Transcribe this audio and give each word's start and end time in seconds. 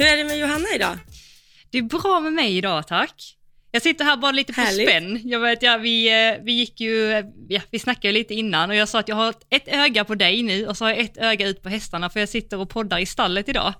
Hur 0.00 0.06
är 0.06 0.16
det 0.16 0.24
med 0.24 0.38
Johanna 0.38 0.68
idag? 0.74 0.98
Det 1.70 1.78
är 1.78 1.82
bra 1.82 2.20
med 2.20 2.32
mig 2.32 2.56
idag, 2.56 2.86
tack. 2.86 3.36
Jag 3.70 3.82
sitter 3.82 4.04
här 4.04 4.16
bara 4.16 4.32
lite 4.32 4.52
på 4.52 4.60
Härligt. 4.60 4.88
spänn. 4.88 5.20
Jag 5.24 5.40
vet, 5.40 5.62
ja, 5.62 5.76
vi, 5.76 6.08
eh, 6.08 6.44
vi 6.44 6.52
gick 6.52 6.80
ju, 6.80 7.24
ja, 7.48 7.60
vi 7.70 7.78
snackade 7.78 8.12
lite 8.12 8.34
innan 8.34 8.70
och 8.70 8.76
jag 8.76 8.88
sa 8.88 8.98
att 8.98 9.08
jag 9.08 9.16
har 9.16 9.34
ett 9.50 9.68
öga 9.68 10.04
på 10.04 10.14
dig 10.14 10.42
nu 10.42 10.66
och 10.66 10.76
så 10.76 10.84
har 10.84 10.90
jag 10.90 10.98
ett 10.98 11.16
öga 11.16 11.46
ut 11.46 11.62
på 11.62 11.68
hästarna 11.68 12.10
för 12.10 12.20
jag 12.20 12.28
sitter 12.28 12.58
och 12.58 12.70
poddar 12.70 12.98
i 12.98 13.06
stallet 13.06 13.48
idag. 13.48 13.74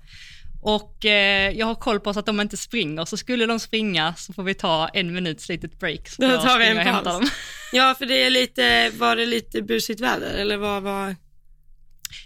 Och 0.61 1.05
eh, 1.05 1.51
jag 1.51 1.65
har 1.65 1.75
koll 1.75 1.99
på 1.99 2.13
så 2.13 2.19
att 2.19 2.25
de 2.25 2.41
inte 2.41 2.57
springer, 2.57 3.05
så 3.05 3.17
skulle 3.17 3.45
de 3.45 3.59
springa 3.59 4.13
så 4.17 4.33
får 4.33 4.43
vi 4.43 4.53
ta 4.53 4.87
en 4.87 5.13
minuts 5.13 5.49
litet 5.49 5.79
break. 5.79 6.09
Så 6.09 6.21
Då 6.21 6.37
tar 6.37 6.59
vi 6.59 6.67
en 6.67 7.03
paus. 7.03 7.31
Ja, 7.73 7.95
för 7.97 8.05
det 8.05 8.23
är 8.23 8.29
lite, 8.29 8.89
var 8.89 9.15
det 9.15 9.25
lite 9.25 9.61
busigt 9.61 9.99
väder 10.01 10.33
eller 10.33 10.57
vad 10.57 10.83
var? 10.83 11.15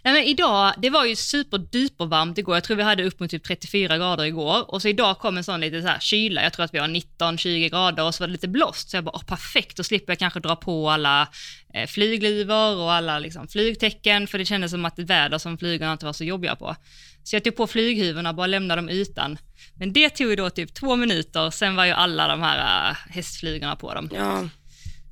Nej, 0.03 0.13
men 0.13 0.23
idag, 0.23 0.73
det 0.77 0.89
var 0.89 1.05
ju 1.05 1.15
superduper 1.15 2.05
varmt 2.05 2.37
igår. 2.37 2.55
Jag 2.55 2.63
tror 2.63 2.77
vi 2.77 2.83
hade 2.83 3.03
upp 3.03 3.19
mot 3.19 3.31
typ 3.31 3.43
34 3.43 3.97
grader 3.97 4.23
igår. 4.23 4.71
Och 4.73 4.81
så 4.81 4.87
idag 4.87 5.19
kom 5.19 5.37
en 5.37 5.43
sån 5.43 5.61
lite 5.61 5.81
så 5.81 5.87
här 5.87 5.99
kyla. 5.99 6.43
Jag 6.43 6.53
tror 6.53 6.65
att 6.65 6.73
vi 6.73 6.79
har 6.79 6.87
19-20 6.87 7.69
grader 7.69 8.03
och 8.03 8.15
så 8.15 8.23
var 8.23 8.27
det 8.27 8.31
lite 8.31 8.47
blåst. 8.47 8.89
Så 8.89 8.97
jag 8.97 9.03
bara, 9.03 9.19
perfekt, 9.19 9.77
då 9.77 9.83
slipper 9.83 10.11
jag 10.11 10.19
kanske 10.19 10.39
dra 10.39 10.55
på 10.55 10.89
alla 10.89 11.27
eh, 11.73 11.87
flygluvor 11.87 12.75
och 12.77 12.93
alla 12.93 13.19
liksom, 13.19 13.47
flygtecken. 13.47 14.27
För 14.27 14.37
det 14.37 14.45
kändes 14.45 14.71
som 14.71 14.85
att 14.85 14.95
det 14.95 15.03
väder 15.03 15.37
som 15.37 15.57
flygorna 15.57 15.91
inte 15.91 16.05
var 16.05 16.13
så 16.13 16.23
jobbiga 16.23 16.55
på. 16.55 16.75
Så 17.23 17.35
jag 17.35 17.43
tog 17.43 17.55
på 17.55 17.67
flyghuvorna 17.67 18.29
och 18.29 18.35
bara 18.35 18.47
lämnade 18.47 18.81
dem 18.81 18.89
utan. 18.89 19.37
Men 19.75 19.93
det 19.93 20.09
tog 20.09 20.29
ju 20.29 20.35
då 20.35 20.49
typ 20.49 20.73
två 20.73 20.95
minuter, 20.95 21.49
sen 21.49 21.75
var 21.75 21.85
ju 21.85 21.91
alla 21.91 22.27
de 22.27 22.41
här 22.41 22.89
äh, 22.89 22.95
hästflygorna 23.09 23.75
på 23.75 23.93
dem. 23.93 24.09
Ja, 24.13 24.49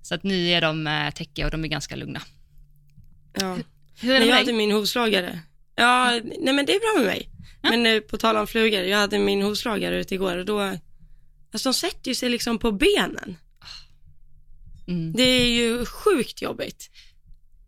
Så 0.02 0.16
att 0.16 0.24
nu 0.24 0.50
är 0.50 0.62
de 0.62 0.88
äh, 0.88 1.12
täckiga 1.12 1.46
och 1.46 1.52
de 1.52 1.64
är 1.64 1.68
ganska 1.68 1.96
lugna. 1.96 2.22
ja. 3.40 3.58
Hur 4.02 4.16
är 4.16 4.20
det 4.20 4.26
jag 4.26 4.28
med 4.28 4.36
hade 4.38 4.46
dig? 4.46 4.58
min 4.58 4.72
hovslagare. 4.72 5.40
Ja, 5.76 6.20
nej 6.40 6.54
men 6.54 6.66
det 6.66 6.76
är 6.76 6.80
bra 6.80 7.04
med 7.04 7.06
mig. 7.16 7.30
Men 7.62 7.86
eh, 7.86 8.00
på 8.00 8.18
tal 8.18 8.38
om 8.38 8.48
flugor, 8.48 8.82
jag 8.84 8.98
hade 8.98 9.20
min 9.20 9.42
hovslagare 9.42 10.00
ute 10.00 10.16
igår 10.16 10.38
och 10.38 10.46
då, 10.46 10.60
alltså 11.54 11.70
de 11.70 11.74
sätter 11.74 12.10
ju 12.12 12.16
sig 12.16 12.30
liksom 12.30 12.58
på 12.60 12.72
benen. 12.72 13.38
Mm. 14.88 15.14
Det 15.14 15.24
är 15.24 15.50
ju 15.50 15.86
sjukt 15.86 16.42
jobbigt. 16.42 16.90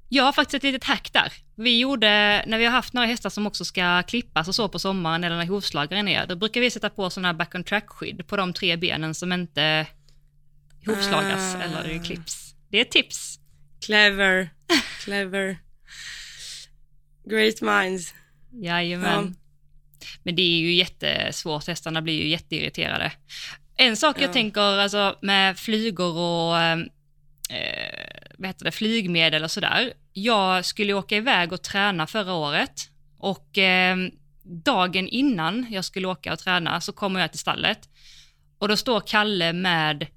Jag 0.09 0.23
har 0.23 0.33
faktiskt 0.33 0.53
ett 0.53 0.63
litet 0.63 0.83
hack 0.83 1.13
där. 1.13 1.33
Vi 1.55 1.79
gjorde, 1.79 2.07
när 2.47 2.57
vi 2.57 2.65
har 2.65 2.71
haft 2.71 2.93
några 2.93 3.07
hästar 3.07 3.29
som 3.29 3.47
också 3.47 3.65
ska 3.65 4.03
klippas 4.03 4.47
och 4.47 4.55
så 4.55 4.69
på 4.69 4.79
sommaren 4.79 5.23
eller 5.23 5.35
när 5.37 5.45
hovslagaren 5.45 6.07
är, 6.07 6.25
då 6.27 6.35
brukar 6.35 6.61
vi 6.61 6.71
sätta 6.71 6.89
på 6.89 7.09
sådana 7.09 7.27
här 7.27 7.33
back 7.33 7.55
on 7.55 7.63
track-skydd 7.63 8.27
på 8.27 8.37
de 8.37 8.53
tre 8.53 8.75
benen 8.77 9.13
som 9.15 9.33
inte 9.33 9.87
hovslagas 10.85 11.55
Ah. 11.55 11.61
eller 11.61 12.03
klipps. 12.05 12.55
Det 12.69 12.77
är 12.77 12.81
ett 12.81 12.91
tips. 12.91 13.39
Clever, 13.85 14.49
clever. 15.03 15.57
Great 17.25 17.61
minds. 17.61 18.13
Jajamän. 18.51 19.35
Men 20.23 20.35
det 20.35 20.41
är 20.41 20.59
ju 20.59 20.73
jättesvårt, 20.73 21.67
hästarna 21.67 22.01
blir 22.01 22.13
ju 22.23 22.27
jätteirriterade. 22.27 23.11
En 23.77 23.97
sak 23.97 24.15
jag 24.21 24.29
Ja. 24.29 24.33
tänker 24.33 24.61
alltså, 24.61 25.17
med 25.21 25.57
flygor 25.59 26.17
och 26.17 26.59
eh, 26.59 26.77
vad 28.37 28.47
heter 28.47 28.65
det, 28.65 28.71
flygmedel 28.71 29.43
och 29.43 29.51
sådär. 29.51 29.93
Jag 30.13 30.65
skulle 30.65 30.93
åka 30.93 31.15
iväg 31.17 31.53
och 31.53 31.61
träna 31.61 32.07
förra 32.07 32.33
året 32.33 32.89
och 33.17 33.57
eh, 33.57 33.97
dagen 34.43 35.07
innan 35.07 35.67
jag 35.69 35.85
skulle 35.85 36.07
åka 36.07 36.33
och 36.33 36.39
träna 36.39 36.81
så 36.81 36.91
kommer 36.93 37.19
jag 37.19 37.31
till 37.31 37.39
stallet 37.39 37.89
och 38.57 38.67
då 38.67 38.77
står 38.77 39.01
Kalle 39.01 39.53
med 39.53 40.07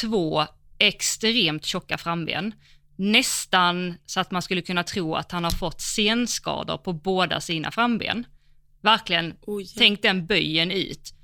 två 0.00 0.46
extremt 0.78 1.64
tjocka 1.64 1.98
framben. 1.98 2.52
Nästan 2.98 3.94
så 4.06 4.20
att 4.20 4.30
man 4.30 4.42
skulle 4.42 4.62
kunna 4.62 4.82
tro 4.82 5.14
att 5.14 5.32
han 5.32 5.44
har 5.44 5.50
fått 5.50 5.80
senskador 5.80 6.76
på 6.76 6.92
båda 6.92 7.40
sina 7.40 7.70
framben. 7.70 8.26
Verkligen, 8.80 9.34
Oj. 9.40 9.66
tänk 9.76 10.02
den 10.02 10.26
böjen 10.26 10.70
ut. 10.70 11.14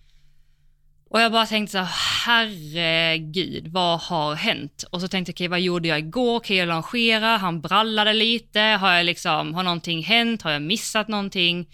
Och 1.11 1.21
jag 1.21 1.33
bara 1.33 1.47
tänkte 1.47 1.73
så 1.73 1.79
här, 1.79 1.89
herregud, 2.27 3.69
vad 3.69 4.01
har 4.01 4.35
hänt? 4.35 4.85
Och 4.91 5.01
så 5.01 5.09
tänkte 5.09 5.31
jag, 5.31 5.35
okej, 5.35 5.49
vad 5.49 5.61
gjorde 5.61 5.89
jag 5.89 5.99
igår? 5.99 6.41
Kan 6.41 6.57
jag 6.57 6.69
longera? 6.69 7.37
Han 7.37 7.61
brallade 7.61 8.13
lite. 8.13 8.61
Har 8.61 8.93
jag 8.93 9.07
liksom, 9.07 9.55
har 9.55 9.63
någonting 9.63 10.03
hänt? 10.03 10.43
Har 10.43 10.51
jag 10.51 10.63
missat 10.63 11.09
någonting? 11.09 11.69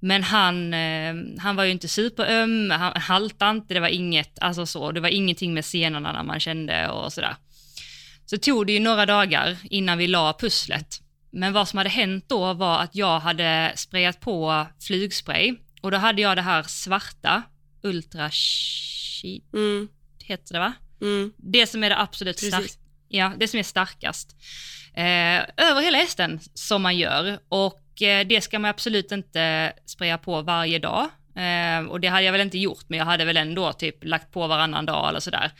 Men 0.00 0.22
han, 0.22 0.74
eh, 0.74 1.14
han 1.38 1.56
var 1.56 1.64
ju 1.64 1.70
inte 1.70 1.88
superöm, 1.88 2.70
han 2.70 2.92
haltade 2.96 3.50
inte, 3.50 3.74
det 3.74 3.80
var 3.80 3.88
inget, 3.88 4.38
alltså 4.38 4.66
så, 4.66 4.92
det 4.92 5.00
var 5.00 5.08
ingenting 5.08 5.54
med 5.54 5.64
senorna 5.64 6.12
när 6.12 6.22
man 6.22 6.40
kände 6.40 6.88
och 6.88 7.12
sådär. 7.12 7.36
Så 8.32 8.38
tog 8.38 8.66
det 8.66 8.72
ju 8.72 8.80
några 8.80 9.06
dagar 9.06 9.56
innan 9.64 9.98
vi 9.98 10.06
la 10.06 10.32
pusslet. 10.38 11.00
Men 11.30 11.52
vad 11.52 11.68
som 11.68 11.76
hade 11.76 11.90
hänt 11.90 12.24
då 12.28 12.52
var 12.54 12.80
att 12.80 12.94
jag 12.96 13.20
hade 13.20 13.72
sprayat 13.76 14.20
på 14.20 14.66
flygspray 14.80 15.54
och 15.80 15.90
då 15.90 15.96
hade 15.96 16.22
jag 16.22 16.36
det 16.36 16.42
här 16.42 16.62
svarta, 16.62 17.42
Ultra 17.82 18.30
Sheet, 18.30 19.42
Mm, 19.54 19.88
heter 20.24 20.52
det 20.54 20.58
va? 20.58 20.72
mm, 21.00 21.32
Det 21.36 21.66
som 21.66 21.84
är 21.84 21.90
det 21.90 21.98
absolut 22.00 22.38
starkaste. 22.38 22.78
Ja, 23.08 23.32
det 23.38 23.48
som 23.48 23.58
är 23.58 23.62
starkast. 23.62 24.36
Eh, 24.94 25.66
över 25.70 25.82
hela 25.82 25.98
hästen 25.98 26.40
som 26.54 26.82
man 26.82 26.96
gör 26.98 27.38
och 27.48 28.02
eh, 28.02 28.26
det 28.26 28.40
ska 28.40 28.58
man 28.58 28.70
absolut 28.70 29.12
inte 29.12 29.72
spraya 29.86 30.18
på 30.18 30.42
varje 30.42 30.78
dag. 30.78 31.08
Eh, 31.36 31.86
och 31.86 32.00
det 32.00 32.08
hade 32.08 32.24
jag 32.24 32.32
väl 32.32 32.40
inte 32.40 32.58
gjort, 32.58 32.84
men 32.88 32.98
jag 32.98 33.06
hade 33.06 33.24
väl 33.24 33.36
ändå 33.36 33.72
typ 33.72 34.04
lagt 34.04 34.32
på 34.32 34.46
varannan 34.46 34.86
dag 34.86 35.08
eller 35.08 35.20
sådär. 35.20 35.50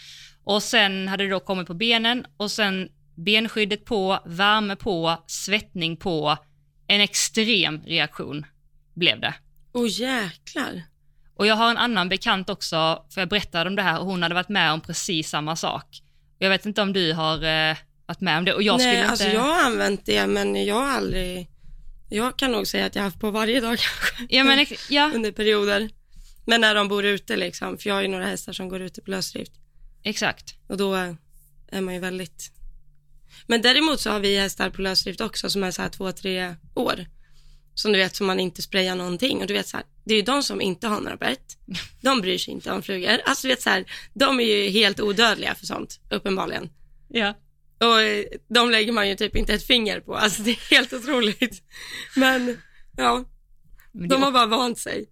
Och 0.45 0.63
sen 0.63 1.09
hade 1.09 1.25
det 1.25 1.31
då 1.31 1.41
kommit 1.41 1.67
på 1.67 1.75
benen 1.75 2.27
och 2.37 2.51
sen 2.51 2.89
benskyddet 3.15 3.85
på, 3.85 4.19
värme 4.25 4.77
på, 4.77 5.25
svettning 5.27 5.97
på. 5.97 6.37
En 6.87 7.01
extrem 7.01 7.83
reaktion 7.83 8.47
blev 8.95 9.21
det. 9.21 9.35
Åh 9.73 9.87
jäklar. 9.89 10.83
Och 11.37 11.47
jag 11.47 11.55
har 11.55 11.71
en 11.71 11.77
annan 11.77 12.09
bekant 12.09 12.51
också, 12.51 13.05
för 13.15 13.21
jag 13.21 13.29
berättade 13.29 13.71
om 13.71 13.77
det 13.77 13.83
här 13.83 14.01
och 14.01 14.07
hon 14.07 14.23
hade 14.23 14.35
varit 14.35 14.49
med 14.49 14.73
om 14.73 14.81
precis 14.81 15.29
samma 15.29 15.57
sak. 15.57 16.03
Jag 16.39 16.51
vet 16.51 16.67
inte 16.67 16.83
om 16.83 16.93
du 16.93 17.13
har 17.13 17.35
eh, 17.35 17.77
varit 18.07 18.21
med 18.21 18.39
om 18.39 18.45
det 18.45 18.55
och 18.55 18.63
jag 18.63 18.79
Nej, 18.79 18.87
skulle 18.87 18.99
inte... 18.99 19.11
alltså 19.11 19.29
jag 19.29 19.41
har 19.41 19.65
använt 19.65 20.07
det 20.07 20.27
men 20.27 20.65
jag 20.65 20.75
har 20.75 20.91
aldrig, 20.91 21.49
jag 22.09 22.39
kan 22.39 22.53
nog 22.53 22.67
säga 22.67 22.87
att 22.87 22.95
jag 22.95 23.03
har 23.03 23.05
haft 23.05 23.21
på 23.21 23.31
varje 23.31 23.61
dag 23.61 23.79
kanske. 23.79 24.37
Ja, 24.37 24.45
men 24.45 24.67
ja, 24.91 25.11
Under 25.15 25.33
perioder. 25.33 25.91
Men 26.47 26.61
när 26.61 26.75
de 26.75 26.89
bor 26.89 27.05
ute 27.05 27.37
liksom, 27.37 27.79
för 27.79 27.89
jag 27.89 27.95
har 27.95 28.03
ju 28.03 28.09
några 28.09 28.27
hästar 28.27 28.53
som 28.53 28.69
går 28.69 28.81
ute 28.81 29.01
på 29.01 29.11
lösdrift. 29.11 29.53
Exakt. 30.03 30.55
Och 30.67 30.77
då 30.77 30.95
är 31.69 31.81
man 31.81 31.95
ju 31.95 32.01
väldigt... 32.01 32.53
Men 33.47 33.63
däremot 33.63 34.01
så 34.01 34.11
har 34.11 34.21
vi 34.21 34.39
hästar 34.39 34.71
på 34.71 34.83
lösdrift 34.83 35.21
också 35.21 35.51
som 35.51 35.65
är 35.65 35.71
så 35.71 35.83
här 35.83 35.89
två, 35.89 36.13
tre 36.13 36.55
år. 36.75 37.07
Som 37.75 37.93
du 37.93 37.99
vet, 37.99 38.17
som 38.17 38.27
man 38.27 38.41
inte 38.41 38.63
sprayar 38.63 38.97
någonting. 38.97 39.41
Och 39.41 39.47
du 39.47 39.55
vet 39.55 39.69
så 39.69 39.77
här, 39.77 39.87
det 40.05 40.15
är 40.15 40.17
ju 40.17 40.23
de 40.23 40.43
som 40.43 40.61
inte 40.61 40.87
har 40.87 41.01
några 41.01 41.17
bett. 41.17 41.59
De 42.01 42.21
bryr 42.21 42.39
sig 42.39 42.55
inte 42.55 42.73
om 42.73 42.83
flugor. 42.83 43.21
Alltså 43.25 43.47
du 43.47 43.55
vet 43.55 43.63
så 43.63 43.71
här, 43.71 43.85
de 44.15 44.41
är 44.41 44.45
ju 44.45 44.71
helt 44.71 45.01
odödliga 45.01 45.55
för 45.55 45.67
sånt, 45.67 46.01
uppenbarligen. 46.11 46.71
Ja. 47.09 47.35
Och 47.81 48.01
eh, 48.01 48.25
de 48.49 48.71
lägger 48.71 48.93
man 48.93 49.09
ju 49.09 49.15
typ 49.15 49.37
inte 49.37 49.55
ett 49.55 49.67
finger 49.67 50.01
på. 50.01 50.17
Alltså 50.17 50.43
det 50.43 50.51
är 50.51 50.71
helt 50.71 50.93
otroligt. 50.93 51.63
Men 52.17 52.59
ja, 52.97 53.25
Men 53.93 54.09
de 54.09 54.23
har 54.23 54.33
bara 54.33 54.47
vant 54.47 54.79
sig. 54.79 55.09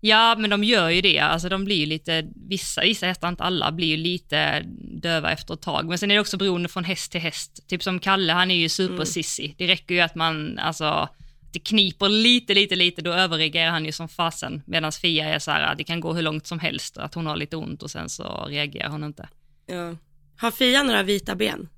Ja, 0.00 0.36
men 0.38 0.50
de 0.50 0.64
gör 0.64 0.90
ju 0.90 1.00
det. 1.00 1.18
Alltså 1.18 1.48
de 1.48 1.64
blir 1.64 1.76
ju 1.76 1.86
lite, 1.86 2.28
vissa, 2.48 2.80
vissa 2.80 3.06
hästar, 3.06 3.28
inte 3.28 3.44
alla, 3.44 3.72
blir 3.72 3.86
ju 3.86 3.96
lite 3.96 4.62
döva 5.02 5.32
efter 5.32 5.54
ett 5.54 5.62
tag. 5.62 5.88
Men 5.88 5.98
sen 5.98 6.10
är 6.10 6.14
det 6.14 6.20
också 6.20 6.36
beroende 6.36 6.68
från 6.68 6.84
häst 6.84 7.12
till 7.12 7.20
häst. 7.20 7.68
Typ 7.68 7.82
som 7.82 7.98
Kalle, 7.98 8.32
han 8.32 8.50
är 8.50 8.54
ju 8.54 8.68
supersissy. 8.68 9.54
Det 9.58 9.66
räcker 9.66 9.94
ju 9.94 10.00
att 10.00 10.14
man, 10.14 10.58
alltså, 10.58 11.08
det 11.52 11.58
kniper 11.58 12.08
lite, 12.08 12.54
lite, 12.54 12.76
lite, 12.76 13.02
då 13.02 13.12
överreagerar 13.12 13.70
han 13.70 13.84
ju 13.84 13.92
som 13.92 14.08
fasen. 14.08 14.62
Medan 14.66 14.92
Fia 14.92 15.28
är 15.28 15.38
så 15.38 15.50
här, 15.50 15.74
det 15.74 15.84
kan 15.84 16.00
gå 16.00 16.14
hur 16.14 16.22
långt 16.22 16.46
som 16.46 16.58
helst, 16.58 16.98
att 16.98 17.14
hon 17.14 17.26
har 17.26 17.36
lite 17.36 17.56
ont 17.56 17.82
och 17.82 17.90
sen 17.90 18.08
så 18.08 18.44
reagerar 18.48 18.88
hon 18.88 19.04
inte. 19.04 19.28
Ja. 19.66 19.96
Har 20.36 20.50
Fia 20.50 20.82
några 20.82 21.02
vita 21.02 21.34
ben? 21.34 21.68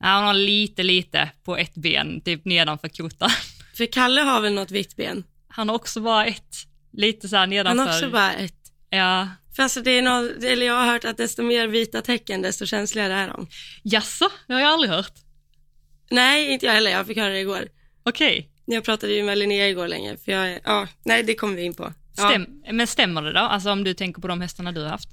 Ja, 0.00 0.16
hon 0.16 0.26
har 0.26 0.34
lite, 0.34 0.82
lite 0.82 1.30
på 1.44 1.56
ett 1.56 1.74
ben, 1.74 2.20
typ 2.20 2.44
nedanför 2.44 2.88
kotan. 2.88 3.30
För 3.76 3.86
Kalle 3.86 4.20
har 4.20 4.40
väl 4.40 4.54
något 4.54 4.70
vitt 4.70 4.96
ben? 4.96 5.24
Han 5.48 5.68
har 5.68 5.76
också 5.76 6.00
bara 6.00 6.26
ett, 6.26 6.56
lite 6.96 7.28
så 7.28 7.36
här 7.36 7.46
nedanför. 7.46 7.84
Har 7.84 7.92
också 7.92 8.10
bara 8.10 8.32
ett. 8.32 8.72
Ja. 8.90 9.28
För 9.56 9.62
alltså 9.62 9.80
det 9.80 9.90
är 9.90 10.02
något, 10.02 10.44
eller 10.44 10.66
jag 10.66 10.74
har 10.74 10.86
hört 10.86 11.04
att 11.04 11.16
desto 11.16 11.42
mer 11.42 11.68
vita 11.68 12.02
tecken 12.02 12.42
desto 12.42 12.66
känsligare 12.66 13.14
är 13.14 13.28
de. 13.28 13.46
Jaså? 13.82 14.28
Det 14.46 14.52
har 14.52 14.60
jag 14.60 14.70
aldrig 14.70 14.90
hört. 14.90 15.12
Nej, 16.10 16.52
inte 16.52 16.66
jag 16.66 16.72
heller. 16.72 16.90
Jag 16.90 17.06
fick 17.06 17.16
höra 17.16 17.32
det 17.32 17.40
igår. 17.40 17.68
Okej. 18.02 18.50
Jag 18.64 18.84
pratade 18.84 19.12
ju 19.12 19.22
med 19.22 19.38
Linnea 19.38 19.68
igår 19.68 19.88
länge, 19.88 20.16
för 20.16 20.32
jag, 20.32 20.60
ja, 20.64 20.88
nej 21.04 21.22
det 21.22 21.34
kommer 21.34 21.56
vi 21.56 21.62
in 21.62 21.74
på. 21.74 21.92
Ja, 22.16 22.28
Stäm, 22.28 22.62
Men 22.72 22.86
stämmer 22.86 23.22
det 23.22 23.32
då? 23.32 23.38
Alltså 23.38 23.70
om 23.70 23.84
du 23.84 23.94
tänker 23.94 24.22
på 24.22 24.28
de 24.28 24.40
hästarna 24.40 24.72
du 24.72 24.80
har 24.80 24.88
haft? 24.88 25.08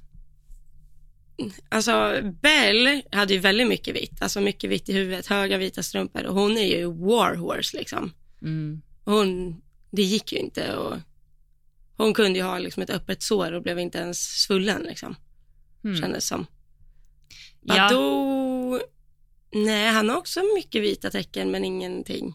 alltså 1.68 2.20
Bell 2.42 3.02
hade 3.12 3.34
ju 3.34 3.40
väldigt 3.40 3.68
mycket 3.68 3.96
vitt, 3.96 4.22
alltså 4.22 4.40
mycket 4.40 4.70
vitt 4.70 4.88
i 4.88 4.92
huvudet, 4.92 5.26
höga 5.26 5.58
vita 5.58 5.82
strumpor 5.82 6.24
och 6.26 6.34
hon 6.34 6.56
är 6.56 6.76
ju 6.76 6.86
warhorse 6.86 7.76
liksom. 7.76 8.12
Mm. 8.42 8.82
Hon, 9.04 9.60
det 9.90 10.02
gick 10.02 10.32
ju 10.32 10.38
inte 10.38 10.76
och 10.76 10.96
hon 11.96 12.14
kunde 12.14 12.38
ju 12.38 12.44
ha 12.44 12.58
liksom 12.58 12.82
ett 12.82 12.90
öppet 12.90 13.22
sår 13.22 13.52
och 13.52 13.62
blev 13.62 13.78
inte 13.78 13.98
ens 13.98 14.42
svullen 14.42 14.82
liksom, 14.82 15.16
Mm. 15.84 16.00
kändes 16.00 16.26
som. 16.26 16.46
Ja. 17.60 17.74
Badoo, 17.74 18.80
nej 19.54 19.88
han 19.88 20.08
har 20.08 20.16
också 20.16 20.40
mycket 20.56 20.82
vita 20.82 21.10
tecken 21.10 21.50
men 21.50 21.64
ingenting. 21.64 22.34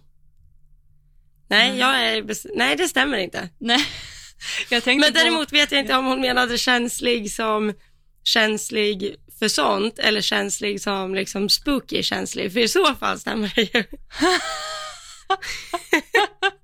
Nej, 1.49 1.67
Mm. 1.67 1.79
jag 1.79 2.03
är, 2.03 2.25
nej 2.57 2.75
det 2.75 2.87
stämmer 2.87 3.17
inte. 3.17 3.49
Nej. 3.57 3.85
Men 4.71 4.81
på- 4.81 5.09
däremot 5.13 5.53
vet 5.53 5.71
jag 5.71 5.81
inte 5.81 5.95
om 5.95 6.05
hon 6.05 6.21
menade 6.21 6.57
känslig 6.57 7.31
som 7.31 7.73
känslig 8.23 9.15
för 9.39 9.47
sånt 9.47 9.99
eller 9.99 10.21
känslig 10.21 10.81
som 10.81 11.15
liksom 11.15 11.49
spooky 11.49 12.03
känslig, 12.03 12.53
för 12.53 12.59
i 12.59 12.67
så 12.67 12.95
fall 12.95 13.19
stämmer 13.19 13.51
det 13.55 13.61
ju. 13.77 13.83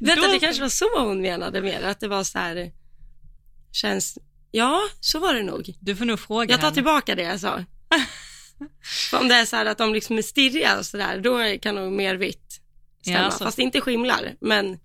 Vänta, 0.00 0.26
Då- 0.26 0.32
det 0.32 0.38
kanske 0.38 0.62
var 0.62 0.68
så 0.68 0.98
hon 0.98 1.20
menade 1.20 1.60
mer, 1.62 1.82
att 1.82 2.00
det 2.00 2.08
var 2.08 2.24
så 2.24 2.38
här, 2.38 2.72
känns, 3.72 4.18
ja, 4.50 4.80
så 5.00 5.18
var 5.18 5.34
det 5.34 5.42
nog. 5.42 5.74
Du 5.80 5.96
får 5.96 6.04
nog 6.04 6.20
fråga 6.20 6.50
Jag 6.50 6.60
tar 6.60 6.66
henne. 6.66 6.74
tillbaka 6.74 7.14
det 7.14 7.22
jag 7.22 7.40
sa. 7.40 7.64
Om 9.20 9.28
det 9.28 9.34
är 9.34 9.44
så 9.44 9.56
här 9.56 9.66
att 9.66 9.78
de 9.78 9.94
liksom 9.94 10.18
är 10.18 10.22
stirriga 10.22 10.78
och 10.78 10.86
sådär, 10.86 11.18
då 11.20 11.58
kan 11.62 11.74
nog 11.74 11.92
mer 11.92 12.14
vitt 12.14 12.60
stämma. 13.02 13.18
Ja, 13.18 13.30
så- 13.30 13.44
Fast 13.44 13.58
inte 13.58 13.80
skimlar, 13.80 14.34
men 14.40 14.78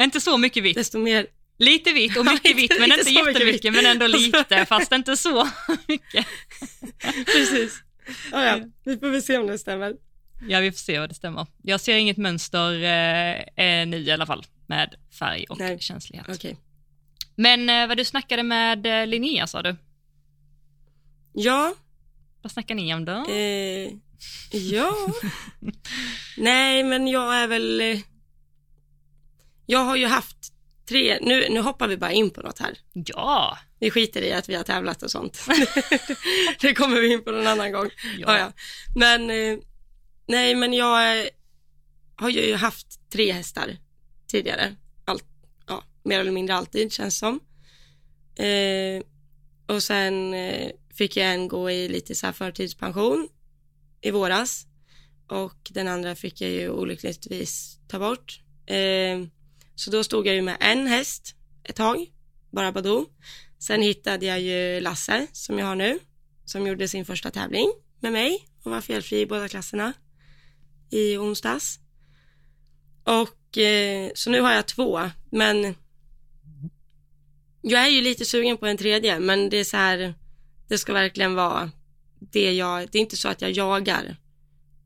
Inte 0.00 0.20
så 0.20 0.38
mycket 0.38 0.62
vitt. 0.62 0.76
desto 0.76 0.98
mer 0.98 1.26
Lite 1.58 1.92
vitt 1.92 2.16
och 2.16 2.26
Ja, 2.26 2.32
mycket 2.32 2.50
inte- 2.50 2.60
vitt, 2.62 2.70
men 2.80 2.82
inte 2.84 2.98
inte 3.00 3.04
så 3.04 3.24
mycket 3.24 3.34
jättemycket, 3.40 3.72
men 3.72 3.86
ändå 3.86 4.06
lite, 4.06 4.66
fast 4.66 4.92
inte 4.92 5.16
så 5.16 5.48
mycket. 5.88 6.26
Precis. 7.26 7.82
Ja, 8.32 8.44
ja. 8.44 8.60
Vi 8.84 8.98
får 8.98 9.08
väl 9.10 9.22
se 9.22 9.38
om 9.38 9.46
det 9.46 9.58
stämmer. 9.58 9.94
Ja, 10.48 10.60
vi 10.60 10.72
får 10.72 10.78
se 10.78 10.98
vad 10.98 11.08
det 11.08 11.14
stämmer. 11.14 11.46
Jag 11.62 11.80
ser 11.80 11.96
inget 11.96 12.16
mönster 12.16 12.82
eh, 12.82 13.64
eh, 13.66 13.86
nu 13.86 13.96
i 13.98 14.10
alla 14.10 14.26
fall 14.26 14.44
med 14.66 14.94
färg 15.18 15.44
och 15.48 15.58
Nej. 15.58 15.78
känslighet. 15.80 16.26
Okej. 16.28 16.56
Men 17.34 17.68
eh, 17.70 17.86
vad 17.88 17.96
du 17.96 18.04
snackade 18.04 18.42
med 18.42 18.86
eh, 18.86 19.06
Linnea 19.06 19.46
sa 19.46 19.62
du? 19.62 19.76
Ja, 21.32 21.74
Vad 22.42 22.52
snackar 22.52 22.74
ni 22.74 22.94
om 22.94 23.04
då? 23.04 23.26
eh, 23.30 23.92
ja. 24.52 24.94
Nej, 26.36 26.84
men 26.84 27.08
jag 27.08 27.36
är 27.42 27.46
väl... 27.46 27.80
eh, 27.80 27.98
Jag 29.66 29.78
har 29.84 29.96
ju 29.96 30.06
haft 30.06 30.36
tre... 30.88 31.18
Nu, 31.22 31.46
nu 31.50 31.60
hoppar 31.60 31.88
vi 31.88 31.96
bara 31.96 32.12
in 32.12 32.30
på 32.30 32.40
något 32.40 32.58
här. 32.58 32.78
Ja! 32.92 33.58
Vi 33.80 33.90
skiter 33.90 34.22
i 34.22 34.32
att 34.32 34.48
vi 34.48 34.54
har 34.54 34.62
tävlat 34.64 35.02
och 35.02 35.10
sånt. 35.10 35.46
det 36.60 36.74
kommer 36.74 37.00
vi 37.00 37.12
in 37.12 37.24
på 37.24 37.30
någon 37.30 37.46
annan 37.46 37.72
gång. 37.72 37.90
Ja. 38.18 38.38
Ja, 38.38 38.52
Men, 38.96 39.30
nej, 40.30 40.54
men 40.54 40.72
jag 40.72 41.20
eh, 41.20 41.26
har 42.16 42.30
ju 42.30 42.54
haft 42.54 43.10
tre 43.10 43.32
hästar 43.32 43.76
tidigare. 44.26 44.76
Allt, 45.04 45.24
ja, 45.66 45.84
mer 46.02 46.20
eller 46.20 46.32
mindre 46.32 46.54
alltid 46.54 46.92
känns 46.92 47.18
som. 47.18 47.40
Eh, 48.36 49.02
och 49.66 49.82
sen 49.82 50.34
eh, 50.34 50.70
fick 50.94 51.16
jag 51.16 51.34
en 51.34 51.48
gå 51.48 51.70
i 51.70 51.88
lite 51.88 52.14
så 52.14 52.26
här 52.26 52.32
förtidspension 52.32 53.28
i 54.00 54.10
våras. 54.10 54.66
Och 55.26 55.70
den 55.70 55.88
andra 55.88 56.14
fick 56.14 56.40
jag 56.40 56.50
ju 56.50 56.70
olyckligtvis 56.70 57.78
ta 57.88 57.98
bort. 57.98 58.40
Eh, 58.66 59.26
så 59.74 59.90
då 59.90 60.04
stod 60.04 60.26
jag 60.26 60.34
ju 60.34 60.42
med 60.42 60.56
en 60.60 60.86
häst 60.86 61.34
ett 61.64 61.76
tag, 61.76 62.06
bara 62.50 62.72
Badoo. 62.72 63.06
Sen 63.58 63.82
hittade 63.82 64.26
jag 64.26 64.40
ju 64.40 64.80
Lasse 64.80 65.26
som 65.32 65.58
jag 65.58 65.66
har 65.66 65.76
nu, 65.76 65.98
som 66.44 66.66
gjorde 66.66 66.88
sin 66.88 67.04
första 67.04 67.30
tävling 67.30 67.72
med 68.00 68.12
mig 68.12 68.48
och 68.62 68.70
var 68.70 68.80
felfri 68.80 69.20
i 69.20 69.26
båda 69.26 69.48
klasserna 69.48 69.92
i 70.90 71.16
onsdags. 71.16 71.78
Och 73.04 73.58
eh, 73.58 74.10
så 74.14 74.30
nu 74.30 74.40
har 74.40 74.52
jag 74.52 74.66
två, 74.66 75.10
men 75.30 75.74
jag 77.62 77.82
är 77.86 77.88
ju 77.88 78.00
lite 78.00 78.24
sugen 78.24 78.56
på 78.56 78.66
en 78.66 78.76
tredje, 78.76 79.20
men 79.20 79.50
det 79.50 79.56
är 79.56 79.64
så 79.64 79.76
här, 79.76 80.14
det 80.68 80.78
ska 80.78 80.92
verkligen 80.92 81.34
vara 81.34 81.70
det 82.18 82.52
jag, 82.52 82.88
det 82.90 82.98
är 82.98 83.02
inte 83.02 83.16
så 83.16 83.28
att 83.28 83.42
jag 83.42 83.50
jagar, 83.50 84.16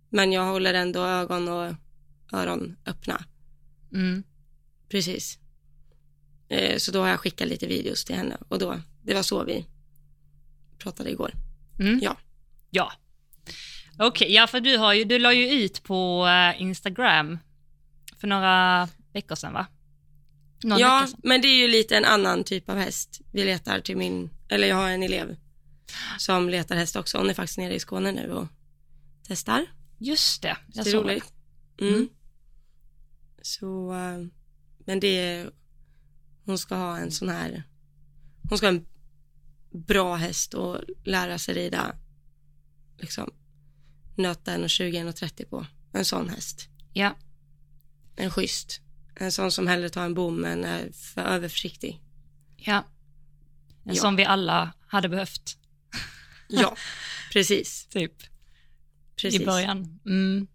men 0.08 0.32
jag 0.32 0.44
håller 0.44 0.74
ändå 0.74 1.00
ögon 1.00 1.48
och 1.48 1.74
öron 2.32 2.76
öppna. 2.86 3.24
Mm. 3.92 4.22
Precis. 4.88 5.38
Eh, 6.48 6.78
så 6.78 6.92
då 6.92 7.00
har 7.00 7.08
jag 7.08 7.20
skickat 7.20 7.48
lite 7.48 7.66
videos 7.66 8.04
till 8.04 8.16
henne 8.16 8.36
och 8.48 8.58
då, 8.58 8.80
det 9.02 9.14
var 9.14 9.22
så 9.22 9.44
vi 9.44 9.66
pratade 10.78 11.10
igår. 11.10 11.32
Mm. 11.80 12.00
Ja. 12.02 12.16
Ja. 12.70 12.92
Okej, 13.98 14.32
ja 14.32 14.46
för 14.46 14.60
du, 14.60 14.76
har 14.76 14.94
ju, 14.94 15.04
du 15.04 15.18
la 15.18 15.32
ju 15.32 15.50
ut 15.50 15.82
på 15.82 16.26
eh, 16.26 16.62
Instagram 16.62 17.38
för 18.20 18.26
några 18.26 18.88
veckor 19.12 19.34
sedan 19.34 19.52
va? 19.52 19.66
Någon 20.64 20.78
ja, 20.78 21.08
men 21.22 21.40
det 21.40 21.48
är 21.48 21.56
ju 21.56 21.68
lite 21.68 21.96
en 21.96 22.04
annan 22.04 22.44
typ 22.44 22.68
av 22.68 22.76
häst. 22.76 23.20
Vi 23.32 23.44
letar 23.44 23.80
till 23.80 23.96
min, 23.96 24.30
eller 24.48 24.68
jag 24.68 24.76
har 24.76 24.90
en 24.90 25.02
elev 25.02 25.36
som 26.18 26.48
letar 26.48 26.76
häst 26.76 26.96
också. 26.96 27.18
Hon 27.18 27.30
är 27.30 27.34
faktiskt 27.34 27.58
nere 27.58 27.74
i 27.74 27.80
Skåne 27.80 28.12
nu 28.12 28.32
och 28.32 28.46
testar. 29.28 29.66
Just 29.98 30.42
det. 30.42 30.56
Jag 30.72 30.84
det 30.84 30.90
är 30.90 30.92
såg 30.92 31.04
roligt. 31.04 31.32
Mm. 31.80 31.94
Mm. 31.94 32.08
Så, 33.42 33.92
eh, 33.92 34.26
men 34.78 35.00
det 35.00 35.18
är, 35.18 35.50
hon 36.44 36.58
ska 36.58 36.74
ha 36.74 36.98
en 36.98 37.10
sån 37.10 37.28
här, 37.28 37.62
hon 38.48 38.58
ska 38.58 38.66
ha 38.66 38.74
en 38.74 38.86
bra 39.70 40.14
häst 40.14 40.54
och 40.54 40.80
lära 41.04 41.38
sig 41.38 41.54
rida, 41.54 41.96
liksom, 42.98 43.30
nöta 44.16 44.52
en 44.52 44.62
och 44.64 44.70
20, 44.70 44.96
en 44.98 45.08
och 45.08 45.16
30 45.16 45.44
på. 45.44 45.66
En 45.92 46.04
sån 46.04 46.28
häst. 46.28 46.68
Ja. 46.92 47.16
En 48.16 48.30
schysst. 48.30 48.80
En 49.16 49.32
sån 49.32 49.52
som 49.52 49.66
hellre 49.66 49.88
tar 49.88 50.04
en 50.04 50.14
bom 50.14 50.44
än 50.44 50.64
är 50.64 50.92
för 50.92 51.20
överförsiktig. 51.20 52.00
ja. 52.56 52.84
En 53.86 53.94
Ja. 53.94 54.00
som 54.00 54.16
vi 54.16 54.24
alla 54.24 54.72
hade 54.86 55.08
behövt, 55.08 55.56
Ja, 56.48 56.76
precis. 57.32 57.86
typ. 57.86 58.12
precis. 59.16 59.40
i 59.40 59.44
början. 59.46 60.00
Mm. 60.06 60.46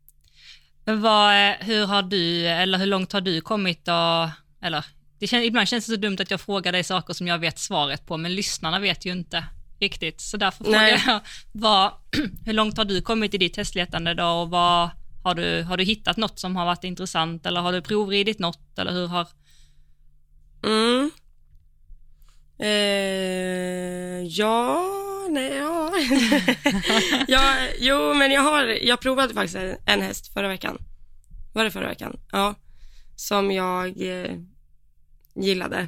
Vad, 0.85 1.49
eh, 1.49 1.55
hur 1.59 1.85
har 1.85 2.03
du, 2.03 2.47
eller 2.47 2.77
hur 2.77 2.85
långt 2.85 3.11
har 3.11 3.21
du 3.21 3.41
kommit 3.41 3.87
och, 3.87 4.29
eller, 4.65 4.85
det 5.19 5.27
kän, 5.27 5.43
ibland 5.43 5.67
känns 5.67 5.85
det 5.85 5.91
så 5.91 5.99
dumt 5.99 6.17
att 6.19 6.31
jag 6.31 6.41
frågar 6.41 6.71
dig 6.71 6.83
saker 6.83 7.13
som 7.13 7.27
jag 7.27 7.39
vet 7.39 7.59
svaret 7.59 8.05
på, 8.05 8.17
men 8.17 8.35
lyssnarna 8.35 8.79
vet 8.79 9.05
ju 9.05 9.11
inte 9.11 9.45
riktigt. 9.79 10.21
Så 10.21 10.37
därför 10.37 10.63
frågar 10.63 10.87
jag, 10.87 11.19
vad, 11.51 11.91
hur 12.45 12.53
långt 12.53 12.77
har 12.77 12.85
du 12.85 13.01
kommit 13.01 13.33
i 13.33 13.37
ditt 13.37 13.53
testletande 13.53 14.13
då 14.13 14.27
och 14.27 14.49
vad, 14.49 14.89
har 15.23 15.35
du, 15.35 15.63
har 15.63 15.77
du 15.77 15.83
hittat 15.83 16.17
något 16.17 16.39
som 16.39 16.55
har 16.55 16.65
varit 16.65 16.83
intressant 16.83 17.45
eller 17.45 17.61
har 17.61 17.71
du 17.71 17.81
provridit 17.81 18.39
något 18.39 18.79
eller 18.79 18.91
hur 18.91 19.07
har, 19.07 19.27
Mm. 20.63 21.11
Eh, 22.59 24.27
ja, 24.27 24.85
nej, 25.29 25.55
ja. 25.55 25.91
ja. 27.27 27.55
Jo, 27.79 28.13
men 28.13 28.31
jag 28.31 28.41
har, 28.41 28.63
jag 28.65 28.99
provade 28.99 29.33
faktiskt 29.33 29.55
en, 29.55 29.75
en 29.85 30.01
häst 30.01 30.33
förra 30.33 30.47
veckan. 30.47 30.77
Var 31.53 31.63
det 31.63 31.71
förra 31.71 31.87
veckan? 31.87 32.19
Ja. 32.31 32.55
Som 33.15 33.51
jag 33.51 34.01
eh, 34.01 34.35
gillade. 35.35 35.87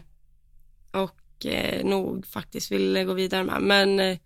Och 0.91 1.20
eh, 1.45 1.85
nog 1.85 2.27
faktiskt 2.27 2.71
ville 2.71 3.03
gå 3.03 3.13
vidare 3.13 3.43
med. 3.43 3.61
Men 3.61 3.99
eh, 3.99 4.17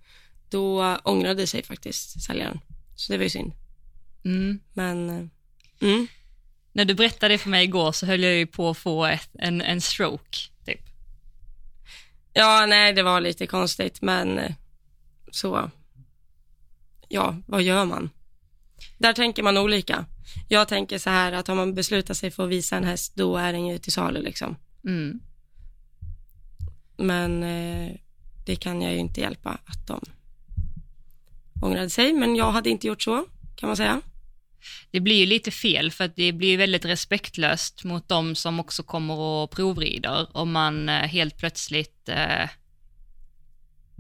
då 0.50 0.98
ångrade 1.04 1.48
sig 1.48 1.64
faktiskt 1.64 2.24
säljaren. 2.24 2.60
Så 2.96 3.12
det 3.12 3.18
var 3.18 3.24
ju 3.24 3.30
synd. 3.30 3.54
mm. 4.26 4.60
Men, 4.74 5.10
eh, 5.10 5.26
mm. 5.90 6.08
När 6.72 6.86
du 6.86 6.94
berättade 6.94 7.34
det 7.34 7.38
för 7.38 7.50
mig 7.50 7.64
igår 7.64 7.92
så 7.92 8.06
höll 8.06 8.24
jag 8.24 8.34
ju 8.36 8.48
på 8.48 8.70
att 8.70 8.78
få 8.78 9.06
ett, 9.06 9.30
en, 9.34 9.62
en 9.62 9.82
stroke, 9.82 10.38
typ. 10.66 10.82
Ja, 12.34 12.66
nej, 12.66 12.94
det 12.94 13.04
var 13.04 13.22
lite 13.22 13.48
konstigt, 13.48 14.02
men 14.02 14.40
eh, 14.40 14.52
så, 15.32 15.72
ja, 17.08 17.36
vad 17.48 17.64
gör 17.64 17.86
man? 17.86 18.10
Där 18.98 19.14
tänker 19.14 19.44
man 19.44 19.58
olika. 19.58 20.06
Jag 20.48 20.68
tänker 20.68 20.98
så 20.98 21.10
här 21.10 21.32
att 21.32 21.50
om 21.50 21.58
man 21.58 21.74
beslutar 21.74 22.14
sig 22.14 22.32
för 22.32 22.44
att 22.44 22.50
visa 22.50 22.78
en 22.78 22.84
häst, 22.84 23.16
då 23.16 23.38
är 23.38 23.54
den 23.54 23.68
ju 23.68 23.78
till 23.78 23.94
salu 23.94 24.22
liksom. 24.22 24.56
Mm. 24.88 25.20
Men 26.98 27.44
eh, 27.44 27.92
det 28.46 28.56
kan 28.56 28.82
jag 28.82 28.94
ju 28.94 29.00
inte 29.00 29.22
hjälpa 29.22 29.50
att 29.50 29.88
de 29.88 30.02
ångrade 31.62 31.90
sig, 31.90 32.14
men 32.14 32.36
jag 32.36 32.52
hade 32.52 32.70
inte 32.70 32.88
gjort 32.88 33.02
så, 33.02 33.26
kan 33.56 33.68
man 33.68 33.78
säga. 33.78 34.02
det 34.92 35.00
blir 35.00 35.16
ju 35.16 35.26
lite 35.26 35.52
fel 35.52 35.92
för 35.92 36.04
att 36.04 36.16
det 36.16 36.32
blir 36.32 36.58
väldigt 36.58 36.86
respektlöst 36.86 37.84
mot 37.84 38.08
de 38.08 38.36
som 38.36 38.60
också 38.60 38.84
kommer 38.84 39.14
och 39.14 39.52
provrider 39.52 40.28
om 40.38 40.52
man 40.52 40.90
eh, 40.90 40.96
helt 40.96 41.38
plötsligt 41.38 42.10
eh, 42.10 42.50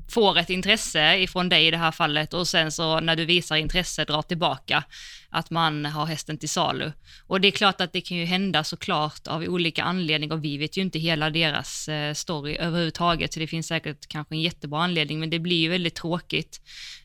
får 0.08 0.38
ett 0.38 0.50
intresse 0.50 1.18
ifrån 1.18 1.50
dig 1.50 1.68
i 1.68 1.72
det 1.72 1.78
här 1.78 1.92
fallet 1.92 2.34
och 2.34 2.48
sen 2.48 2.72
så 2.72 3.00
när 3.00 3.16
du 3.16 3.26
visar 3.26 3.56
intresse 3.56 4.06
drar 4.06 4.22
tillbaka 4.22 4.84
att 5.30 5.50
man 5.50 5.86
har 5.86 6.06
hästen 6.06 6.38
till 6.38 6.50
salu. 6.50 6.92
Och 7.28 7.42
det 7.42 7.48
är 7.48 7.52
klart 7.52 7.82
att 7.82 7.94
det 7.94 8.02
kan 8.02 8.18
ju 8.18 8.26
hända 8.26 8.64
såklart 8.64 9.28
av 9.28 9.42
olika 9.42 9.84
anledningar 9.84 10.36
och 10.36 10.44
vi 10.44 10.58
vet 10.58 10.78
ju 10.78 10.82
inte 10.82 11.00
hela 11.00 11.30
deras 11.30 11.88
eh, 11.88 12.14
story 12.14 12.56
överhuvudtaget 12.56 13.34
så 13.34 13.40
det 13.40 13.48
finns 13.48 13.68
säkert 13.68 14.08
kanske 14.08 14.36
en 14.36 14.42
jättebra 14.42 14.84
anledning 14.84 15.20
men 15.20 15.30
det 15.30 15.40
blir 15.40 15.62
ju 15.62 15.70
väldigt 15.70 15.96
tråkigt. 15.96 16.62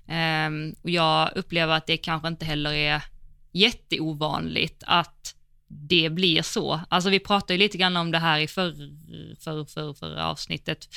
Ehm, 0.09 0.75
och 0.83 0.90
jag 0.90 1.30
upplever 1.35 1.75
att 1.75 1.87
det 1.87 1.97
kanske 1.97 2.28
inte 2.28 2.45
heller 2.45 2.73
är 2.73 3.02
jätteovanligt 3.52 4.83
att 4.87 5.35
det 5.71 6.11
blir 6.11 6.42
så. 6.42 6.80
Alltså 6.88 7.11
vi 7.11 7.21
pratade 7.21 7.54
ju 7.54 7.59
lite 7.59 7.78
grann 7.78 7.97
om 7.97 8.11
det 8.11 8.19
här 8.19 8.40
i 8.40 8.49
förr, 8.49 8.75
förr, 9.40 9.64
förr, 9.64 9.95
förra 9.95 10.26
avsnittet, 10.26 10.88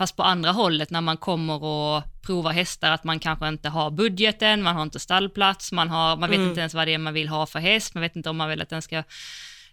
fast 0.00 0.16
på 0.16 0.22
andra 0.22 0.52
hållet 0.52 0.90
när 0.90 1.00
man 1.00 1.16
kommer 1.16 1.64
och 1.64 2.02
provar 2.22 2.52
hästar, 2.52 2.90
att 2.90 3.04
man 3.04 3.18
kanske 3.18 3.48
inte 3.48 3.68
har 3.68 3.90
budgeten, 3.90 4.62
man 4.62 4.76
har 4.76 4.82
inte 4.82 4.98
stallplats, 4.98 5.72
man, 5.72 5.88
har, 5.88 6.16
man 6.16 6.30
vet 6.30 6.38
Mm. 6.38 6.48
inte 6.48 6.60
ens 6.60 6.74
vad 6.74 6.86
det 6.88 6.94
är 6.94 6.98
man 6.98 7.14
vill 7.14 7.28
ha 7.28 7.46
för 7.46 7.58
häst, 7.58 7.94
man 7.94 8.00
vet 8.00 8.16
inte 8.16 8.30
om 8.30 8.36
man 8.36 8.48
vill 8.48 8.62
att 8.62 8.68
den 8.68 8.82
ska 8.82 9.02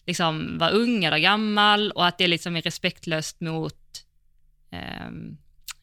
liksom 0.05 0.57
vara 0.57 0.69
ung 0.69 1.03
eller 1.03 1.17
gammal 1.17 1.91
och 1.91 2.05
att 2.05 2.17
det 2.17 2.27
liksom 2.27 2.55
är 2.55 2.61
respektlöst 2.61 3.41
mot 3.41 3.73
eh, 4.71 5.09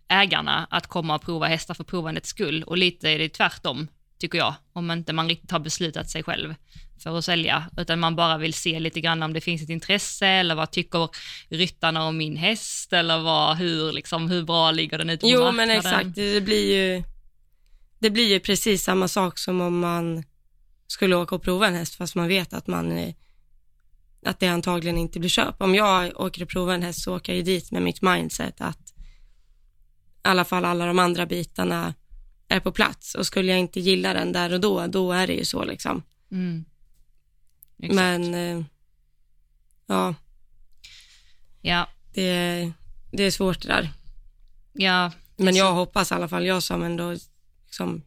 ägarna 0.09 0.67
att 0.71 0.87
komma 0.87 1.15
och 1.15 1.23
prova 1.23 1.47
hästar 1.47 1.75
för 1.75 1.85
provandets 1.85 2.29
skull. 2.29 2.63
Och 2.63 2.79
lite 2.79 3.11
är 3.11 3.19
det 3.19 3.29
tvärtom, 3.29 3.89
tycker 4.19 4.39
jag, 4.39 4.55
om 4.73 4.91
inte 4.91 5.13
man 5.13 5.29
riktigt 5.29 5.51
har 5.51 5.59
beslutat 5.59 6.11
sig 6.11 6.23
själv 6.23 6.55
för 7.03 7.19
att 7.19 7.25
sälja, 7.25 7.71
utan 7.77 8.01
man 8.01 8.17
bara 8.17 8.39
vill 8.39 8.55
se 8.55 8.81
lite 8.81 9.01
grann 9.01 9.23
om 9.23 9.33
det 9.33 9.41
finns 9.41 9.63
ett 9.63 9.69
intresse 9.69 10.27
eller 10.27 10.55
vad 10.55 10.71
tycker 10.71 11.09
ryttarna 11.49 12.05
om 12.05 12.17
min 12.17 12.37
häst 12.37 12.93
eller 12.93 13.19
vad, 13.19 13.57
hur, 13.57 13.93
liksom, 13.93 14.31
hur 14.31 14.45
bra 14.45 14.71
ligger 14.71 14.99
den 14.99 15.11
ute 15.11 15.21
på 15.21 15.29
Jo 15.29 15.41
marknaden? 15.41 15.69
men 15.69 15.79
exakt, 15.79 16.15
det 16.15 16.41
blir 16.41 16.75
ju 16.75 17.05
det 17.99 18.11
blir 18.11 18.29
ju 18.29 18.41
precis 18.41 18.85
samma 18.85 19.09
sak 19.09 19.39
som 19.39 19.61
om 19.61 19.79
man 19.79 20.25
skulle 20.87 21.17
åka 21.17 21.35
och 21.35 21.43
prova 21.43 21.67
en 21.67 21.75
häst 21.75 21.95
fast 21.95 22.15
man 22.15 22.29
vet 22.29 22.53
att 22.53 22.67
man 22.67 23.15
att 24.27 24.41
det 24.41 24.47
antagligen 24.47 24.99
inte 24.99 25.19
blir 25.19 25.31
köp. 25.31 25.63
Om 25.63 25.75
jag 25.75 26.21
åker 26.21 26.43
och 26.43 26.49
provar 26.49 26.75
en 26.75 26.83
häst 26.83 27.03
så 27.03 27.17
åker 27.17 27.33
jag 27.33 27.37
ju 27.37 27.43
dit 27.43 27.71
med 27.71 27.83
mitt 27.83 28.03
mindset 28.03 28.61
att 28.61 28.95
i 30.25 30.29
alla 30.29 30.45
fall 30.45 30.65
alla 30.65 30.87
de 30.87 30.99
andra 30.99 31.27
bitarna 31.27 31.95
är 32.49 32.61
på 32.61 32.73
plats 32.73 33.15
och 33.15 33.27
skulle 33.27 33.51
jag 33.53 33.61
inte 33.61 33.81
gilla 33.81 34.15
den 34.15 34.33
där 34.33 34.53
och 34.53 34.61
då, 34.61 34.87
då 34.87 35.13
är 35.13 35.27
det 35.27 35.33
ju 35.35 35.45
så 35.45 35.65
liksom. 35.65 36.03
Mm. 36.31 36.65
Men 37.77 38.35
eh, 38.35 38.65
ja, 39.87 40.15
Ja, 41.61 41.89
det, 42.15 42.73
det 43.13 43.23
är 43.23 43.31
svårt 43.31 43.63
det 43.63 43.69
där. 43.69 43.91
ja, 44.73 45.13
Men 45.37 45.57
jag 45.57 45.73
hoppas 45.73 46.11
i 46.11 46.15
alla 46.15 46.29
fall, 46.29 46.47
jag 46.47 46.63
som 46.63 46.83
ändå 46.83 47.17
liksom 47.65 48.03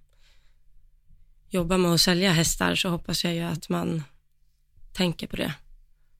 jobbar 1.50 1.78
med 1.78 1.92
att 1.92 2.02
sälja 2.02 2.32
hästar, 2.32 2.76
så 2.76 2.90
hoppas 2.90 3.24
jag 3.24 3.34
ju 3.34 3.42
att 3.42 3.70
man 3.70 4.04
tänker 4.94 5.28
på 5.28 5.36
det. 5.36 5.54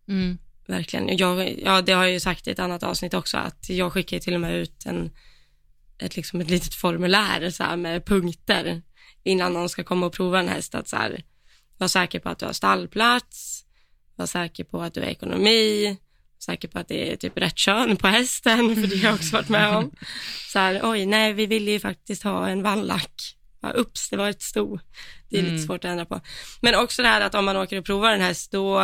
mm. 0.08 0.38
Verkligen. 0.68 1.18
Jag, 1.18 1.60
ja, 1.60 1.82
det 1.82 1.92
har 1.92 2.04
jag 2.04 2.14
ju 2.14 2.20
sagt 2.20 2.48
i 2.48 2.52
ett 2.52 2.60
annat 2.60 2.84
avsnitt 2.84 3.14
också, 3.14 3.38
att 3.38 3.70
jag 3.70 3.94
skickar 3.94 4.20
till 4.20 4.34
och 4.34 4.42
med 4.42 4.56
ut 4.56 4.86
en, 4.86 5.12
ett, 6.00 6.16
liksom 6.16 6.42
ett 6.42 6.50
litet 6.50 6.74
formulär 6.74 7.50
så 7.50 7.64
här, 7.64 7.78
med 7.78 8.06
punkter 8.06 8.82
innan 9.24 9.54
någon 9.54 9.70
ska 9.70 9.84
komma 9.84 10.06
och 10.06 10.14
prova 10.14 10.40
en 10.40 10.48
häst. 10.50 10.76
Att 10.76 10.88
så 10.88 10.96
här, 10.96 11.24
var 11.78 11.88
säker 11.88 12.20
på 12.20 12.30
att 12.30 12.40
du 12.40 12.46
har 12.46 12.54
stallplats, 12.54 13.64
var 14.16 14.26
säker 14.26 14.64
på 14.64 14.82
att 14.82 14.94
du 14.94 15.00
har 15.00 15.08
ekonomi, 15.08 15.88
var 15.88 15.96
säker 16.54 16.68
på 16.68 16.80
att 16.80 16.88
det 16.88 17.12
är 17.14 17.16
typ 17.16 17.38
rätt 17.38 17.58
kön 17.58 17.98
på 17.98 18.08
hästen, 18.08 18.76
för 18.76 18.88
det 18.88 18.98
har 18.98 19.04
jag 19.06 19.14
också 19.16 19.36
varit 19.36 19.50
med 19.50 19.76
om. 19.76 19.92
Så 20.54 20.60
här, 20.60 20.80
oj, 20.84 21.06
nej, 21.06 21.34
vi 21.34 21.46
ville 21.46 21.72
ju 21.72 21.80
faktiskt 21.80 22.24
ha 22.24 22.48
en 22.48 22.64
vallack. 22.64 23.36
Bara, 23.62 23.74
Ups, 23.74 24.10
det 24.10 24.18
var 24.18 24.30
ett 24.30 24.42
sto. 24.42 24.80
Det 25.30 25.38
är 25.38 25.42
lite 25.42 25.54
Mm. 25.54 25.66
svårt 25.68 25.86
att 25.86 25.92
ändra 25.92 26.06
på. 26.06 26.22
Men 26.62 26.76
också 26.76 27.02
det 27.02 27.08
här 27.08 27.22
att 27.22 27.36
om 27.36 27.46
man 27.46 27.58
åker 27.58 27.78
och 27.80 27.86
provar 27.86 28.12
en 28.12 28.22
häst, 28.22 28.52
då 28.52 28.80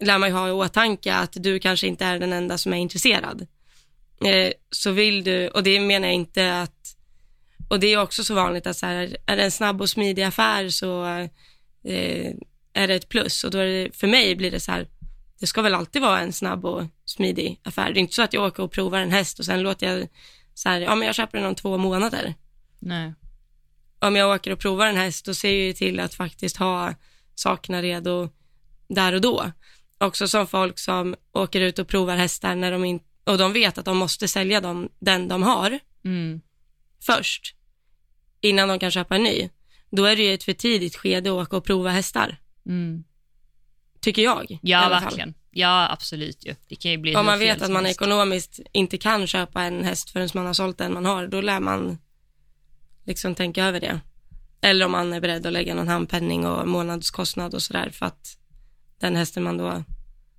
lär 0.00 0.18
man 0.18 0.28
ju 0.28 0.34
ha 0.34 0.48
i 0.48 0.50
åtanke 0.50 1.14
att 1.14 1.32
du 1.32 1.58
kanske 1.58 1.86
inte 1.86 2.04
är 2.04 2.18
den 2.18 2.32
enda 2.32 2.58
som 2.58 2.72
är 2.72 2.76
intresserad. 2.76 3.46
Eh, 4.24 4.52
så 4.70 4.90
vill 4.90 5.24
du, 5.24 5.48
och 5.48 5.62
det 5.62 5.80
menar 5.80 6.08
jag 6.08 6.14
inte 6.14 6.60
att, 6.60 6.96
och 7.68 7.80
det 7.80 7.86
är 7.86 8.02
också 8.02 8.24
så 8.24 8.34
vanligt 8.34 8.66
att 8.66 8.76
så 8.76 8.86
här, 8.86 9.16
är 9.26 9.36
det 9.36 9.44
en 9.44 9.50
snabb 9.50 9.80
och 9.80 9.90
smidig 9.90 10.22
affär 10.22 10.68
så 10.68 11.06
eh, 11.84 12.32
är 12.72 12.88
det 12.88 12.94
ett 12.94 13.08
plus 13.08 13.44
och 13.44 13.50
då 13.50 13.58
är 13.58 13.66
det, 13.66 13.96
för 13.96 14.06
mig 14.06 14.36
blir 14.36 14.50
det 14.50 14.60
så 14.60 14.72
här, 14.72 14.88
det 15.40 15.46
ska 15.46 15.62
väl 15.62 15.74
alltid 15.74 16.02
vara 16.02 16.20
en 16.20 16.32
snabb 16.32 16.64
och 16.64 16.84
smidig 17.04 17.60
affär. 17.62 17.92
Det 17.92 17.98
är 17.98 18.00
inte 18.00 18.14
så 18.14 18.22
att 18.22 18.32
jag 18.32 18.44
åker 18.44 18.62
och 18.62 18.72
provar 18.72 18.98
en 18.98 19.10
häst 19.10 19.38
och 19.38 19.44
sen 19.44 19.62
låter 19.62 19.86
jag 19.86 20.08
så 20.54 20.68
här, 20.68 20.80
ja 20.80 20.94
men 20.94 21.06
jag 21.06 21.14
köper 21.14 21.38
den 21.38 21.46
om 21.46 21.54
två 21.54 21.78
månader. 21.78 22.34
Nej. 22.78 23.14
Om 23.98 24.16
jag 24.16 24.34
åker 24.34 24.52
och 24.52 24.58
provar 24.58 24.86
en 24.86 24.96
häst 24.96 25.24
då 25.24 25.34
ser 25.34 25.48
jag 25.48 25.58
ju 25.58 25.72
till 25.72 26.00
att 26.00 26.14
faktiskt 26.14 26.56
ha 26.56 26.94
sakerna 27.34 27.82
redo 27.82 28.28
där 28.88 29.12
och 29.12 29.20
då. 29.20 29.52
Också 29.98 30.28
som 30.28 30.46
folk 30.46 30.78
som 30.78 31.16
åker 31.32 31.60
ut 31.60 31.78
och 31.78 31.88
provar 31.88 32.16
hästar 32.16 32.54
när 32.54 32.72
de 32.72 32.84
in, 32.84 33.00
och 33.28 33.38
de 33.38 33.52
vet 33.52 33.78
att 33.78 33.84
de 33.84 33.96
måste 33.96 34.28
sälja 34.28 34.60
dem, 34.60 34.88
den 34.98 35.28
de 35.28 35.42
har 35.42 35.78
Mm. 36.04 36.40
först 37.02 37.54
innan 38.40 38.68
de 38.68 38.78
kan 38.78 38.90
köpa 38.90 39.16
en 39.16 39.22
ny. 39.22 39.48
Då 39.90 40.04
är 40.04 40.16
det 40.16 40.22
ju 40.22 40.34
ett 40.34 40.44
för 40.44 40.52
tidigt 40.52 40.96
skede 40.96 41.30
att 41.30 41.34
åka 41.46 41.56
och 41.56 41.64
prova 41.64 41.90
hästar, 41.90 42.36
Mm. 42.66 43.04
tycker 44.00 44.22
jag. 44.22 44.58
Ja, 44.62 44.88
verkligen. 44.88 45.34
Ja, 45.50 45.88
absolut 45.90 46.46
ju. 46.46 46.54
Det 46.68 46.76
kan 46.76 46.90
ju 46.90 46.98
bli 46.98 47.16
Om 47.16 47.26
man 47.26 47.38
vet 47.38 47.62
att 47.62 47.70
man 47.70 47.84
helst. 47.84 48.00
ekonomiskt 48.00 48.60
inte 48.72 48.98
kan 48.98 49.26
köpa 49.26 49.62
en 49.62 49.84
häst 49.84 50.10
förrän 50.10 50.28
man 50.34 50.46
har 50.46 50.54
sålt 50.54 50.78
den 50.78 50.92
man 50.94 51.04
har, 51.04 51.26
då 51.26 51.40
lär 51.40 51.60
man 51.60 51.98
liksom 53.04 53.34
tänka 53.34 53.64
över 53.64 53.80
det. 53.80 54.00
Eller 54.60 54.84
om 54.86 54.92
man 54.92 55.12
är 55.12 55.20
beredd 55.20 55.46
att 55.46 55.52
lägga 55.52 55.74
någon 55.74 55.88
handpenning 55.88 56.46
och 56.46 56.68
månadskostnad 56.68 57.54
och 57.54 57.62
sådär 57.62 57.90
för 57.90 58.06
att 58.06 58.38
den 59.00 59.16
hästen 59.16 59.42
man 59.42 59.56
då 59.58 59.84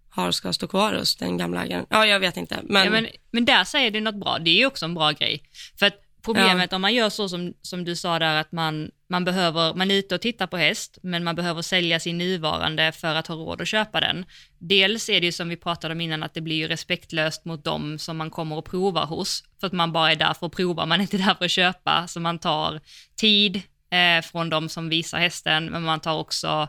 har 0.10 0.32
ska 0.32 0.54
stå 0.54 0.68
kvar 0.68 0.94
hos 0.94 1.16
den 1.16 1.38
gamla 1.38 1.66
ägaren. 1.66 1.86
Ja, 1.90 2.06
jag 2.06 2.20
vet 2.20 2.38
inte. 2.38 2.60
Men, 2.64 2.86
Ja, 2.86 2.92
men, 2.92 3.08
men 3.32 3.46
där 3.46 3.64
säger 3.64 3.92
du 3.92 4.00
något 4.02 4.16
bra, 4.16 4.40
det 4.40 4.50
är 4.50 4.56
ju 4.56 4.66
också 4.66 4.86
en 4.86 4.94
bra 4.94 5.12
grej. 5.12 5.44
För 5.80 5.86
att 5.86 6.02
problemet 6.22 6.74
om 6.74 6.82
man 6.82 6.94
gör 6.94 7.10
så 7.10 7.30
som, 7.30 7.54
som 7.62 7.86
du 7.86 7.96
sa 7.96 8.20
där 8.20 8.36
att 8.36 8.52
man, 8.52 8.92
man 9.10 9.26
behöver, 9.26 9.74
man 9.74 9.92
är 9.92 9.96
ute 9.96 10.16
och 10.16 10.22
tittar 10.22 10.48
på 10.48 10.58
häst, 10.58 10.98
men 11.02 11.24
man 11.24 11.36
behöver 11.36 11.62
sälja 11.62 12.00
sin 12.00 12.18
nuvarande 12.18 12.92
för 12.92 13.16
att 13.16 13.28
ha 13.28 13.36
råd 13.36 13.62
att 13.62 13.68
köpa 13.68 14.00
den. 14.00 14.26
Dels 14.58 15.10
är 15.10 15.20
det 15.20 15.26
ju 15.26 15.32
som 15.32 15.50
vi 15.50 15.56
pratade 15.56 15.92
om 15.92 16.02
innan 16.02 16.24
att 16.24 16.34
det 16.34 16.42
blir 16.42 16.56
ju 16.56 16.68
respektlöst 16.68 17.46
mot 17.46 17.64
dem 17.64 18.00
som 18.00 18.18
man 18.18 18.30
kommer 18.30 18.56
och 18.56 18.66
provar 18.66 19.06
hos, 19.06 19.44
för 19.60 19.68
att 19.68 19.74
man 19.74 19.92
bara 19.92 20.12
är 20.12 20.16
där 20.16 20.34
för 20.34 20.46
att 20.46 20.56
prova, 20.56 20.86
man 20.86 21.00
är 21.00 21.02
inte 21.02 21.18
där 21.18 21.36
för 21.36 21.46
att 21.46 21.52
köpa, 21.52 22.08
så 22.08 22.20
man 22.20 22.40
tar 22.40 22.82
tid 23.16 23.62
eh, 23.92 24.22
från 24.22 24.50
de 24.50 24.70
som 24.70 24.90
visar 24.90 25.20
hästen, 25.20 25.66
men 25.66 25.84
man 25.84 26.00
tar 26.00 26.18
också 26.18 26.68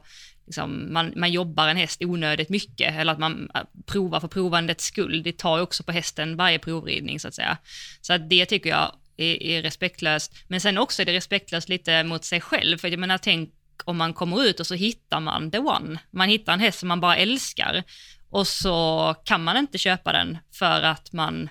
liksom, 0.51 0.93
man, 0.93 1.13
man 1.17 1.33
jobbar 1.33 1.69
en 1.69 1.77
häst 1.77 2.03
onödigt 2.03 2.49
mycket, 2.49 2.95
eller 2.95 3.13
att 3.13 3.19
man 3.19 3.51
äh, 3.55 3.61
provar 3.87 4.21
för 4.21 4.29
provandets 4.29 4.85
skull. 4.85 5.23
Det 5.23 5.39
tar 5.39 5.57
ju 5.57 5.63
också 5.63 5.83
på 5.83 5.93
hästen 5.93 6.37
varje 6.37 6.59
provridning 6.59 7.21
så 7.21 7.29
att 7.29 7.35
säga. 7.35 7.59
Så 8.01 8.13
att 8.13 8.31
det 8.31 8.47
tycker 8.47 8.71
jag 8.71 8.93
är, 9.17 9.43
är 9.43 9.63
respektlöst. 9.63 10.35
Men 10.49 10.61
sen 10.61 10.79
också 10.79 11.03
är 11.03 11.07
det 11.07 11.13
respektlöst 11.13 11.69
lite 11.69 12.05
mot 12.05 12.25
sig 12.25 12.41
själv, 12.41 12.79
för 12.79 12.89
jag 12.89 12.99
menar 12.99 13.19
tänk 13.19 13.51
om 13.85 13.97
man 13.97 14.15
kommer 14.15 14.45
ut 14.45 14.61
och 14.61 14.67
så 14.67 14.75
hittar 14.75 15.21
man 15.21 15.51
the 15.51 15.59
one. 15.59 15.99
Man 16.11 16.29
hittar 16.29 16.53
en 16.53 16.61
häst 16.61 16.79
som 16.79 16.89
man 16.89 17.01
bara 17.01 17.17
älskar 17.17 17.83
och 18.31 18.47
så 18.47 19.15
kan 19.25 19.45
man 19.45 19.57
inte 19.57 19.79
köpa 19.79 20.13
den 20.13 20.39
för 20.53 20.83
att 20.83 21.13
man 21.13 21.49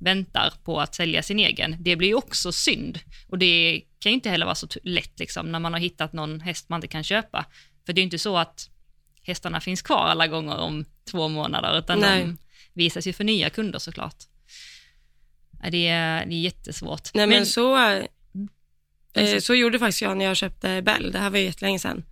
väntar 0.00 0.52
på 0.64 0.80
att 0.80 0.94
sälja 0.94 1.22
sin 1.22 1.38
egen. 1.38 1.76
Det 1.80 1.96
blir 1.96 2.08
ju 2.08 2.14
också 2.14 2.52
synd 2.52 2.98
och 3.28 3.38
det 3.38 3.82
kan 4.00 4.12
ju 4.12 4.14
inte 4.14 4.30
heller 4.30 4.46
vara 4.46 4.54
så 4.54 4.68
lätt 4.82 5.18
liksom 5.18 5.52
när 5.52 5.58
man 5.58 5.72
har 5.72 5.80
hittat 5.80 6.12
någon 6.12 6.40
häst 6.40 6.68
man 6.68 6.78
inte 6.78 6.88
kan 6.88 7.04
köpa. 7.04 7.46
För 7.86 7.92
det 7.92 7.98
är 7.98 8.02
ju 8.02 8.04
inte 8.04 8.18
så 8.18 8.36
att 8.36 8.70
hästarna 9.22 9.60
finns 9.60 9.82
kvar 9.82 10.06
alla 10.06 10.26
gånger 10.26 10.56
om 10.56 10.84
två 11.10 11.28
månader, 11.28 11.78
utan 11.78 12.00
Nej. 12.00 12.20
de 12.20 12.38
visas 12.72 13.06
ju 13.06 13.12
för 13.12 13.24
nya 13.24 13.50
kunder 13.50 13.78
såklart. 13.78 14.16
Det 15.70 15.88
är, 15.88 16.26
det 16.26 16.34
är 16.34 16.40
jättesvårt. 16.40 17.14
Nej, 17.14 17.26
men, 17.26 17.46
så, 17.46 17.88
eh, 17.88 18.04
Precis. 19.12 19.46
så 19.46 19.54
gjorde 19.54 19.78
faktiskt 19.78 20.02
jag 20.02 20.16
när 20.16 20.24
jag 20.24 20.36
köpte 20.36 20.82
Bell. 20.82 21.12
Det 21.12 21.18
här 21.18 21.30
var 21.30 21.38
ju 21.38 21.44
jättelänge 21.44 21.78
sedan. 21.78 22.04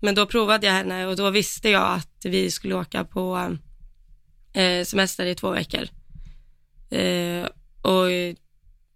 Men 0.00 0.14
då 0.14 0.26
provade 0.26 0.66
jag 0.66 0.74
henne 0.74 1.06
och 1.06 1.16
då 1.16 1.30
visste 1.30 1.68
jag 1.68 1.92
att 1.92 2.24
vi 2.24 2.50
skulle 2.50 2.74
åka 2.74 3.04
på 3.04 3.56
eh, 4.52 4.84
semester 4.84 5.26
i 5.26 5.34
två 5.34 5.50
veckor. 5.50 5.88
Eh, 6.90 7.46
och 7.82 8.36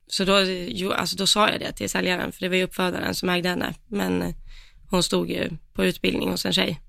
så 0.07 0.25
då, 0.25 0.41
jo, 0.69 0.93
alltså 0.93 1.17
då 1.17 1.27
sa 1.27 1.49
jag 1.49 1.61
det 1.61 1.73
till 1.73 1.91
säljaren, 1.91 2.33
för 2.33 2.41
det 2.41 2.49
var 2.49 2.57
ju 2.57 2.63
uppfödaren 2.63 3.15
som 3.15 3.29
ägde 3.29 3.49
henne, 3.49 3.75
men 3.87 4.35
hon 4.93 5.03
stod 5.03 5.31
ju 5.31 5.51
på 5.73 5.85
utbildning 5.85 6.31
hos 6.31 6.47
en 6.47 6.53
tjej. 6.53 6.81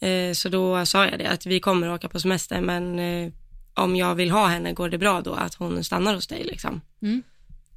Eh, 0.00 0.32
så 0.32 0.48
då 0.48 0.86
sa 0.86 1.06
jag 1.06 1.18
det, 1.18 1.26
att 1.30 1.46
vi 1.46 1.60
kommer 1.60 1.92
åka 1.92 2.08
på 2.08 2.20
semester, 2.20 2.60
men 2.60 2.98
eh, 2.98 3.32
om 3.74 3.96
jag 3.96 4.14
vill 4.14 4.30
ha 4.30 4.46
henne, 4.46 4.72
går 4.72 4.88
det 4.88 4.98
bra 4.98 5.20
då 5.20 5.34
att 5.34 5.54
hon 5.54 5.84
stannar 5.84 6.14
hos 6.14 6.26
dig 6.26 6.44
liksom? 6.44 6.80
Mm. 7.02 7.22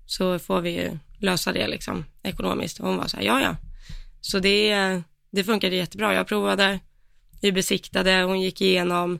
Så 0.05 0.39
får 0.39 0.61
vi 0.61 0.69
ju 0.69 0.97
lösa 1.19 1.51
det 1.53 1.67
liksom 1.67 2.05
ekonomiskt. 2.23 2.79
Och 2.79 2.87
hon 2.87 2.97
var 2.97 3.07
så 3.07 3.17
här, 3.17 3.23
ja 3.23 3.41
ja. 3.41 3.55
Så 4.21 4.39
det, 4.39 5.01
det 5.31 5.43
funkade 5.43 5.75
jättebra. 5.75 6.13
Jag 6.13 6.27
provade, 6.27 6.79
vi 7.41 7.51
besiktade, 7.51 8.21
hon 8.23 8.41
gick 8.41 8.61
igenom 8.61 9.19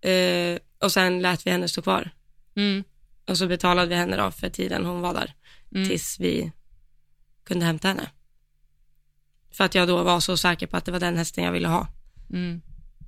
eh, 0.00 0.58
och 0.78 0.92
sen 0.92 1.22
lät 1.22 1.46
vi 1.46 1.50
henne 1.50 1.68
stå 1.68 1.82
kvar. 1.82 2.10
Mm. 2.56 2.84
Och 3.28 3.38
så 3.38 3.46
betalade 3.46 3.88
vi 3.88 3.94
henne 3.94 4.16
då 4.16 4.30
för 4.30 4.48
tiden 4.50 4.86
hon 4.86 5.00
var 5.00 5.14
där, 5.14 5.34
Mm. 5.74 5.88
tills 5.88 6.20
vi 6.20 6.52
kunde 7.44 7.66
hämta 7.66 7.88
henne. 7.88 8.10
För 9.52 9.64
att 9.64 9.74
jag 9.74 9.88
då 9.88 10.02
var 10.02 10.20
så 10.20 10.36
säker 10.36 10.66
på 10.66 10.76
att 10.76 10.84
det 10.84 10.92
var 10.92 11.00
den 11.00 11.16
hästen 11.16 11.44
jag 11.44 11.52
ville 11.52 11.68
ha. 11.68 11.88
Mm. 12.30 12.60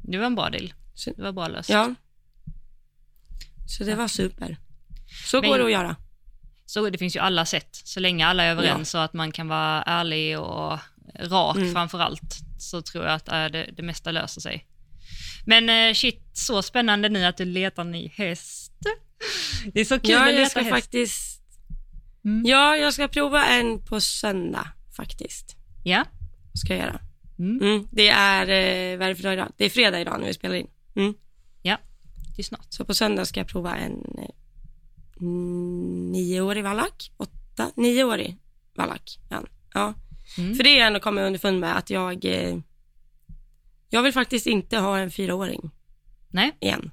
Det 0.03 0.19
var 0.19 0.27
en 0.27 0.35
bra 0.35 0.51
deal. 0.51 0.73
Det 1.17 1.23
var 1.23 1.33
bra 1.33 1.49
löst. 1.49 1.69
Ja. 1.69 1.95
Så 3.69 3.85
det 3.85 3.95
var 3.95 4.09
super. 4.09 4.57
Så 5.27 5.41
Men- 5.41 5.51
går 5.51 5.59
det 5.59 5.65
att 5.65 5.71
göra. 5.73 5.97
Så 6.67 6.91
det 6.91 6.99
finns 6.99 7.17
ju 7.17 7.21
alla 7.21 7.47
sätt, 7.47 7.69
så 7.85 8.01
länge 8.01 8.27
alla 8.27 8.45
är 8.45 8.51
överens 8.51 8.91
så 8.91 8.99
att 8.99 9.13
man 9.13 9.33
kan 9.33 9.49
vara 9.49 9.83
ärlig 9.83 10.39
och 10.41 10.79
rak 11.21 11.57
Mm. 11.57 11.73
framför 11.73 11.99
allt, 11.99 12.37
så 12.59 12.83
tror 12.83 13.05
jag 13.05 13.15
att 13.15 13.29
äh, 13.29 13.45
det, 13.45 13.71
det 13.77 13.83
mesta 13.83 14.11
löser 14.11 14.41
sig. 14.41 14.67
Men 15.47 15.69
eh, 15.89 15.95
shit, 15.95 16.23
så 16.33 16.63
spännande 16.63 17.09
nu 17.09 17.25
att 17.25 17.37
du 17.37 17.45
letar 17.45 17.85
ny 17.85 18.09
häst. 18.15 18.73
Det 19.73 19.81
är 19.81 19.85
så 19.85 19.99
kul 20.01 20.11
Ja, 20.11 20.21
att 20.21 20.27
jag 20.27 20.35
leta 20.35 20.51
ska 20.51 20.61
häst. 20.61 20.71
faktiskt, 20.71 21.43
Mm. 22.25 22.47
ja, 22.47 22.77
jag 22.77 22.95
ska 22.95 23.09
prova 23.09 23.47
en 23.47 23.85
på 23.85 24.01
söndag 24.01 24.69
faktiskt. 24.97 25.57
Ja. 25.85 26.05
Ska 26.55 26.77
jag 26.77 26.83
göra. 26.87 27.01
Mm. 27.39 27.61
Mm, 27.63 27.89
det 27.91 28.09
är, 28.09 28.43
eh, 28.43 28.99
vad 28.99 29.07
är 29.07 29.09
det 29.09 29.15
för 29.17 29.23
dag 29.23 29.33
idag? 29.33 29.53
Det 29.57 29.65
är 29.65 29.71
fredag 29.71 30.01
idag 30.01 30.21
när 30.21 30.27
vi 30.27 30.35
spelar 30.35 30.55
in. 30.55 30.67
Mm. 30.95 31.15
Ja, 31.63 31.79
det 32.37 32.43
är 32.43 32.45
snart. 32.45 32.67
Så 32.69 32.85
på 32.85 32.95
söndag 32.95 33.25
ska 33.25 33.41
jag 33.41 33.49
prova 33.49 33.77
en 33.77 34.19
eh, 34.19 34.29
nioårig 36.13 36.65
vallack, 36.65 37.11
åtta, 37.17 37.71
nioårig 37.77 38.37
vallack. 38.75 39.19
Ja. 39.31 39.43
ja. 39.75 39.95
Mm. 40.39 40.55
För 40.55 40.65
det 40.65 40.71
är 40.71 40.79
jag 40.79 40.87
ändå 40.87 41.01
kommit 41.01 41.23
underfund 41.23 41.61
med 41.61 41.77
att 41.79 41.91
jag, 41.91 42.25
eh, 42.25 42.59
jag 43.89 44.03
vill 44.03 44.13
faktiskt 44.13 44.47
inte 44.47 44.79
ha 44.79 44.99
en 44.99 45.11
fyraåring 45.11 45.71
Nej, 46.29 46.57
igen. 46.61 46.91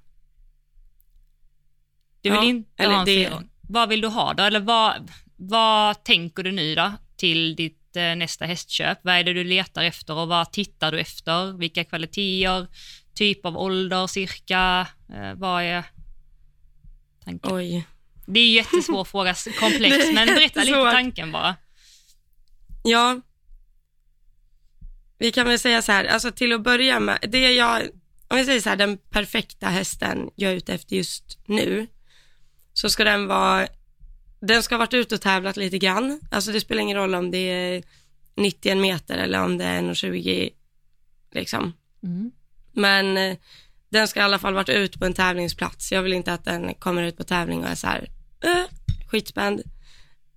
du 2.22 2.30
vill 2.30 2.38
Ja, 2.40 2.44
inte 2.46 2.84
eller 2.84 2.94
ha 2.94 3.00
en 3.00 3.06
det- 3.06 3.26
fyraåring. 3.26 3.50
Vad 3.62 3.90
vill 3.90 4.02
du 4.02 4.08
ha 4.08 4.34
då? 4.34 4.44
Eller 4.44 4.60
vad, 4.60 5.12
vad 5.36 6.04
tänker 6.04 6.44
du 6.44 6.52
nu 6.52 6.76
då 6.76 6.92
till 7.18 7.56
ditt 7.56 7.79
eh, 7.96 8.16
nästa 8.16 8.46
hästköp? 8.46 9.00
Vad 9.04 9.16
är 9.16 9.24
det 9.24 9.34
du 9.34 9.44
letar 9.44 9.84
efter 9.84 10.16
och 10.16 10.28
vad 10.28 10.52
tittar 10.52 10.92
du 10.92 11.00
efter? 11.00 11.58
Vilka 11.58 11.84
kvaliteter, 11.84 12.68
typ 13.16 13.46
av 13.46 13.58
ålder 13.58 14.08
cirka? 14.08 14.88
Eh, 15.14 15.34
vad 15.36 15.64
är 15.64 15.84
tanken? 17.26 17.54
Oj. 17.54 17.88
Det 18.26 18.40
är 18.40 18.46
en 18.46 18.54
jättesvår 18.54 19.04
fråga, 19.12 19.36
komplex, 19.60 19.96
men 20.14 20.28
berätta 20.28 20.64
lite 20.64 20.92
tanken 20.92 21.32
bara. 21.32 21.56
Ja, 22.84 23.22
vi 25.20 25.32
kan 25.32 25.48
väl 25.48 25.60
säga 25.60 25.82
så 25.82 25.92
här, 25.92 26.06
alltså 26.06 26.32
till 26.32 26.54
att 26.54 26.64
börja 26.64 27.00
med, 27.00 27.20
det 27.22 27.54
jag, 27.54 27.82
om 28.28 28.38
vi 28.38 28.46
säger 28.46 28.62
så 28.62 28.70
här, 28.70 28.76
den 28.76 28.98
perfekta 28.98 29.68
hästen 29.68 30.30
jag 30.36 30.52
är 30.52 30.56
ute 30.56 30.74
efter 30.74 30.96
just 30.96 31.38
nu, 31.46 31.88
så 32.74 32.90
ska 32.90 33.04
den 33.04 33.28
vara, 33.28 33.68
den 34.40 34.64
ska 34.64 34.76
ha 34.76 34.80
varit 34.80 34.94
ute 34.94 35.16
och 35.16 35.22
tävlat 35.22 35.58
lite 35.58 35.78
grann, 35.78 36.20
alltså 36.32 36.52
det 36.52 36.62
spelar 36.62 36.82
ingen 36.82 36.98
roll 36.98 37.16
om 37.16 37.32
det 37.32 37.38
är 37.38 37.84
91 38.36 38.78
meter 38.78 39.18
eller 39.18 39.44
om 39.44 39.58
det 39.58 39.66
är 39.66 39.82
1,20 39.82 40.50
liksom, 41.32 41.74
Mm. 42.04 42.32
men 42.72 43.18
eh, 43.18 43.38
den 43.90 44.08
ska 44.08 44.20
i 44.20 44.24
alla 44.24 44.40
fall 44.40 44.54
varit 44.54 44.70
ut 44.70 45.00
på 45.00 45.06
en 45.06 45.14
tävlingsplats. 45.14 45.92
Jag 45.92 46.04
vill 46.04 46.14
inte 46.14 46.34
att 46.34 46.46
den 46.46 46.74
kommer 46.74 47.04
ut 47.04 47.18
på 47.18 47.24
tävling 47.24 47.60
och 47.60 47.70
är 47.70 47.76
så 47.76 47.88
här, 47.88 48.10
äh, 48.44 48.64
skitspänd. 49.08 49.62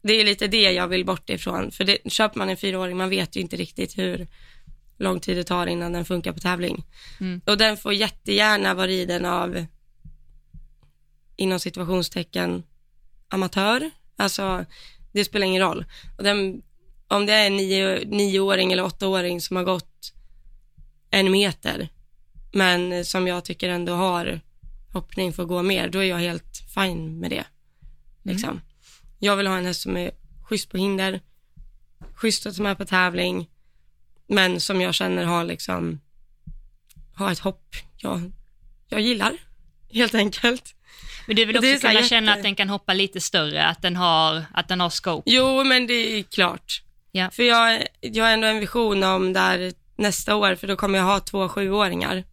Det 0.03 0.13
är 0.13 0.25
lite 0.25 0.49
det 0.49 0.73
jag 0.73 0.89
vill 0.89 1.05
bort 1.05 1.31
ifrån, 1.31 1.71
för 1.71 1.85
det, 1.85 1.99
köper 2.13 2.39
man 2.39 2.49
en 2.49 2.57
fyraåring, 2.57 2.97
man 2.97 3.11
vet 3.11 3.37
ju 3.37 3.41
inte 3.41 3.57
riktigt 3.57 3.99
hur 3.99 4.29
lång 4.99 5.21
tid 5.21 5.37
det 5.37 5.45
tar 5.45 5.67
innan 5.67 5.93
den 5.93 6.05
funkar 6.05 6.33
på 6.33 6.41
tävling. 6.41 6.85
Mm. 7.21 7.41
Och 7.47 7.59
den 7.59 7.77
får 7.77 7.95
jättegärna 7.95 8.75
vara 8.75 8.87
riden 8.87 9.25
av, 9.25 9.67
inom 11.37 11.61
situationstecken, 11.61 12.63
amatör. 13.33 13.91
Alltså, 14.17 14.65
det 15.13 15.25
spelar 15.25 15.47
ingen 15.47 15.63
roll. 15.63 15.85
Och 16.19 16.25
den, 16.25 16.63
om 17.09 17.27
det 17.27 17.33
är 17.33 17.47
en 17.47 17.57
nio, 17.57 18.05
nioåring 18.05 18.73
eller 18.73 18.85
åttaåring 18.85 19.41
som 19.41 19.57
har 19.57 19.65
gått 19.65 20.13
en 21.11 21.31
meter, 21.31 21.89
men 22.53 23.05
som 23.05 23.27
jag 23.27 23.45
tycker 23.45 23.69
ändå 23.69 23.93
har 23.93 24.41
hoppning 24.93 25.33
för 25.33 25.43
att 25.43 25.49
gå 25.49 25.63
mer, 25.63 25.89
då 25.89 25.99
är 25.99 26.05
jag 26.05 26.19
helt 26.19 26.63
fine 26.75 27.19
med 27.21 27.31
det. 27.31 27.45
Liksom. 28.23 28.61
Jag 29.19 29.37
vill 29.37 29.47
ha 29.47 29.59
en 29.59 29.65
häst 29.65 29.81
som 29.81 29.97
är 29.97 30.11
schysst 30.43 30.71
på 30.71 30.79
hinder, 30.79 31.21
schysst 32.15 32.47
att 32.47 32.57
ta 32.57 32.63
med 32.63 32.79
på 32.79 32.85
tävling, 32.85 33.51
men 34.27 34.61
som 34.61 34.81
jag 34.81 34.95
känner 34.95 35.25
har 35.25 35.45
liksom, 35.45 36.01
har 37.15 37.33
ett 37.33 37.39
hopp 37.39 37.75
jag, 37.97 38.33
jag 38.89 39.01
gillar, 39.01 39.39
helt 39.91 40.15
enkelt. 40.15 40.75
Men 41.27 41.37
du 41.37 41.45
vill 41.45 41.57
också 41.57 41.89
kunna 41.89 42.03
känna 42.03 42.27
jätte- 42.27 42.39
att 42.39 42.43
den 42.43 42.55
kan 42.55 42.69
hoppa 42.69 42.93
lite 42.95 43.21
större, 43.21 43.67
att 43.67 43.83
den 43.83 43.97
har, 43.97 44.45
att 44.55 44.69
den 44.69 44.81
har 44.81 44.91
scope. 44.91 45.31
Jo, 45.31 45.65
men 45.65 45.87
det 45.87 46.19
är 46.19 46.23
klart. 46.23 46.83
Ja. 47.13 47.31
För 47.31 47.43
jag, 47.43 47.83
jag 48.01 48.25
har 48.25 48.31
ändå 48.31 48.47
en 48.47 48.61
vision 48.61 49.03
om 49.03 49.33
där 49.33 49.73
nästa 49.97 50.37
år, 50.37 50.55
för 50.55 50.67
då 50.67 50.77
kommer 50.77 50.99
jag 50.99 51.05
ha 51.05 51.21
två 51.21 51.49
sjuåringar. 51.49 52.25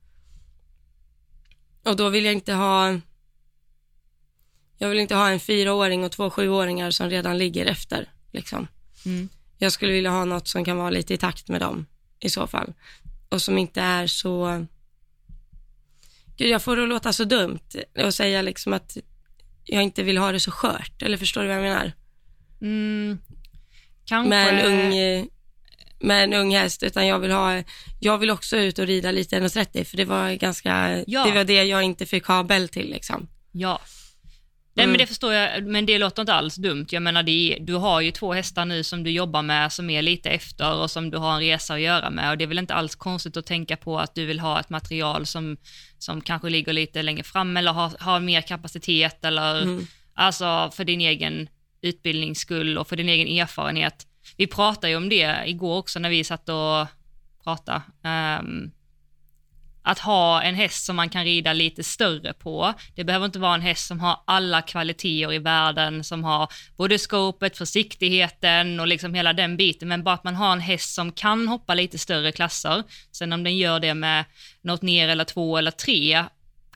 Och 1.84 1.96
då 1.96 2.10
vill 2.10 2.26
jag 2.26 2.34
inte 2.34 2.54
ha, 2.54 3.00
jag 4.78 4.90
vill 4.90 5.00
inte 5.00 5.16
ha 5.16 5.30
en 5.30 5.40
fyraåring 5.40 6.04
och 6.04 6.12
två 6.12 6.30
sjuåringar 6.30 6.92
som 6.92 7.10
redan 7.10 7.38
ligger 7.38 7.66
efter, 7.66 8.10
liksom. 8.32 8.68
Mm. 9.06 9.30
Jag 9.58 9.72
skulle 9.72 9.92
vilja 9.92 10.10
ha 10.10 10.26
något 10.26 10.48
som 10.48 10.66
kan 10.66 10.78
vara 10.78 10.90
lite 10.90 11.14
i 11.14 11.18
takt 11.18 11.48
med 11.48 11.62
dem 11.62 11.86
i 12.20 12.30
så 12.30 12.48
fall. 12.48 12.74
Och 13.30 13.42
som 13.42 13.58
inte 13.58 13.82
är 13.82 14.08
så... 14.08 14.66
Gud, 16.40 16.50
jag 16.50 16.62
får 16.62 16.76
det 16.76 16.84
att 16.84 16.90
låta 16.90 17.14
så 17.14 17.24
dumt 17.24 17.60
att 17.98 18.16
säga 18.16 18.42
liksom 18.42 18.74
att 18.74 18.98
jag 19.66 19.84
inte 19.84 20.04
vill 20.04 20.18
ha 20.18 20.32
det 20.32 20.40
så 20.40 20.52
skört. 20.52 21.02
Eller 21.02 21.18
förstår 21.18 21.42
du 21.42 21.48
vad 21.48 21.58
jag 21.58 21.64
menar? 21.64 21.92
Mm. 22.62 23.20
Kanske... 24.06 24.30
Med 24.30 24.48
en 24.50 24.66
ung, 24.66 25.30
med 26.00 26.24
en 26.24 26.34
ung 26.34 26.56
häst, 26.56 26.84
utan 26.84 27.08
jag 27.08 27.20
vill 27.20 27.32
ha... 27.32 27.64
Jag 28.00 28.18
vill 28.18 28.30
också 28.30 28.58
ut 28.58 28.80
och 28.80 28.88
rida 28.88 29.12
lite 29.12 29.40
1,30 29.40 29.84
för 29.84 29.98
det 29.98 30.06
var 30.06 30.32
ganska... 30.32 31.04
Ja. 31.08 31.26
Det 31.26 31.32
var 31.32 31.44
det 31.44 31.64
jag 31.64 31.84
inte 31.84 32.06
fick 32.06 32.26
ha 32.26 32.44
bäll 32.44 32.70
till 32.70 32.90
liksom. 32.90 33.28
Ja. 33.52 33.82
Nej, 34.80 34.84
Mm. 34.84 34.92
men 34.92 34.98
det 35.00 35.08
förstår 35.08 35.34
jag, 35.34 35.64
men 35.64 35.86
det 35.86 35.98
låter 35.98 36.22
inte 36.22 36.34
alls 36.34 36.56
dumt. 36.56 36.86
Jag 36.90 37.04
menar, 37.04 37.24
det 37.24 37.58
du 37.62 37.74
har 37.74 38.02
ju 38.02 38.12
två 38.12 38.34
hästar 38.34 38.66
nu 38.66 38.84
som 38.84 39.04
du 39.04 39.12
jobbar 39.12 39.42
med 39.42 39.72
som 39.72 39.90
är 39.90 40.02
lite 40.02 40.30
efter 40.30 40.74
och 40.76 40.92
som 40.92 41.10
du 41.10 41.18
har 41.18 41.34
en 41.34 41.40
resa 41.40 41.74
att 41.74 41.82
göra 41.82 42.10
med 42.10 42.32
och 42.32 42.38
det 42.38 42.44
är 42.44 42.48
väl 42.48 42.60
inte 42.60 42.74
alls 42.74 42.96
konstigt 42.96 43.38
att 43.38 43.46
tänka 43.46 43.78
på 43.78 44.00
att 44.00 44.16
du 44.16 44.26
vill 44.26 44.40
ha 44.40 44.60
ett 44.60 44.70
material 44.70 45.26
som, 45.26 45.58
som 45.98 46.22
kanske 46.22 46.50
ligger 46.50 46.74
lite 46.74 47.02
längre 47.02 47.24
fram 47.24 47.58
eller 47.58 47.72
har, 47.74 47.92
har 48.00 48.20
mer 48.20 48.42
kapacitet 48.42 49.26
eller 49.26 49.62
Mm. 49.62 49.88
alltså 50.14 50.72
för 50.74 50.84
din 50.86 51.02
egen 51.02 51.50
utbildnings 51.82 52.40
skull 52.40 52.78
och 52.78 52.88
för 52.88 52.96
din 52.96 53.10
egen 53.10 53.28
erfarenhet. 53.42 54.06
Vi 54.38 54.48
pratade 54.48 54.90
ju 54.90 54.96
om 54.98 55.10
det 55.10 55.36
igår 55.46 55.78
också 55.78 56.00
när 56.00 56.10
vi 56.10 56.24
satt 56.24 56.50
och 56.50 56.88
pratade. 57.44 57.82
Ehm, 58.04 58.72
att 59.90 60.00
ha 60.00 60.42
en 60.42 60.56
häst 60.56 60.86
som 60.86 60.96
man 60.96 61.10
kan 61.10 61.24
rida 61.24 61.54
lite 61.54 61.84
större 61.84 62.34
på. 62.34 62.74
Det 62.96 63.04
behöver 63.04 63.26
inte 63.26 63.40
vara 63.40 63.56
en 63.56 63.62
häst 63.62 63.88
som 63.88 64.00
har 64.00 64.20
alla 64.26 64.62
kvaliteter 64.62 65.34
i 65.34 65.40
världen, 65.40 66.04
som 66.04 66.24
har 66.24 66.52
både 66.78 67.00
skopet, 67.00 67.58
försiktigheten 67.58 68.80
och 68.80 68.88
liksom 68.88 69.14
hela 69.14 69.34
den 69.34 69.58
biten, 69.58 69.88
men 69.88 70.04
bara 70.04 70.16
att 70.16 70.24
man 70.24 70.36
har 70.36 70.54
en 70.54 70.60
häst 70.60 70.94
som 70.94 71.12
kan 71.12 71.48
hoppa 71.48 71.74
lite 71.74 71.98
större 71.98 72.32
klasser. 72.32 72.84
Sen 73.12 73.34
om 73.34 73.44
den 73.44 73.58
gör 73.58 73.80
det 73.80 73.94
med 73.94 74.26
något 74.62 74.82
ner 74.82 75.10
eller 75.10 75.24
två 75.24 75.58
eller 75.58 75.72
tre, 75.72 76.26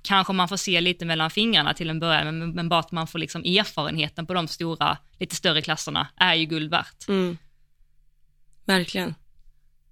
kanske 0.02 0.34
man 0.34 0.48
får 0.48 0.58
se 0.58 0.82
lite 0.82 1.06
mellan 1.06 1.30
fingrarna 1.30 1.74
till 1.74 1.90
en 1.90 2.00
början, 2.00 2.40
men, 2.40 2.52
men 2.52 2.70
bara 2.70 2.80
att 2.80 2.92
man 2.92 3.08
får 3.08 3.20
liksom 3.20 3.42
erfarenheten 3.42 4.26
på 4.26 4.34
de 4.34 4.48
stora, 4.48 4.98
lite 5.20 5.36
större 5.36 5.62
klasserna 5.62 6.08
är 6.16 6.34
ju 6.34 6.46
guld 6.46 6.72
värt. 6.72 7.08
Mm. 7.08 7.38
Verkligen. 8.66 9.16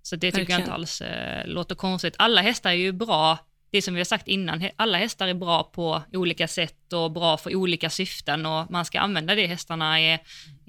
Så 0.01 0.15
det 0.15 0.31
tycker 0.31 0.39
jag 0.39 0.45
Verkligen. 0.45 0.61
inte 0.61 0.73
alls 0.73 1.01
eh, 1.01 1.47
låter 1.47 1.75
konstigt. 1.75 2.15
Alla 2.17 2.41
hästar 2.41 2.69
är 2.69 2.73
ju 2.73 2.91
bra, 2.91 3.37
det 3.71 3.81
som 3.81 3.93
vi 3.93 3.99
har 3.99 4.05
sagt 4.05 4.27
innan, 4.27 4.69
alla 4.75 4.97
hästar 4.97 5.27
är 5.27 5.33
bra 5.33 5.63
på 5.63 6.01
olika 6.13 6.47
sätt 6.47 6.93
och 6.93 7.11
bra 7.11 7.37
för 7.37 7.55
olika 7.55 7.89
syften 7.89 8.45
och 8.45 8.71
man 8.71 8.85
ska 8.85 8.99
använda 8.99 9.35
det 9.35 9.47
hästarna 9.47 9.99
är, 9.99 10.19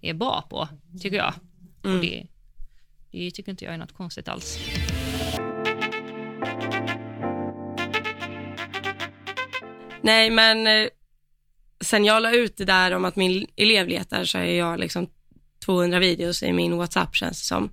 är 0.02 0.14
bra 0.14 0.46
på, 0.50 0.68
tycker 1.00 1.16
jag. 1.16 1.34
Mm. 1.84 1.96
Och 1.96 2.04
det, 2.04 2.26
det 3.12 3.30
tycker 3.30 3.50
inte 3.50 3.64
jag 3.64 3.74
är 3.74 3.78
något 3.78 3.92
konstigt 3.92 4.28
alls. 4.28 4.58
Nej, 10.02 10.30
men 10.30 10.66
eh, 10.66 10.88
sen 11.80 12.04
jag 12.04 12.22
la 12.22 12.32
ut 12.32 12.56
det 12.56 12.64
där 12.64 12.90
om 12.92 13.04
att 13.04 13.16
min 13.16 13.46
elev 13.56 13.88
letar 13.88 14.24
så 14.24 14.38
är 14.38 14.58
jag 14.58 14.80
liksom 14.80 15.08
200 15.64 15.98
videos 15.98 16.42
i 16.42 16.52
min 16.52 16.76
WhatsApp 16.76 17.16
känns 17.16 17.40
det 17.40 17.46
som. 17.46 17.70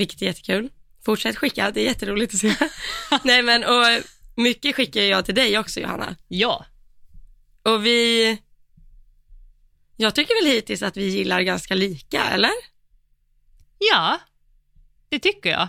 Vilket 0.00 0.22
är 0.22 0.26
jättekul. 0.26 0.68
Fortsätt 1.04 1.36
skicka, 1.36 1.70
det 1.70 1.80
är 1.80 1.84
jätteroligt 1.84 2.34
att 2.34 2.40
se. 2.40 2.54
Nej 3.24 3.42
men 3.42 3.64
och 3.64 4.02
mycket 4.36 4.76
skickar 4.76 5.00
jag 5.02 5.24
till 5.24 5.34
dig 5.34 5.58
också 5.58 5.80
Johanna. 5.80 6.16
Ja, 6.28 6.64
Och 7.62 7.86
vi, 7.86 8.38
jag 9.96 10.14
tycker 10.14 10.42
väl 10.44 10.52
hittills 10.52 10.82
att 10.82 10.96
vi 10.96 11.08
gillar 11.08 11.40
ganska 11.40 11.74
lika, 11.74 12.24
eller? 12.24 12.50
ja, 13.78 14.18
det 15.08 15.18
tycker 15.18 15.50
jag. 15.50 15.68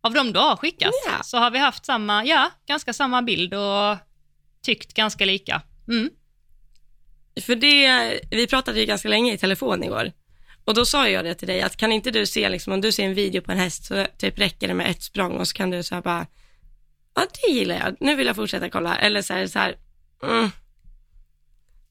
Av 0.00 0.12
de 0.14 0.32
du 0.32 0.38
har 0.38 0.56
skickat 0.56 0.90
Ja. 1.06 1.22
så 1.22 1.38
har 1.38 1.50
vi 1.50 1.58
haft 1.58 1.86
samma, 1.86 2.24
ja, 2.24 2.50
ganska 2.66 2.92
samma 2.92 3.22
bild 3.22 3.54
och 3.54 3.96
tyckt 4.62 4.94
ganska 4.94 5.24
lika. 5.24 5.62
Mm. 5.88 6.10
För 7.46 7.54
det, 7.54 8.20
vi 8.30 8.46
pratade 8.46 8.80
ju 8.80 8.86
ganska 8.86 9.08
länge 9.08 9.32
i 9.34 9.38
telefon 9.38 9.84
igår. 9.84 10.12
Och 10.70 10.76
då 10.76 10.84
sa 10.84 11.08
jag 11.08 11.24
det 11.24 11.34
till 11.34 11.48
dig 11.48 11.62
att 11.62 11.76
kan 11.76 11.92
inte 11.92 12.10
du 12.10 12.26
se, 12.26 12.48
liksom, 12.48 12.72
om 12.72 12.80
du 12.80 12.92
ser 12.92 13.04
en 13.04 13.14
video 13.14 13.42
på 13.42 13.52
en 13.52 13.58
häst 13.58 13.84
så 13.84 14.06
typ 14.18 14.38
räcker 14.38 14.68
det 14.68 14.74
med 14.74 14.90
ett 14.90 15.02
språng 15.02 15.32
och 15.32 15.48
så 15.48 15.54
kan 15.54 15.70
du 15.70 15.82
säga 15.82 16.00
bara, 16.00 16.26
ja 17.14 17.26
det 17.32 17.52
gillar 17.52 17.74
jag, 17.74 17.96
nu 18.00 18.16
vill 18.16 18.26
jag 18.26 18.36
fortsätta 18.36 18.70
kolla. 18.70 18.96
Eller 18.96 19.22
så 19.22 19.34
här, 19.34 19.46
så 19.46 19.58
här 19.58 19.76
mm. 20.22 20.50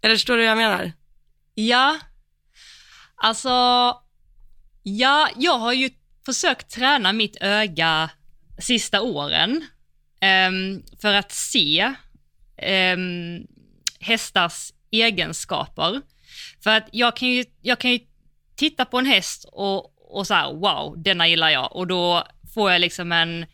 Eller 0.02 0.16
förstår 0.16 0.34
du 0.38 0.44
vad 0.44 0.52
jag 0.52 0.58
menar? 0.58 0.92
Ja, 1.56 2.00
alltså, 3.16 3.50
ja, 4.84 5.30
jag 5.36 5.58
har 5.58 5.74
ju 5.74 5.90
försökt 6.26 6.72
träna 6.72 7.14
mitt 7.14 7.38
öga 7.42 8.10
sista 8.60 9.02
åren 9.02 9.66
um, 10.50 10.84
för 11.02 11.14
att 11.14 11.32
se 11.32 11.94
um, 12.94 13.48
hästars 14.00 14.74
egenskaper. 14.92 16.02
För 16.64 16.70
att 16.70 16.90
jag 16.92 17.16
kan 17.16 17.28
ju, 17.28 17.46
jag 17.62 17.80
kan 17.80 17.92
ju 17.92 18.00
titta 18.60 18.86
på 18.86 18.98
en 18.98 19.06
häst 19.06 19.46
och, 19.52 19.94
och 19.98 20.28
så 20.28 20.34
här, 20.34 20.54
wow, 20.54 21.04
denna 21.04 21.28
gillar 21.28 21.50
jag 21.50 21.76
och 21.76 21.88
då 21.88 22.28
får 22.54 22.72
jag 22.72 22.82
liksom 22.82 23.12
en 23.12 23.46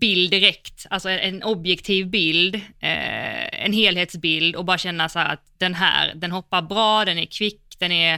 bild 0.00 0.30
direkt, 0.30 0.86
alltså 0.90 1.08
en, 1.08 1.18
en 1.18 1.42
objektiv 1.42 2.10
bild, 2.10 2.54
eh, 2.54 3.64
en 3.64 3.72
helhetsbild 3.72 4.56
och 4.56 4.64
bara 4.64 4.78
känna 4.78 5.08
så 5.08 5.18
här 5.18 5.32
att 5.32 5.44
den 5.58 5.74
här, 5.74 6.14
den 6.14 6.32
hoppar 6.32 6.62
bra, 6.62 7.04
den 7.04 7.18
är 7.18 7.26
kvick, 7.26 7.76
den, 7.78 7.92
är, 7.92 8.14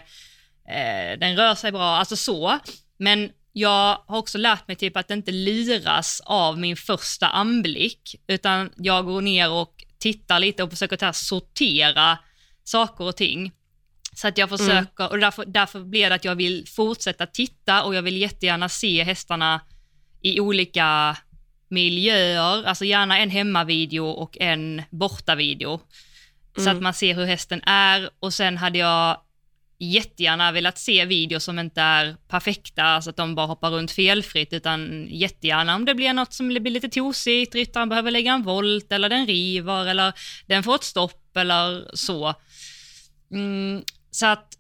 eh, 0.69 1.19
den 1.19 1.37
rör 1.37 1.55
sig 1.55 1.73
bra, 1.73 1.97
alltså 1.97 2.17
så. 2.17 2.59
Men 2.99 3.31
jag 3.53 4.05
har 4.07 4.19
också 4.19 4.39
lärt 4.39 4.69
mig 4.69 4.77
typ 4.77 4.97
att 4.97 5.11
inte 5.11 5.33
liras 5.33 6.23
av 6.25 6.59
min 6.59 6.77
första 6.77 7.29
anblick, 7.29 8.17
utan 8.27 8.73
jag 8.77 9.05
går 9.05 9.21
ner 9.21 9.51
och 9.51 9.85
tittar 9.99 10.41
lite 10.41 10.63
och 10.63 10.71
försöker 10.71 11.13
sortera 11.13 12.19
saker 12.65 13.05
och 13.05 13.17
ting. 13.17 13.53
Så 14.15 14.29
att 14.29 14.39
jag 14.39 14.49
försöker, 14.49 15.05
mm. 15.05 15.11
och 15.11 15.19
därför, 15.19 15.45
därför 15.45 15.81
blir 15.81 16.09
det 16.09 16.15
att 16.15 16.25
jag 16.25 16.37
vill 16.37 16.67
fortsätta 16.69 17.27
titta 17.27 17.83
och 17.83 17.95
jag 17.95 18.03
vill 18.03 18.17
jättegärna 18.17 18.69
se 18.69 19.03
hästarna 19.05 19.61
i 20.23 20.41
olika 20.41 21.17
miljöer, 21.69 22.65
alltså 22.65 22.85
gärna 22.85 23.19
en 23.19 23.31
hemmavideo 23.31 24.07
och 24.07 24.37
en 24.41 24.83
bortavideo. 24.91 25.71
Mm. 25.71 25.81
Så 26.55 26.61
att 26.61 26.75
mm. 26.75 26.83
man 26.83 26.95
ser 26.95 27.15
hur 27.15 27.25
hästen 27.25 27.63
är 27.63 28.11
och 28.21 28.35
sen 28.35 28.57
hade 28.57 28.79
jag 28.79 29.21
jättegärna 29.79 30.53
velat 30.53 30.79
se 30.79 31.05
videos 31.05 31.45
som 31.45 31.59
inte 31.59 31.81
är 31.81 32.17
perfekta, 32.29 32.83
alltså 32.83 33.11
att 33.11 33.17
de 33.17 33.35
bara 33.35 33.47
hoppar 33.47 33.71
runt 33.71 33.93
felfritt, 33.93 34.53
utan 34.53 35.07
jättegärna 35.11 35.75
om 35.75 35.85
det 35.85 35.95
blir 35.95 36.13
något 36.13 36.33
som 36.33 36.49
blir 36.49 36.71
lite 36.71 36.89
tosigt, 36.89 37.55
ryttaren 37.55 37.89
behöver 37.89 38.11
lägga 38.11 38.33
en 38.33 38.43
volt 38.43 38.93
eller 38.93 39.09
den 39.09 39.27
river 39.27 39.87
eller 39.87 40.13
den 40.47 40.63
får 40.63 40.75
ett 40.75 40.85
stopp 40.85 41.37
eller 41.37 41.91
så. 41.95 42.35
Mm, 43.31 43.83
så 44.15 44.27
att 44.27 44.55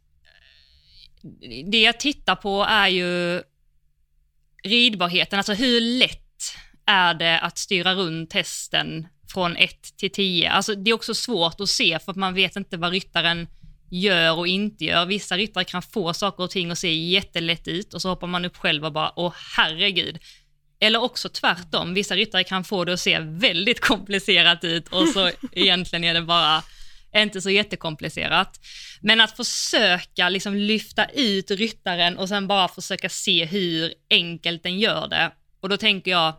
eh, 1.42 1.70
det 1.70 1.82
jag 1.82 2.00
tittar 2.00 2.36
på 2.36 2.64
är 2.68 2.88
ju 2.88 3.42
ridbarheten, 4.64 5.38
alltså 5.38 5.54
hur 5.54 5.80
lätt 5.80 6.20
är 6.86 7.14
det 7.14 7.40
att 7.40 7.58
styra 7.58 7.94
runt 7.94 8.32
hästen 8.32 9.08
från 9.32 9.56
1 9.56 9.96
till 9.96 10.10
10? 10.10 10.50
Alltså 10.50 10.74
det 10.74 10.90
är 10.90 10.94
också 10.94 11.14
svårt 11.14 11.60
att 11.60 11.68
se 11.68 11.98
för 11.98 12.10
att 12.10 12.16
man 12.16 12.34
vet 12.34 12.56
inte 12.56 12.76
vad 12.76 12.92
ryttaren 12.92 13.48
gör 13.90 14.38
och 14.38 14.46
inte 14.46 14.84
gör. 14.84 15.06
Vissa 15.06 15.36
ryttare 15.36 15.64
kan 15.64 15.82
få 15.82 16.14
saker 16.14 16.44
och 16.44 16.50
ting 16.50 16.70
att 16.70 16.78
se 16.78 16.94
jättelätt 16.94 17.68
ut 17.68 17.94
och 17.94 18.02
så 18.02 18.08
hoppar 18.08 18.26
man 18.26 18.44
upp 18.44 18.56
själv 18.56 18.84
och 18.84 18.92
bara, 18.92 19.12
åh 19.16 19.34
herregud. 19.56 20.18
Eller 20.80 21.02
också 21.02 21.28
tvärtom, 21.28 21.94
vissa 21.94 22.16
ryttare 22.16 22.44
kan 22.44 22.64
få 22.64 22.84
det 22.84 22.92
att 22.92 23.00
se 23.00 23.18
väldigt 23.18 23.80
komplicerat 23.88 24.64
ut 24.64 24.88
och 24.88 25.08
så 25.08 25.30
egentligen 25.52 26.04
är 26.04 26.14
det 26.14 26.22
bara 26.22 26.62
inte 27.22 27.40
så 27.40 27.50
jättekomplicerat. 27.50 28.60
Men 29.00 29.20
att 29.20 29.36
försöka 29.36 30.28
liksom 30.28 30.54
lyfta 30.54 31.06
ut 31.06 31.50
ryttaren 31.50 32.18
och 32.18 32.28
sen 32.28 32.46
bara 32.46 32.68
försöka 32.68 33.08
se 33.08 33.44
hur 33.44 33.94
enkelt 34.10 34.62
den 34.62 34.78
gör 34.78 35.08
det. 35.08 35.32
Och 35.60 35.68
då 35.68 35.76
tänker 35.76 36.10
jag 36.10 36.34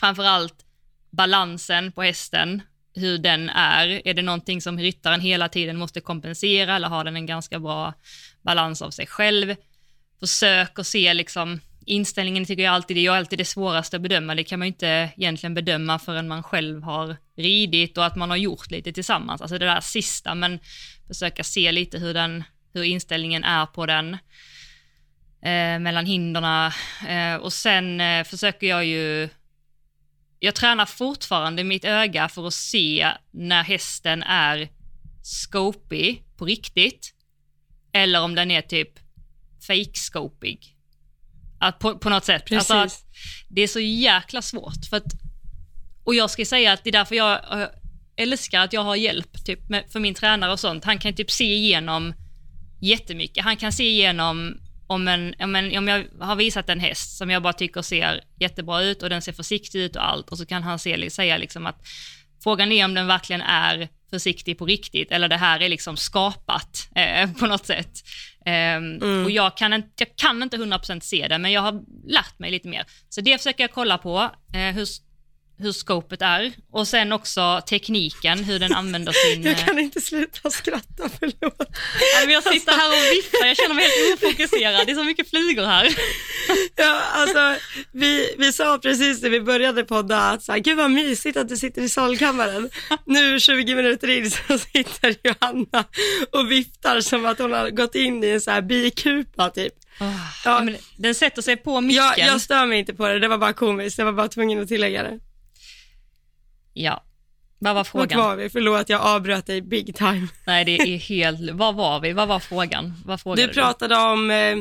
framförallt 0.00 0.66
balansen 1.10 1.92
på 1.92 2.02
hästen, 2.02 2.62
hur 2.94 3.18
den 3.18 3.48
är. 3.48 4.06
Är 4.08 4.14
det 4.14 4.22
någonting 4.22 4.60
som 4.60 4.78
ryttaren 4.78 5.20
hela 5.20 5.48
tiden 5.48 5.76
måste 5.76 6.00
kompensera 6.00 6.76
eller 6.76 6.88
har 6.88 7.04
den 7.04 7.16
en 7.16 7.26
ganska 7.26 7.58
bra 7.58 7.94
balans 8.42 8.82
av 8.82 8.90
sig 8.90 9.06
själv? 9.06 9.56
Försök 10.20 10.78
att 10.78 10.86
se 10.86 11.14
liksom 11.14 11.60
inställningen 11.86 12.44
tycker 12.44 12.62
jag 12.62 12.74
alltid, 12.74 12.96
det 12.96 13.06
är 13.06 13.10
alltid 13.10 13.38
det 13.38 13.44
svåraste 13.44 13.96
att 13.96 14.02
bedöma. 14.02 14.34
Det 14.34 14.44
kan 14.44 14.58
man 14.58 14.66
ju 14.66 14.72
inte 14.72 15.10
egentligen 15.16 15.54
bedöma 15.54 15.98
förrän 15.98 16.28
man 16.28 16.42
själv 16.42 16.82
har 16.82 17.16
ridit 17.36 17.98
och 17.98 18.06
att 18.06 18.16
man 18.16 18.30
har 18.30 18.36
gjort 18.36 18.70
lite 18.70 18.92
tillsammans. 18.92 19.40
Alltså 19.40 19.58
det 19.58 19.66
där 19.66 19.80
sista, 19.80 20.34
men 20.34 20.60
försöka 21.06 21.44
se 21.44 21.72
lite 21.72 21.98
hur, 21.98 22.14
den, 22.14 22.44
hur 22.72 22.82
inställningen 22.82 23.44
är 23.44 23.66
på 23.66 23.86
den 23.86 24.14
eh, 25.42 25.78
mellan 25.78 26.06
hinderna. 26.06 26.72
Eh, 27.08 27.34
och 27.34 27.52
sen 27.52 28.00
eh, 28.00 28.24
försöker 28.24 28.66
jag 28.66 28.84
ju 28.84 29.28
jag 30.38 30.54
tränar 30.54 30.86
fortfarande 30.86 31.64
mitt 31.64 31.84
öga 31.84 32.28
för 32.28 32.46
att 32.46 32.54
se 32.54 33.08
när 33.30 33.62
hästen 33.62 34.22
är 34.22 34.68
scopig 35.22 36.22
på 36.36 36.44
riktigt 36.44 37.14
eller 37.92 38.22
om 38.22 38.34
den 38.34 38.50
är 38.50 38.62
typ 38.62 38.90
fake-scopig. 39.66 40.75
Att 41.58 41.78
på, 41.78 41.98
på 41.98 42.10
något 42.10 42.24
sätt. 42.24 42.52
Alltså 42.52 42.74
att 42.74 43.04
det 43.48 43.62
är 43.62 43.68
så 43.68 43.80
jäkla 43.80 44.42
svårt. 44.42 44.86
För 44.90 44.96
att, 44.96 45.12
och 46.04 46.14
jag 46.14 46.30
ska 46.30 46.44
säga 46.44 46.72
att 46.72 46.84
det 46.84 46.90
är 46.90 46.92
därför 46.92 47.14
jag 47.14 47.40
älskar 48.16 48.60
att 48.60 48.72
jag 48.72 48.84
har 48.84 48.96
hjälp 48.96 49.44
typ, 49.44 49.68
med, 49.68 49.84
för 49.92 50.00
min 50.00 50.14
tränare 50.14 50.52
och 50.52 50.60
sånt. 50.60 50.84
Han 50.84 50.98
kan 50.98 51.14
typ 51.14 51.30
se 51.30 51.54
igenom 51.54 52.14
jättemycket. 52.80 53.44
Han 53.44 53.56
kan 53.56 53.72
se 53.72 53.84
igenom 53.84 54.58
om, 54.86 55.08
en, 55.08 55.34
om, 55.38 55.56
en, 55.56 55.78
om 55.78 55.88
jag 55.88 56.04
har 56.20 56.36
visat 56.36 56.68
en 56.68 56.80
häst 56.80 57.16
som 57.16 57.30
jag 57.30 57.42
bara 57.42 57.52
tycker 57.52 57.82
ser 57.82 58.20
jättebra 58.40 58.82
ut 58.82 59.02
och 59.02 59.10
den 59.10 59.22
ser 59.22 59.32
försiktig 59.32 59.80
ut 59.80 59.96
och 59.96 60.08
allt 60.08 60.30
och 60.30 60.38
så 60.38 60.46
kan 60.46 60.62
han 60.62 60.78
se, 60.78 61.10
säga 61.10 61.36
liksom 61.36 61.66
att 61.66 61.86
frågan 62.42 62.72
är 62.72 62.84
om 62.84 62.94
den 62.94 63.06
verkligen 63.06 63.42
är 63.42 63.88
försiktig 64.10 64.58
på 64.58 64.66
riktigt 64.66 65.12
eller 65.12 65.28
det 65.28 65.36
här 65.36 65.60
är 65.60 65.68
liksom 65.68 65.96
skapat 65.96 66.88
eh, 66.94 67.32
på 67.32 67.46
något 67.46 67.66
sätt. 67.66 68.02
Eh, 68.46 68.52
mm. 68.52 69.24
Och 69.24 69.30
jag 69.30 69.56
kan, 69.56 69.72
inte, 69.72 69.88
jag 69.98 70.16
kan 70.16 70.42
inte 70.42 70.56
100% 70.56 71.00
se 71.00 71.28
det, 71.28 71.38
men 71.38 71.52
jag 71.52 71.60
har 71.60 71.82
lärt 72.06 72.38
mig 72.38 72.50
lite 72.50 72.68
mer. 72.68 72.84
Så 73.08 73.20
det 73.20 73.38
försöker 73.38 73.64
jag 73.64 73.72
kolla 73.72 73.98
på, 73.98 74.30
eh, 74.54 74.74
hur 74.74 74.86
hur 75.58 75.72
scopet 75.72 76.22
är 76.22 76.52
och 76.72 76.88
sen 76.88 77.12
också 77.12 77.60
tekniken, 77.68 78.44
hur 78.44 78.58
den 78.58 78.72
använder 78.72 79.12
sin... 79.32 79.42
Jag 79.42 79.58
kan 79.58 79.78
inte 79.78 80.00
sluta 80.00 80.50
skratta, 80.50 81.10
förlåt. 81.18 81.68
Ja, 82.14 82.30
jag 82.30 82.42
sitter 82.42 82.72
här 82.72 82.88
och 82.88 83.16
viffar, 83.16 83.46
jag 83.46 83.56
känner 83.56 83.74
mig 83.74 83.84
helt 83.84 84.22
ofokuserad, 84.22 84.86
det 84.86 84.92
är 84.92 84.96
så 84.96 85.04
mycket 85.04 85.30
flygor 85.30 85.64
här. 85.64 85.88
Ja, 86.76 87.02
alltså, 87.12 87.54
vi, 87.92 88.34
vi 88.38 88.52
sa 88.52 88.78
precis 88.78 89.22
när 89.22 89.30
vi 89.30 89.40
började 89.40 89.84
podda 89.84 90.18
att 90.18 90.42
så 90.42 90.52
här, 90.52 90.58
gud 90.58 90.76
vad 90.76 90.90
mysigt 90.90 91.36
att 91.36 91.48
du 91.48 91.56
sitter 91.56 91.82
i 91.82 91.88
solkammaren. 91.88 92.70
Nu 93.04 93.40
20 93.40 93.74
minuter 93.74 94.08
in 94.08 94.30
så 94.30 94.58
sitter 94.58 95.14
Johanna 95.22 95.84
och 96.32 96.50
viftar 96.50 97.00
som 97.00 97.26
att 97.26 97.38
hon 97.38 97.52
har 97.52 97.70
gått 97.70 97.94
in 97.94 98.24
i 98.24 98.28
en 98.28 98.40
så 98.40 98.50
här 98.50 98.62
bikupa 98.62 99.50
typ. 99.50 99.72
Oh, 100.00 100.14
ja. 100.44 100.66
den 100.96 101.14
sätter 101.14 101.42
sig 101.42 101.56
på 101.56 101.80
micken. 101.80 102.04
Jag, 102.04 102.18
jag 102.18 102.40
stör 102.40 102.66
mig 102.66 102.78
inte 102.78 102.94
på 102.94 103.08
det, 103.08 103.18
det 103.18 103.28
var 103.28 103.38
bara 103.38 103.52
komiskt, 103.52 103.98
jag 103.98 104.04
var 104.04 104.12
bara 104.12 104.28
tvungen 104.28 104.62
att 104.62 104.68
tillägga 104.68 105.02
det. 105.02 105.18
Ja. 106.76 107.02
Vad 107.58 107.74
var 107.74 107.84
frågan? 107.84 108.18
Vart 108.18 108.26
var 108.26 108.36
vi? 108.36 108.50
Förlåt, 108.50 108.88
jag 108.88 109.00
avbröt 109.00 109.46
dig 109.46 109.62
big 109.62 109.96
time. 109.96 110.28
Nej, 110.46 110.64
det 110.64 110.76
är 110.76 110.98
helt... 110.98 111.50
Vad 111.50 111.74
var 111.74 112.00
vi? 112.00 112.12
Vad 112.12 112.28
var 112.28 112.40
frågan? 112.40 112.94
Vad 113.04 113.36
du 113.36 113.48
pratade 113.48 113.94
du? 113.94 114.00
om 114.00 114.30
eh, 114.30 114.56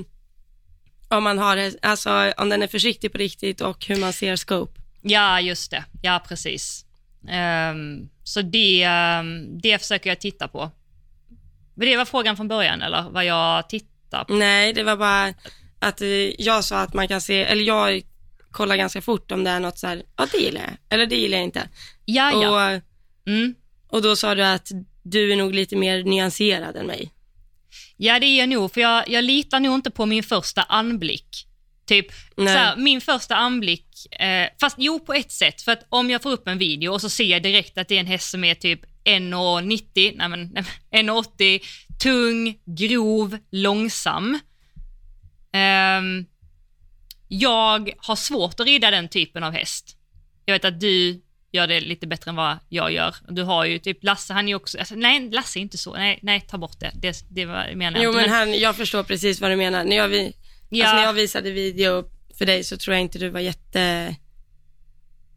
om 1.08 1.24
man 1.24 1.38
har, 1.38 1.72
alltså 1.82 2.34
om 2.38 2.50
den 2.50 2.64
är 2.64 2.68
försiktig 2.68 3.12
på 3.12 3.18
riktigt 3.18 3.62
och 3.62 3.86
hur 3.86 3.96
man 3.96 4.14
ser 4.14 4.36
scope. 4.36 4.82
Ja, 5.02 5.42
just 5.42 5.72
det. 5.72 5.84
Ja, 6.02 6.24
precis. 6.28 6.86
Um, 7.72 8.10
så 8.24 8.42
det, 8.42 8.88
um, 9.20 9.62
det 9.62 9.80
försöker 9.80 10.10
jag 10.10 10.20
titta 10.20 10.48
på. 10.48 10.72
Men 11.76 11.88
det 11.88 11.98
var 11.98 12.06
frågan 12.06 12.36
från 12.36 12.48
början, 12.48 12.82
eller 12.82 13.10
vad 13.10 13.26
jag 13.26 13.70
tittar 13.70 14.24
på? 14.24 14.34
Nej, 14.34 14.74
det 14.74 14.84
var 14.84 14.98
bara 14.98 15.34
att 15.80 16.02
eh, 16.02 16.42
jag 16.42 16.64
sa 16.64 16.80
att 16.80 16.94
man 16.94 17.08
kan 17.08 17.22
se, 17.22 17.44
eller 17.44 17.64
jag 17.64 18.02
kollar 18.52 18.76
ganska 18.76 19.02
fort 19.02 19.32
om 19.32 19.44
det 19.44 19.50
är 19.50 19.60
något 19.60 19.78
så 19.78 19.88
här, 19.88 20.04
ja 20.18 20.28
det 20.32 20.38
gillar 20.38 20.62
jag, 20.62 20.72
eller 20.90 21.06
det 21.06 21.16
gillar 21.16 21.38
jag 21.38 21.46
inte. 21.46 21.70
Ja, 22.06 22.32
ja. 22.44 22.76
Och, 22.76 22.82
mm. 23.32 23.56
och 23.88 24.02
då 24.02 24.16
sa 24.16 24.36
du 24.36 24.44
att 24.44 24.72
du 25.04 25.32
är 25.32 25.36
nog 25.36 25.56
lite 25.56 25.76
mer 25.76 26.04
nyanserad 26.04 26.76
än 26.76 26.86
mig. 26.86 27.12
Ja, 27.98 28.20
det 28.20 28.26
är 28.26 28.40
jag 28.40 28.50
nog, 28.50 28.74
för 28.74 28.82
jag, 28.82 29.10
jag 29.10 29.24
litar 29.24 29.60
nog 29.60 29.76
inte 29.76 29.92
på 29.92 30.06
min 30.06 30.24
första 30.24 30.64
anblick. 30.64 31.48
Typ, 31.86 32.08
såhär, 32.36 32.76
min 32.76 33.02
första 33.02 33.36
anblick, 33.36 34.14
eh, 34.20 34.48
fast 34.60 34.76
jo 34.80 35.00
på 35.00 35.14
ett 35.14 35.32
sätt, 35.32 35.62
för 35.62 35.72
att 35.72 35.86
om 35.90 36.10
jag 36.10 36.22
får 36.22 36.32
upp 36.32 36.48
en 36.48 36.58
video 36.58 36.92
och 36.92 37.02
så 37.02 37.10
ser 37.10 37.24
jag 37.24 37.44
direkt 37.44 37.78
att 37.78 37.88
det 37.88 37.96
är 37.96 38.00
en 38.00 38.06
häst 38.06 38.30
som 38.30 38.44
är 38.44 38.56
typ 38.56 38.82
1,90, 39.04 40.14
nej 40.16 40.30
men 40.30 40.56
1,80, 40.92 41.62
tung, 42.04 42.60
grov, 42.66 43.38
långsam. 43.52 44.40
Um, 45.54 46.26
jag 47.28 47.92
har 47.98 48.16
svårt 48.16 48.60
att 48.60 48.66
rida 48.66 48.92
den 48.92 49.10
typen 49.10 49.44
av 49.44 49.54
häst. 49.54 49.98
Jag 50.46 50.54
vet 50.54 50.66
att 50.66 50.80
du 50.80 51.22
gör 51.56 51.68
det 51.68 51.80
lite 51.80 52.08
bättre 52.08 52.30
än 52.30 52.36
vad 52.36 52.58
jag 52.70 52.92
gör. 52.92 53.16
Du 53.28 53.44
har 53.44 53.66
ju 53.66 53.80
typ 53.80 54.04
Lasse, 54.04 54.34
han 54.34 54.46
är 54.46 54.50
ju 54.50 54.56
också, 54.56 54.80
alltså, 54.80 54.96
nej 54.96 55.30
Lasse 55.32 55.60
är 55.60 55.62
inte 55.62 55.78
så, 55.78 55.94
nej, 55.94 56.20
nej 56.22 56.42
ta 56.42 56.58
bort 56.58 56.80
det, 56.80 56.92
det, 56.96 57.26
det 57.30 57.46
var, 57.46 57.76
menar 57.76 58.00
jag 58.00 58.06
Jo 58.06 58.14
men 58.14 58.30
han, 58.30 58.60
jag 58.60 58.76
förstår 58.76 59.04
precis 59.04 59.42
vad 59.42 59.52
du 59.52 59.56
menar. 59.56 59.84
När 59.84 59.96
jag, 59.96 60.08
vi, 60.08 60.34
ja. 60.70 60.86
alltså, 60.86 60.96
när 60.96 61.04
jag 61.04 61.14
visade 61.14 61.52
video 61.52 62.04
för 62.38 62.46
dig 62.46 62.64
så 62.64 62.78
tror 62.78 62.94
jag 62.94 63.02
inte 63.02 63.20
du 63.20 63.30
var 63.30 63.40
jätte, 63.40 64.16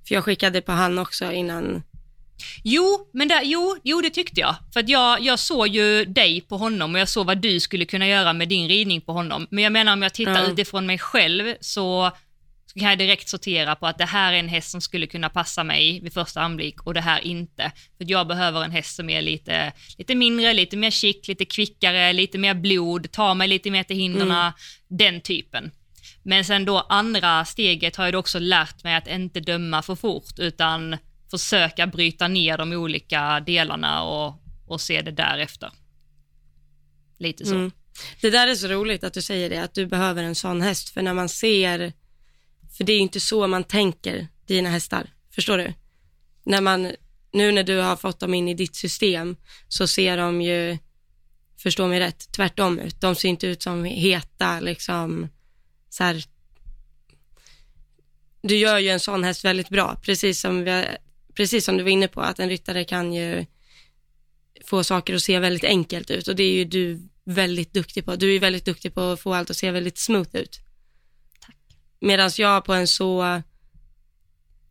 för 0.08 0.14
jag 0.14 0.24
skickade 0.24 0.60
på 0.60 0.72
han 0.72 0.98
också 0.98 1.32
innan 1.32 1.82
Jo, 2.62 3.08
men 3.12 3.28
där, 3.28 3.42
jo, 3.44 3.76
jo, 3.84 4.00
det 4.00 4.10
tyckte 4.10 4.40
jag. 4.40 4.54
För 4.72 4.80
att 4.80 4.88
jag, 4.88 5.20
jag 5.20 5.38
såg 5.38 5.68
ju 5.68 6.04
dig 6.04 6.40
på 6.40 6.56
honom 6.56 6.94
och 6.94 7.00
jag 7.00 7.08
såg 7.08 7.26
vad 7.26 7.38
du 7.38 7.60
skulle 7.60 7.84
kunna 7.84 8.08
göra 8.08 8.32
med 8.32 8.48
din 8.48 8.68
ridning 8.68 9.00
på 9.00 9.12
honom. 9.12 9.46
Men 9.50 9.64
jag 9.64 9.72
menar 9.72 9.92
om 9.92 10.02
jag 10.02 10.14
tittar 10.14 10.38
mm. 10.38 10.52
utifrån 10.52 10.86
mig 10.86 10.98
själv 10.98 11.54
så 11.60 12.10
kan 12.74 12.88
jag 12.88 12.98
direkt 12.98 13.28
sortera 13.28 13.74
på 13.74 13.86
att 13.86 13.98
det 13.98 14.04
här 14.04 14.32
är 14.32 14.36
en 14.36 14.48
häst 14.48 14.70
som 14.70 14.80
skulle 14.80 15.06
kunna 15.06 15.28
passa 15.28 15.64
mig 15.64 16.00
vid 16.00 16.12
första 16.12 16.40
anblick 16.40 16.82
och 16.82 16.94
det 16.94 17.00
här 17.00 17.20
inte. 17.20 17.72
För 17.98 18.10
jag 18.10 18.26
behöver 18.26 18.64
en 18.64 18.70
häst 18.70 18.96
som 18.96 19.10
är 19.10 19.22
lite, 19.22 19.72
lite 19.98 20.14
mindre, 20.14 20.54
lite 20.54 20.76
mer 20.76 20.90
chic, 20.90 21.28
lite 21.28 21.44
kvickare, 21.44 22.12
lite 22.12 22.38
mer 22.38 22.54
blod, 22.54 23.12
tar 23.12 23.34
mig 23.34 23.48
lite 23.48 23.70
mer 23.70 23.82
till 23.82 23.96
hinderna, 23.96 24.40
mm. 24.40 24.52
den 24.88 25.20
typen. 25.20 25.70
Men 26.22 26.44
sen 26.44 26.64
då 26.64 26.78
andra 26.78 27.44
steget 27.44 27.96
har 27.96 28.04
jag 28.04 28.14
då 28.14 28.18
också 28.18 28.38
lärt 28.38 28.84
mig 28.84 28.94
att 28.94 29.08
inte 29.08 29.40
döma 29.40 29.82
för 29.82 29.94
fort, 29.94 30.38
utan 30.38 30.96
försöka 31.30 31.86
bryta 31.86 32.28
ner 32.28 32.58
de 32.58 32.72
olika 32.72 33.40
delarna 33.40 34.02
och, 34.02 34.42
och 34.66 34.80
se 34.80 35.02
det 35.02 35.10
därefter. 35.10 35.70
Lite 37.18 37.44
så. 37.44 37.54
Mm. 37.54 37.70
Det 38.20 38.30
där 38.30 38.48
är 38.48 38.54
så 38.54 38.68
roligt 38.68 39.04
att 39.04 39.14
du 39.14 39.22
säger 39.22 39.50
det, 39.50 39.58
att 39.58 39.74
du 39.74 39.86
behöver 39.86 40.22
en 40.22 40.34
sån 40.34 40.62
häst, 40.62 40.88
för 40.88 41.02
när 41.02 41.14
man 41.14 41.28
ser, 41.28 41.92
för 42.76 42.84
det 42.84 42.92
är 42.92 42.98
inte 42.98 43.20
så 43.20 43.46
man 43.46 43.64
tänker 43.64 44.28
dina 44.46 44.70
hästar, 44.70 45.10
förstår 45.30 45.58
du? 45.58 45.74
När 46.44 46.60
man, 46.60 46.92
nu 47.32 47.52
när 47.52 47.64
du 47.64 47.76
har 47.76 47.96
fått 47.96 48.20
dem 48.20 48.34
in 48.34 48.48
i 48.48 48.54
ditt 48.54 48.76
system, 48.76 49.36
så 49.68 49.86
ser 49.86 50.16
de 50.16 50.42
ju, 50.42 50.78
förstå 51.56 51.86
mig 51.86 52.00
rätt, 52.00 52.32
tvärtom 52.32 52.78
ut. 52.78 53.00
De 53.00 53.14
ser 53.14 53.28
inte 53.28 53.46
ut 53.46 53.62
som 53.62 53.84
heta, 53.84 54.60
liksom, 54.60 55.28
så 55.88 56.04
här, 56.04 56.24
du 58.42 58.56
gör 58.56 58.78
ju 58.78 58.88
en 58.88 59.00
sån 59.00 59.24
häst 59.24 59.44
väldigt 59.44 59.68
bra, 59.68 60.00
precis 60.02 60.40
som, 60.40 60.64
vi, 60.64 60.84
precis 61.34 61.64
som 61.64 61.76
du 61.76 61.82
var 61.82 61.90
inne 61.90 62.08
på, 62.08 62.20
att 62.20 62.38
en 62.38 62.48
ryttare 62.48 62.84
kan 62.84 63.12
ju 63.12 63.46
få 64.64 64.84
saker 64.84 65.14
att 65.14 65.22
se 65.22 65.38
väldigt 65.38 65.64
enkelt 65.64 66.10
ut 66.10 66.28
och 66.28 66.36
det 66.36 66.42
är 66.42 66.52
ju 66.52 66.64
du 66.64 67.08
väldigt 67.24 67.72
duktig 67.72 68.04
på. 68.04 68.16
Du 68.16 68.34
är 68.36 68.40
väldigt 68.40 68.64
duktig 68.64 68.94
på 68.94 69.00
att 69.00 69.20
få 69.20 69.34
allt 69.34 69.50
att 69.50 69.56
se 69.56 69.70
väldigt 69.70 69.98
smooth 69.98 70.36
ut. 70.36 70.60
Medan 72.00 72.30
jag 72.38 72.64
på 72.64 72.74
en 72.74 72.88
så 72.88 73.42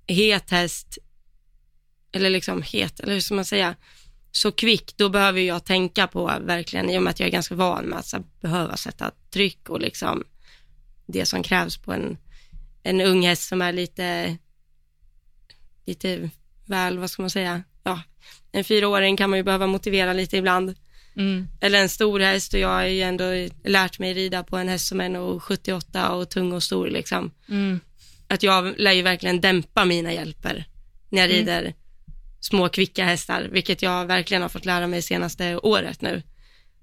het 0.08 0.52
häst, 0.52 0.98
eller 2.12 2.30
liksom 2.30 2.62
het, 2.62 3.00
eller 3.00 3.14
hur 3.14 3.22
ska 3.22 3.36
man 3.36 3.46
säga, 3.46 3.76
så 4.32 4.52
kvick, 4.52 4.98
då 4.98 5.10
behöver 5.10 5.42
jag 5.42 5.66
tänka 5.66 6.08
på 6.08 6.26
verkligen, 6.42 6.90
i 6.90 6.98
och 6.98 7.04
med 7.04 7.12
att 7.12 7.20
jag 7.20 7.28
är 7.28 7.32
ganska 7.32 7.56
van 7.56 7.86
med 7.86 8.00
att 8.00 8.06
så, 8.06 8.24
behöva 8.42 8.78
sätta 8.78 9.12
tryck 9.30 9.70
och 9.70 9.82
liksom 9.82 10.24
det 11.06 11.26
som 11.26 11.44
krävs 11.44 11.78
på 11.78 11.94
en, 11.94 12.18
en 12.84 13.02
ung 13.02 13.26
häst 13.26 13.48
som 13.48 13.62
är 13.62 13.74
lite, 13.74 14.38
lite 15.86 16.30
väl, 16.66 17.00
vad 17.00 17.10
ska 17.10 17.22
man 17.22 17.30
säga, 17.30 17.64
ja, 17.84 18.02
en 18.52 18.64
fyraåring 18.64 19.18
kan 19.18 19.30
man 19.30 19.40
ju 19.40 19.44
behöva 19.44 19.68
motivera 19.68 20.14
lite 20.14 20.38
ibland. 20.38 20.76
Mm. 21.18 21.48
Eller 21.62 21.80
en 21.82 21.90
stor 21.90 22.20
häst 22.20 22.54
och 22.54 22.60
jag 22.60 22.68
har 22.70 22.84
ju 22.84 23.02
ändå 23.02 23.24
lärt 23.64 24.00
mig 24.00 24.14
rida 24.14 24.44
på 24.44 24.58
en 24.58 24.70
häst 24.70 24.88
som 24.88 25.02
är 25.02 25.10
nog 25.10 25.44
78 25.44 26.12
och 26.12 26.30
tung 26.30 26.52
och 26.54 26.64
stor 26.64 26.88
liksom. 26.88 27.32
Mm. 27.50 27.80
Att 28.28 28.44
jag 28.44 28.80
lär 28.80 28.92
ju 28.92 29.02
verkligen 29.02 29.42
dämpa 29.42 29.86
mina 29.86 30.14
hjälper 30.14 30.66
när 31.10 31.22
jag 31.22 31.30
Mm. 31.32 31.40
rider 31.40 31.74
små 32.40 32.70
kvicka 32.70 33.06
hästar, 33.06 33.48
vilket 33.52 33.82
jag 33.82 34.06
verkligen 34.06 34.42
har 34.42 34.50
fått 34.50 34.66
lära 34.66 34.88
mig 34.88 35.02
senaste 35.02 35.58
året 35.58 36.02
nu. 36.02 36.22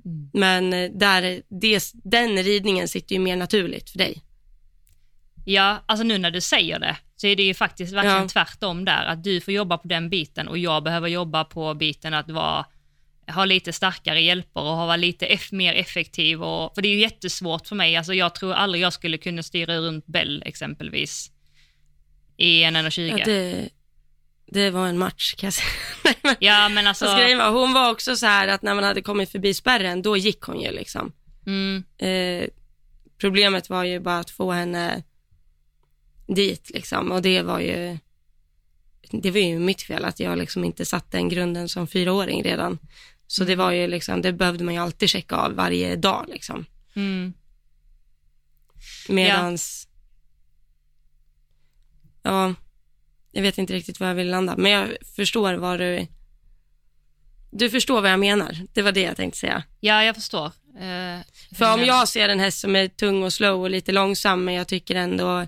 Mm. 0.05 0.31
Men 0.33 0.73
eh, 0.73 0.91
där, 0.91 1.43
det, 1.61 1.93
den 2.05 2.43
ridningen 2.43 2.89
sitter 2.89 3.15
ju 3.15 3.21
mer 3.21 3.37
naturligt 3.37 3.91
för 3.91 3.99
dig. 3.99 4.23
Ja, 5.45 5.83
alltså 5.87 6.05
nu 6.05 6.19
när 6.19 6.31
du 6.31 6.41
säger 6.41 6.79
det 6.79 6.97
så 7.17 7.27
är 7.27 7.37
det 7.37 7.43
ju 7.43 7.55
faktiskt 7.55 7.93
verkligen 7.93 8.23
Ja. 8.23 8.29
tvärtom 8.29 8.85
där, 8.85 9.05
att 9.05 9.25
du 9.25 9.41
får 9.41 9.55
jobba 9.55 9.79
på 9.79 9.89
den 9.89 10.11
biten 10.11 10.49
och 10.49 10.59
jag 10.59 10.83
behöver 10.83 11.09
jobba 11.09 11.45
på 11.45 11.75
biten 11.75 12.15
att 12.15 12.31
vara, 12.31 12.67
ha 13.27 13.45
lite 13.45 13.73
starkare 13.73 14.21
hjälper 14.21 14.61
och 14.61 14.77
vara 14.77 14.97
lite 14.97 15.27
eff, 15.27 15.53
mer 15.53 15.75
effektiv. 15.75 16.43
Och, 16.43 16.75
för 16.75 16.83
det 16.83 16.89
är 16.89 16.95
ju 16.95 17.01
jättesvårt 17.01 17.67
för 17.67 17.77
mig, 17.77 17.97
alltså 17.97 18.15
jag 18.15 18.35
tror 18.35 18.53
aldrig 18.53 18.83
jag 18.83 18.93
skulle 18.93 19.19
kunna 19.19 19.43
styra 19.43 19.79
runt 19.79 20.07
Bell 20.07 20.43
exempelvis 20.47 21.31
i 22.37 22.63
en 22.63 22.77
1,20. 22.77 23.19
Ja, 23.19 23.25
det, 23.25 23.69
det 24.47 24.71
var 24.71 24.87
en 24.87 24.99
match 24.99 25.35
kan 25.35 25.47
jag 25.47 25.55
säga. 25.55 25.69
Nej, 26.05 26.15
men, 26.23 26.37
Ja, 26.41 26.69
men 26.69 26.87
alltså, 26.87 27.05
var, 27.05 27.51
hon 27.51 27.73
var 27.73 27.91
också 27.91 28.17
så 28.17 28.27
här 28.27 28.49
att 28.49 28.63
när 28.63 28.75
man 28.75 28.85
hade 28.85 29.03
kommit 29.03 29.31
förbi 29.31 29.55
spärren, 29.55 30.03
då 30.03 30.17
gick 30.17 30.43
hon 30.43 30.61
ju 30.61 30.71
liksom. 30.71 31.13
mm, 31.47 31.85
Eh, 31.99 32.49
problemet 33.19 33.71
var 33.71 33.85
ju 33.85 34.01
bara 34.01 34.19
att 34.19 34.31
få 34.31 34.53
henne 34.53 35.03
dit 36.27 36.71
liksom 36.75 37.13
och 37.13 37.23
det 37.23 37.43
var 37.43 37.61
ju, 37.61 37.99
det 39.11 39.31
var 39.31 39.41
ju 39.41 39.59
mitt 39.59 39.83
fel 39.83 40.05
att 40.05 40.21
jag 40.21 40.39
liksom 40.39 40.65
inte 40.65 40.85
satte 40.85 41.17
den 41.17 41.29
grunden 41.29 41.69
som 41.69 41.87
fyraåring 41.87 42.43
redan. 42.43 42.79
Så 43.35 43.45
det 43.45 43.57
var 43.57 43.71
ju 43.71 43.87
liksom, 43.87 44.23
det 44.23 44.33
behövde 44.33 44.65
man 44.65 44.75
ju 44.75 44.81
alltid 44.81 45.11
checka 45.11 45.37
av 45.37 45.55
varje 45.55 45.97
dag 45.97 46.25
liksom. 46.29 46.67
mm, 46.97 47.33
Medans, 49.09 49.89
ja, 52.23 52.55
jag 53.33 53.43
vet 53.43 53.59
inte 53.59 53.73
riktigt 53.73 54.01
var 54.01 54.07
jag 54.07 54.15
vill 54.15 54.31
landa, 54.31 54.57
men 54.57 54.73
jag 54.73 54.89
förstår 55.17 55.55
vad 55.55 55.79
du, 55.79 56.07
du 57.51 57.71
förstår 57.71 58.01
vad 58.01 58.11
jag 58.11 58.21
menar. 58.21 58.59
Det 58.73 58.83
var 58.83 58.93
det 58.93 59.01
jag 59.03 59.17
tänkte 59.17 59.39
säga. 59.39 59.65
ja, 59.81 60.05
jag 60.05 60.15
förstår. 60.15 60.47
Eh, 60.79 61.21
För 61.59 61.75
om 61.75 61.85
jag 61.85 62.09
ser 62.09 62.29
en 62.29 62.41
häst 62.41 62.61
som 62.61 62.77
är 62.77 62.89
tung 62.89 63.23
och 63.23 63.33
slow 63.33 63.63
och 63.63 63.71
lite 63.71 63.93
långsam, 63.93 64.45
men 64.45 64.55
jag 64.55 64.69
tycker 64.69 64.95
ändå 64.95 65.47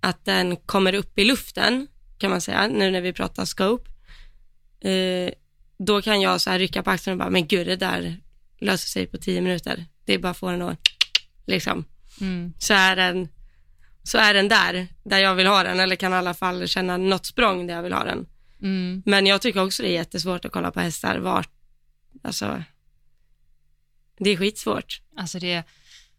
att 0.00 0.24
den 0.24 0.56
kommer 0.56 0.92
upp 0.94 1.18
i 1.18 1.24
luften, 1.24 1.88
kan 2.18 2.30
man 2.30 2.40
säga, 2.40 2.66
nu 2.68 2.90
när 2.90 3.00
vi 3.00 3.12
pratar 3.12 3.44
scope, 3.44 3.90
eh, 4.80 5.30
då 5.78 6.02
kan 6.02 6.20
jag 6.20 6.40
så 6.40 6.50
här 6.50 6.58
rycka 6.58 6.82
på 6.82 6.90
axeln 6.90 7.12
och 7.12 7.18
bara, 7.18 7.30
men 7.30 7.46
gud, 7.46 7.66
det 7.66 7.76
där 7.76 8.20
löser 8.60 8.88
sig 8.88 9.06
på 9.06 9.18
tio 9.18 9.40
minuter. 9.40 9.84
Det 10.04 10.14
är 10.14 10.18
bara 10.18 10.30
att 10.30 10.36
få 10.36 10.50
den 10.50 10.62
att, 10.62 10.78
liksom, 11.46 11.84
Mm, 12.20 12.52
så 12.58 12.74
är 12.74 12.96
den, 12.96 13.28
så 14.02 14.18
är 14.18 14.34
den 14.34 14.48
där, 14.48 14.88
där 15.04 15.18
jag 15.18 15.34
vill 15.34 15.46
ha 15.46 15.62
den, 15.62 15.80
eller 15.80 15.96
kan 15.96 16.12
i 16.12 16.16
alla 16.16 16.34
fall 16.34 16.68
känna 16.68 16.96
något 16.96 17.26
språng 17.26 17.66
där 17.66 17.74
jag 17.74 17.82
vill 17.82 17.92
ha 17.92 18.04
den. 18.04 18.26
mm, 18.62 19.02
Men 19.06 19.26
jag 19.26 19.42
tycker 19.42 19.64
också 19.64 19.82
det 19.82 19.88
är 19.88 19.92
jättesvårt 19.92 20.44
att 20.44 20.52
kolla 20.52 20.70
på 20.70 20.80
hästar, 20.80 21.18
vart, 21.18 21.50
alltså, 22.22 22.62
det 24.18 24.30
är 24.30 24.36
skitsvårt. 24.36 25.00
Alltså 25.16 25.38
det 25.38 25.52
är 25.52 25.64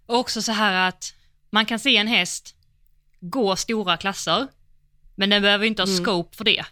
också 0.05 0.41
så 0.41 0.51
här 0.51 0.87
att 0.87 1.13
man 1.49 1.65
kan 1.65 1.79
se 1.79 1.97
en 1.97 2.07
häst 2.07 2.55
gå 3.19 3.55
stora 3.55 3.97
klasser, 3.97 4.47
men 5.15 5.29
den 5.29 5.41
behöver 5.41 5.65
inte 5.65 5.81
ha 5.81 5.87
Mm. 5.89 6.03
scope 6.05 6.37
för 6.37 6.43
det. 6.43 6.65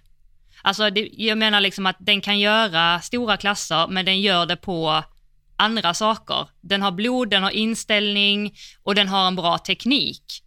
Alltså 0.66 0.90
det, 0.90 1.10
jag 1.14 1.38
menar 1.38 1.62
liksom 1.62 1.86
att 1.86 1.96
den 2.00 2.22
kan 2.22 2.40
göra 2.40 3.02
stora 3.02 3.38
klasser, 3.38 3.88
men 3.88 4.06
den 4.06 4.22
gör 4.22 4.46
det 4.46 4.56
på 4.56 5.04
andra 5.58 5.94
saker. 5.94 6.48
Den 6.62 6.82
har 6.82 6.92
blod, 6.92 7.30
den 7.30 7.44
har 7.44 7.52
inställning 7.52 8.54
och 8.84 8.96
den 8.96 9.08
har 9.08 9.28
en 9.28 9.36
bra 9.36 9.58
teknik. 9.58 10.42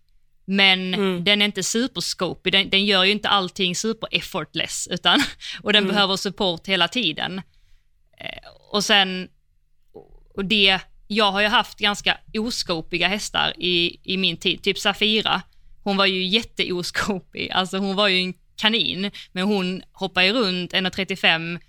Men 0.44 0.94
Mm. 0.94 1.24
den 1.24 1.42
är 1.42 1.46
inte 1.46 1.62
superscopig, 1.62 2.52
den, 2.52 2.70
den 2.70 2.84
gör 2.86 3.04
ju 3.04 3.12
inte 3.12 3.28
allting 3.28 3.74
super 3.76 4.08
effortless, 4.12 4.88
utan, 4.90 5.20
och 5.62 5.72
den 5.72 5.84
Mm. 5.84 5.94
behöver 5.94 6.16
support 6.16 6.66
hela 6.66 6.88
tiden. 6.88 7.38
Eh, 8.20 8.48
och 8.72 8.84
sen, 8.84 9.28
och 10.34 10.44
det, 10.44 10.78
jag 11.06 11.32
har 11.32 11.40
ju 11.40 11.46
haft 11.48 11.78
ganska 11.78 12.18
oskopiga 12.38 13.08
hästar 13.08 13.52
i, 13.58 14.00
i 14.04 14.16
min 14.16 14.36
tid, 14.36 14.62
typ 14.62 14.78
Safira. 14.78 15.42
Hon 15.84 15.96
var 15.96 16.06
ju 16.06 16.24
jätteoskopig, 16.26 17.50
alltså 17.50 17.78
hon 17.78 17.96
var 17.96 18.08
ju 18.08 18.18
en 18.20 18.34
kanin, 18.58 19.10
men 19.32 19.44
hon 19.44 19.82
hoppade 19.92 20.26
ju 20.26 20.32
runt 20.32 20.72
1,35 20.72 21.60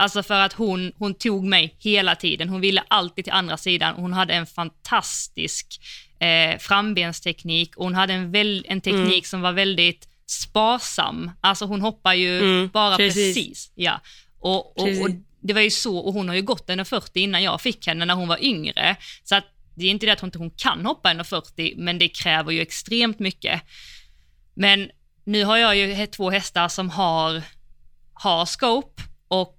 Alltså 0.00 0.22
för 0.22 0.40
att 0.40 0.52
hon, 0.52 0.92
hon 0.96 1.14
tog 1.14 1.44
mig 1.44 1.76
hela 1.78 2.14
tiden. 2.16 2.48
Hon 2.48 2.60
ville 2.60 2.84
alltid 2.88 3.24
till 3.24 3.32
andra 3.34 3.56
sidan. 3.56 3.94
Hon 3.94 4.12
hade 4.12 4.34
en 4.34 4.46
fantastisk 4.46 5.80
eh, 6.20 6.58
frambensteknik 6.58 7.76
och 7.76 7.84
hon 7.84 7.94
hade 7.94 8.12
en, 8.14 8.32
väl, 8.32 8.64
en 8.68 8.80
teknik 8.80 9.12
Mm. 9.12 9.22
som 9.22 9.40
var 9.40 9.52
väldigt 9.52 10.08
sparsam. 10.26 11.30
Alltså 11.40 11.64
hon 11.64 11.80
hoppar 11.80 12.14
ju 12.14 12.38
Mm, 12.38 12.68
bara 12.72 12.96
precis. 12.96 13.34
precis. 13.36 13.72
Ja. 13.74 14.00
Och, 14.40 14.54
och, 14.54 14.82
och 14.82 14.84
Precis. 14.86 15.16
det 15.40 15.52
var 15.52 15.60
ju 15.60 15.70
så, 15.70 15.98
och 15.98 16.12
hon 16.12 16.28
har 16.28 16.34
ju 16.36 16.42
gått 16.42 16.68
1,40 16.68 17.10
innan 17.18 17.42
jag 17.42 17.60
fick 17.60 17.86
henne 17.86 18.04
när 18.04 18.14
hon 18.14 18.28
var 18.28 18.44
yngre. 18.44 18.96
Så 19.24 19.34
att 19.34 19.44
det 19.76 19.84
är 19.86 19.90
inte 19.90 20.06
det 20.06 20.12
att 20.12 20.20
hon 20.20 20.28
inte 20.28 20.38
hon 20.38 20.50
kan 20.50 20.86
hoppa 20.86 21.08
1,40 21.12 21.74
men 21.76 21.98
det 21.98 22.08
kräver 22.08 22.52
ju 22.52 22.60
extremt 22.60 23.18
mycket. 23.18 23.62
Men 24.54 24.90
nu 25.28 25.44
har 25.44 25.56
jag 25.56 25.76
ju 25.76 26.06
två 26.06 26.30
hästar 26.30 26.68
som 26.68 26.90
har, 26.90 27.42
har 28.12 28.46
scope 28.46 29.02
och 29.28 29.58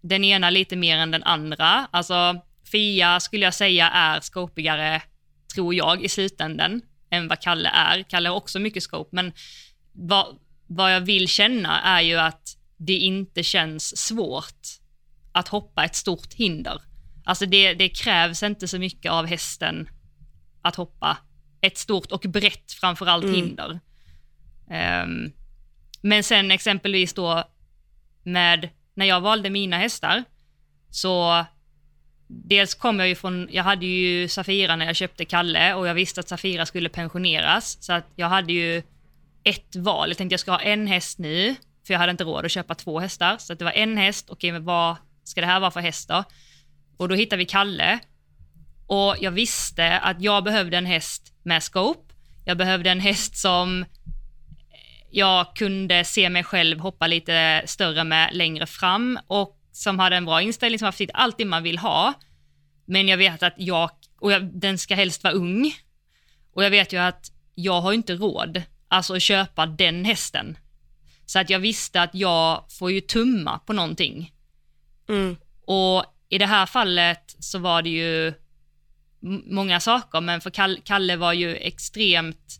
den 0.00 0.24
ena 0.24 0.50
lite 0.50 0.76
mer 0.76 0.96
än 0.96 1.10
den 1.10 1.22
andra. 1.22 1.88
Alltså 1.90 2.40
Fia 2.72 3.20
skulle 3.20 3.44
jag 3.44 3.54
säga 3.54 3.88
är 3.90 4.20
scopigare, 4.20 5.02
tror 5.54 5.74
jag, 5.74 6.04
i 6.04 6.08
slutändan 6.08 6.82
än 7.10 7.28
vad 7.28 7.40
Kalle 7.40 7.68
är. 7.68 8.02
Kalle 8.02 8.28
har 8.28 8.36
också 8.36 8.58
mycket 8.58 8.82
scope, 8.82 9.10
men 9.12 9.32
vad, 9.92 10.38
vad 10.66 10.94
jag 10.94 11.00
vill 11.00 11.28
känna 11.28 11.80
är 11.82 12.00
ju 12.00 12.16
att 12.16 12.56
det 12.76 12.96
inte 12.96 13.42
känns 13.42 13.96
svårt 13.96 14.66
att 15.32 15.48
hoppa 15.48 15.84
ett 15.84 15.96
stort 15.96 16.34
hinder. 16.34 16.82
Alltså 17.24 17.46
det, 17.46 17.74
det 17.74 17.88
krävs 17.88 18.42
inte 18.42 18.68
så 18.68 18.78
mycket 18.78 19.12
av 19.12 19.26
hästen 19.26 19.88
att 20.62 20.76
hoppa 20.76 21.18
ett 21.60 21.78
stort 21.78 22.12
och 22.12 22.24
brett 22.28 22.72
framförallt 22.72 23.24
Mm. 23.24 23.36
hinder. 23.36 23.80
Um, 24.70 25.32
men 26.00 26.24
sen 26.24 26.50
exempelvis 26.50 27.12
då 27.12 27.44
med, 28.22 28.68
när 28.94 29.06
jag 29.06 29.20
valde 29.20 29.50
mina 29.50 29.78
hästar, 29.78 30.24
så 30.90 31.44
dels 32.26 32.74
kom 32.74 32.98
jag 32.98 33.08
ju 33.08 33.14
från, 33.14 33.48
jag 33.50 33.64
hade 33.64 33.86
ju 33.86 34.28
Safira 34.28 34.76
när 34.76 34.86
jag 34.86 34.96
köpte 34.96 35.24
Kalle 35.24 35.74
och 35.74 35.86
jag 35.86 35.94
visste 35.94 36.20
att 36.20 36.28
Safira 36.28 36.66
skulle 36.66 36.88
pensioneras, 36.88 37.78
så 37.80 37.92
att 37.92 38.06
jag 38.16 38.28
hade 38.28 38.52
ju 38.52 38.82
ett 39.44 39.76
val. 39.76 40.08
Jag 40.08 40.18
tänkte 40.18 40.32
jag 40.32 40.40
ska 40.40 40.50
ha 40.50 40.60
en 40.60 40.86
häst 40.86 41.18
nu, 41.18 41.54
för 41.86 41.94
jag 41.94 41.98
hade 41.98 42.10
inte 42.10 42.24
råd 42.24 42.44
att 42.44 42.50
köpa 42.50 42.74
två 42.74 43.00
hästar, 43.00 43.36
så 43.38 43.52
att 43.52 43.58
det 43.58 43.64
var 43.64 43.72
en 43.72 43.96
häst, 43.96 44.30
okej 44.30 44.52
men 44.52 44.64
vad 44.64 44.96
ska 45.24 45.40
det 45.40 45.46
här 45.46 45.60
vara 45.60 45.70
för 45.70 45.80
häst 45.80 46.08
då? 46.08 46.24
Och 46.96 47.08
då 47.08 47.14
hittade 47.14 47.38
vi 47.38 47.46
Kalle 47.46 47.98
och 48.86 49.16
jag 49.20 49.30
visste 49.30 49.98
att 49.98 50.22
jag 50.22 50.44
behövde 50.44 50.76
en 50.76 50.86
häst 50.86 51.32
med 51.42 51.62
scope. 51.62 52.14
Jag 52.44 52.56
behövde 52.56 52.90
en 52.90 53.00
häst 53.00 53.36
som 53.36 53.84
jag 55.10 55.56
kunde 55.56 56.04
se 56.04 56.30
mig 56.30 56.44
själv 56.44 56.78
hoppa 56.78 57.06
lite 57.06 57.62
större 57.66 58.04
med 58.04 58.30
längre 58.32 58.66
fram 58.66 59.18
och 59.26 59.56
som 59.72 59.98
hade 59.98 60.16
en 60.16 60.24
bra 60.24 60.42
inställning, 60.42 60.78
som 60.78 60.84
har 60.84 60.92
haft 60.92 61.10
allt 61.14 61.38
det 61.38 61.44
man 61.44 61.62
vill 61.62 61.78
ha. 61.78 62.14
Men 62.84 63.08
jag 63.08 63.16
vet 63.16 63.42
att 63.42 63.54
jag, 63.56 63.90
och 64.20 64.32
jag, 64.32 64.60
den 64.60 64.78
ska 64.78 64.94
helst 64.94 65.24
vara 65.24 65.34
ung. 65.34 65.72
Och 66.52 66.64
jag 66.64 66.70
vet 66.70 66.92
ju 66.92 66.98
att 66.98 67.32
jag 67.54 67.80
har 67.80 67.92
inte 67.92 68.14
råd, 68.14 68.62
alltså 68.88 69.14
att 69.14 69.22
köpa 69.22 69.66
den 69.66 70.04
hästen. 70.04 70.58
Så 71.26 71.38
att 71.38 71.50
jag 71.50 71.58
visste 71.58 72.02
att 72.02 72.14
jag 72.14 72.64
får 72.78 72.92
ju 72.92 73.00
tumma 73.00 73.58
på 73.58 73.72
någonting. 73.72 74.32
Mm. 75.08 75.36
Och 75.66 76.04
i 76.28 76.38
det 76.38 76.46
här 76.46 76.66
fallet 76.66 77.36
så 77.38 77.58
var 77.58 77.82
det 77.82 77.90
ju 77.90 78.34
många 79.46 79.80
saker, 79.80 80.20
men 80.20 80.40
för 80.40 80.80
Kalle 80.84 81.16
var 81.16 81.32
ju 81.32 81.56
extremt 81.56 82.59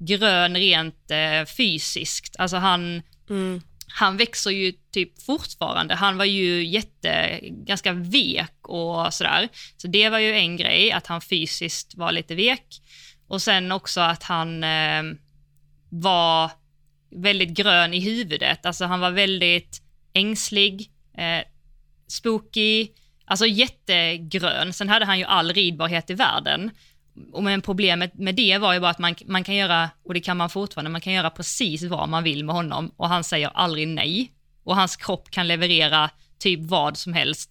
grön 0.00 0.56
rent 0.56 1.10
eh, 1.10 1.44
fysiskt. 1.56 2.36
Alltså 2.38 2.56
han, 2.56 3.02
Mm. 3.30 3.60
han 3.98 4.16
växer 4.16 4.50
ju 4.50 4.72
typ 4.92 5.22
fortfarande. 5.22 5.94
Han 5.94 6.16
var 6.16 6.24
ju 6.24 6.64
jätte, 6.66 7.38
ganska 7.42 7.92
vek 7.92 8.68
och 8.68 9.14
sådär. 9.14 9.48
Så 9.76 9.88
det 9.88 10.08
var 10.08 10.18
ju 10.18 10.32
en 10.34 10.56
grej, 10.56 10.92
att 10.92 11.06
han 11.06 11.20
fysiskt 11.20 11.94
var 11.94 12.12
lite 12.12 12.34
vek. 12.34 12.66
Och 13.28 13.42
sen 13.42 13.72
också 13.72 14.00
att 14.00 14.22
han 14.22 14.64
eh, 14.64 15.02
var 15.90 16.50
väldigt 17.10 17.48
grön 17.50 17.94
i 17.94 18.00
huvudet. 18.00 18.66
Alltså 18.66 18.84
han 18.84 19.00
var 19.00 19.10
väldigt 19.10 19.82
ängslig, 20.12 20.90
eh, 21.18 21.44
spooky, 22.08 22.88
alltså 23.24 23.46
jättegrön. 23.46 24.72
Sen 24.72 24.88
hade 24.88 25.04
han 25.04 25.18
ju 25.18 25.24
all 25.24 25.52
ridbarhet 25.52 26.10
i 26.10 26.14
världen. 26.14 26.70
Och 27.32 27.42
men 27.42 27.62
problemet 27.62 28.14
med 28.14 28.34
det 28.34 28.58
var 28.58 28.74
ju 28.74 28.80
bara 28.80 28.90
att 28.90 28.98
man, 28.98 29.14
man 29.26 29.44
kan 29.44 29.54
göra, 29.54 29.90
och 30.04 30.14
det 30.14 30.20
kan 30.20 30.36
man 30.36 30.50
fortfarande, 30.50 30.90
man 30.90 31.00
kan 31.00 31.12
göra 31.12 31.30
precis 31.30 31.82
vad 31.82 32.08
man 32.08 32.24
vill 32.24 32.44
med 32.44 32.54
honom 32.54 32.94
och 32.96 33.08
han 33.08 33.24
säger 33.24 33.48
aldrig 33.48 33.88
nej. 33.88 34.32
Och 34.64 34.76
hans 34.76 34.96
kropp 34.96 35.30
kan 35.30 35.48
leverera 35.48 36.10
typ 36.38 36.60
vad 36.62 36.96
som 36.96 37.12
helst 37.12 37.50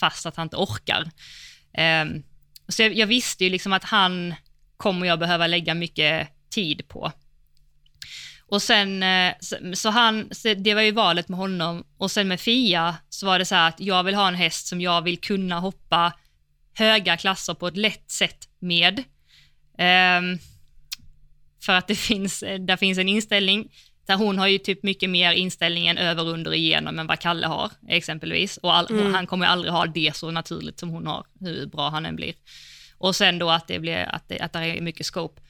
fast 0.00 0.26
att 0.26 0.36
han 0.36 0.46
inte 0.46 0.56
orkar. 0.56 1.10
Um, 2.02 2.22
så 2.68 2.82
jag, 2.82 2.94
jag 2.94 3.06
visste 3.06 3.44
ju 3.44 3.50
liksom 3.50 3.72
att 3.72 3.84
han 3.84 4.34
kommer 4.76 5.06
jag 5.06 5.18
behöva 5.18 5.46
lägga 5.46 5.74
mycket 5.74 6.28
tid 6.50 6.88
på. 6.88 7.12
Och 8.48 8.62
sen, 8.62 9.02
eh, 9.02 9.34
så, 9.40 9.56
så 9.74 9.90
han, 9.90 10.28
så 10.30 10.54
det 10.54 10.74
var 10.74 10.82
ju 10.82 10.90
valet 10.90 11.28
med 11.28 11.38
honom 11.38 11.84
och 11.98 12.10
sen 12.10 12.28
med 12.28 12.40
Fia 12.40 12.96
så 13.08 13.26
var 13.26 13.38
det 13.38 13.44
så 13.44 13.54
här 13.54 13.68
att 13.68 13.80
jag 13.80 14.04
vill 14.04 14.14
ha 14.14 14.28
en 14.28 14.34
häst 14.34 14.66
som 14.66 14.80
jag 14.80 15.02
vill 15.02 15.20
kunna 15.20 15.60
hoppa 15.60 16.12
höga 16.74 17.16
klasser 17.16 17.54
på 17.54 17.68
ett 17.68 17.76
lätt 17.76 18.10
sätt 18.10 18.45
med. 18.58 19.04
Ehm, 19.78 20.38
för 21.64 21.72
att 21.72 21.88
det 21.88 21.94
finns, 22.08 22.40
där 22.40 22.76
finns 22.76 22.98
en 22.98 23.08
inställning, 23.08 23.72
där 24.06 24.16
hon 24.16 24.38
har 24.38 24.46
ju 24.46 24.58
typ 24.58 24.82
mycket 24.82 25.10
mer 25.10 25.32
inställningen 25.32 25.98
över, 25.98 26.28
under, 26.28 26.54
igenom 26.54 26.98
än 26.98 27.06
vad 27.06 27.18
Kalle 27.20 27.46
har 27.46 27.70
exempelvis. 27.88 28.56
Och 28.56 28.74
all, 28.76 28.86
Mm. 28.90 29.14
han 29.14 29.26
kommer 29.26 29.46
aldrig 29.46 29.72
ha 29.72 29.86
det 29.86 30.16
så 30.16 30.30
naturligt 30.30 30.78
som 30.80 30.88
hon 30.88 31.06
har, 31.06 31.26
hur 31.40 31.66
bra 31.66 31.88
han 31.88 32.06
än 32.06 32.16
blir. 32.16 32.34
Och 32.98 33.16
sen 33.16 33.38
då 33.38 33.50
att 33.50 33.68
det 33.68 33.78
blir, 33.78 33.96
att 33.96 34.28
det, 34.28 34.38
att 34.40 34.52
det 34.52 34.58
är 34.58 34.80
mycket 34.80 35.06
scope. 35.06 35.42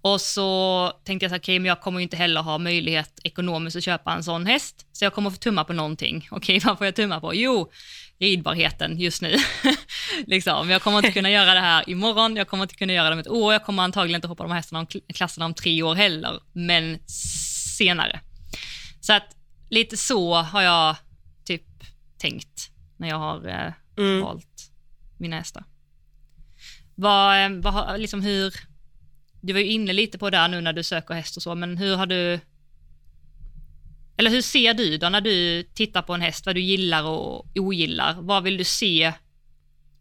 Och 0.00 0.20
så 0.20 0.92
tänkte 1.04 1.24
jag 1.24 1.30
så 1.30 1.34
här, 1.34 1.40
okej, 1.40 1.58
men 1.58 1.68
jag 1.68 1.80
kommer 1.80 1.98
ju 1.98 2.02
inte 2.02 2.16
heller 2.16 2.42
ha 2.42 2.58
möjlighet 2.58 3.20
ekonomiskt 3.24 3.76
att 3.76 3.84
köpa 3.84 4.12
en 4.12 4.24
sån 4.24 4.46
häst, 4.46 4.86
så 4.92 5.04
jag 5.04 5.12
kommer 5.14 5.30
få 5.30 5.36
tumma 5.36 5.64
på 5.64 5.72
någonting. 5.72 6.28
Okej, 6.30 6.60
vad 6.64 6.78
får 6.78 6.86
jag 6.86 6.94
tumma 6.94 7.20
på? 7.20 7.34
Jo, 7.34 7.70
ridbarheten 8.18 8.98
just 8.98 9.22
nu. 9.22 9.36
liksom. 10.26 10.70
Jag 10.70 10.82
kommer 10.82 10.98
inte 10.98 11.12
kunna 11.12 11.30
göra 11.30 11.54
det 11.54 11.60
här 11.60 11.90
imorgon, 11.90 12.36
jag 12.36 12.48
kommer 12.48 12.64
inte 12.64 12.74
kunna 12.74 12.92
göra 12.92 13.08
det 13.08 13.12
om 13.12 13.18
ett 13.18 13.28
år, 13.28 13.52
jag 13.52 13.64
kommer 13.64 13.82
antagligen 13.82 14.18
inte 14.18 14.28
hoppa 14.28 14.42
de 14.42 14.50
här 14.52 14.58
hästarna 14.58 14.80
om, 14.80 14.86
klasserna 15.14 15.46
om 15.46 15.54
tre 15.54 15.82
år 15.82 15.94
heller, 15.94 16.40
men 16.52 16.98
senare. 17.78 18.20
Så 19.00 19.12
att 19.12 19.36
lite 19.70 19.96
så 19.96 20.34
har 20.34 20.62
jag 20.62 20.96
typ 21.44 21.66
tänkt 22.18 22.70
när 22.96 23.08
jag 23.08 23.18
har 23.18 23.48
eh, 23.48 23.72
Mm. 23.98 24.20
valt 24.20 24.70
mina 25.18 25.36
hästar. 25.36 25.64
Vad, 26.94 27.44
eh, 27.44 27.50
vad, 27.50 28.00
liksom 28.00 28.22
hur, 28.22 28.54
du 29.40 29.52
var 29.52 29.60
ju 29.60 29.66
inne 29.66 29.92
lite 29.92 30.18
på 30.18 30.30
det 30.30 30.36
här 30.36 30.48
nu 30.48 30.60
när 30.60 30.72
du 30.72 30.82
söker 30.82 31.14
häst 31.14 31.36
och 31.36 31.42
så, 31.42 31.54
men 31.54 31.76
hur 31.76 31.96
har 31.96 32.06
du, 32.06 32.40
eller 34.16 34.30
hur 34.30 34.42
ser 34.42 34.74
du 34.74 34.98
då 34.98 35.08
när 35.08 35.20
du 35.20 35.62
tittar 35.62 36.02
på 36.02 36.14
en 36.14 36.20
häst, 36.20 36.46
vad 36.46 36.54
du 36.54 36.60
gillar 36.60 37.02
och 37.04 37.46
ogillar? 37.54 38.16
Vad 38.20 38.42
vill 38.42 38.56
du 38.56 38.64
se 38.64 39.12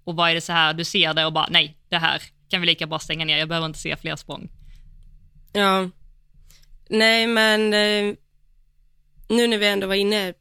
och 0.05 0.15
vad 0.15 0.29
är 0.29 0.35
det 0.35 0.41
så 0.41 0.53
här, 0.53 0.73
du 0.73 0.83
ser 0.83 1.13
det 1.13 1.25
och 1.25 1.33
bara 1.33 1.47
nej, 1.49 1.77
det 1.89 1.97
här 1.97 2.21
kan 2.49 2.61
vi 2.61 2.67
lika 2.67 2.87
bra 2.87 2.99
stänga 2.99 3.25
ner, 3.25 3.37
jag 3.37 3.47
behöver 3.47 3.67
inte 3.67 3.79
se 3.79 3.95
fler 3.95 4.15
språng. 4.15 4.49
Ja. 5.53 5.89
Nej, 6.89 7.27
men 7.27 7.73
eh, 7.73 8.15
nu 9.29 9.47
när 9.47 9.57
vi 9.57 9.67
ändå 9.67 9.87
var 9.87 9.95
inne 9.95 10.33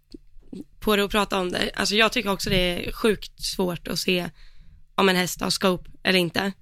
på 0.80 0.96
det 0.96 1.02
och 1.02 1.10
pratade 1.10 1.42
om 1.42 1.52
det, 1.52 1.70
alltså 1.74 1.94
jag 1.94 2.12
tycker 2.12 2.30
också 2.30 2.50
det 2.50 2.86
är 2.86 2.92
sjukt 2.92 3.42
svårt 3.42 3.88
att 3.88 3.98
se 3.98 4.30
om 4.94 5.08
en 5.08 5.16
häst 5.16 5.40
har 5.40 5.50
scope 5.50 5.90
eller 6.02 6.18
inte. 6.18 6.52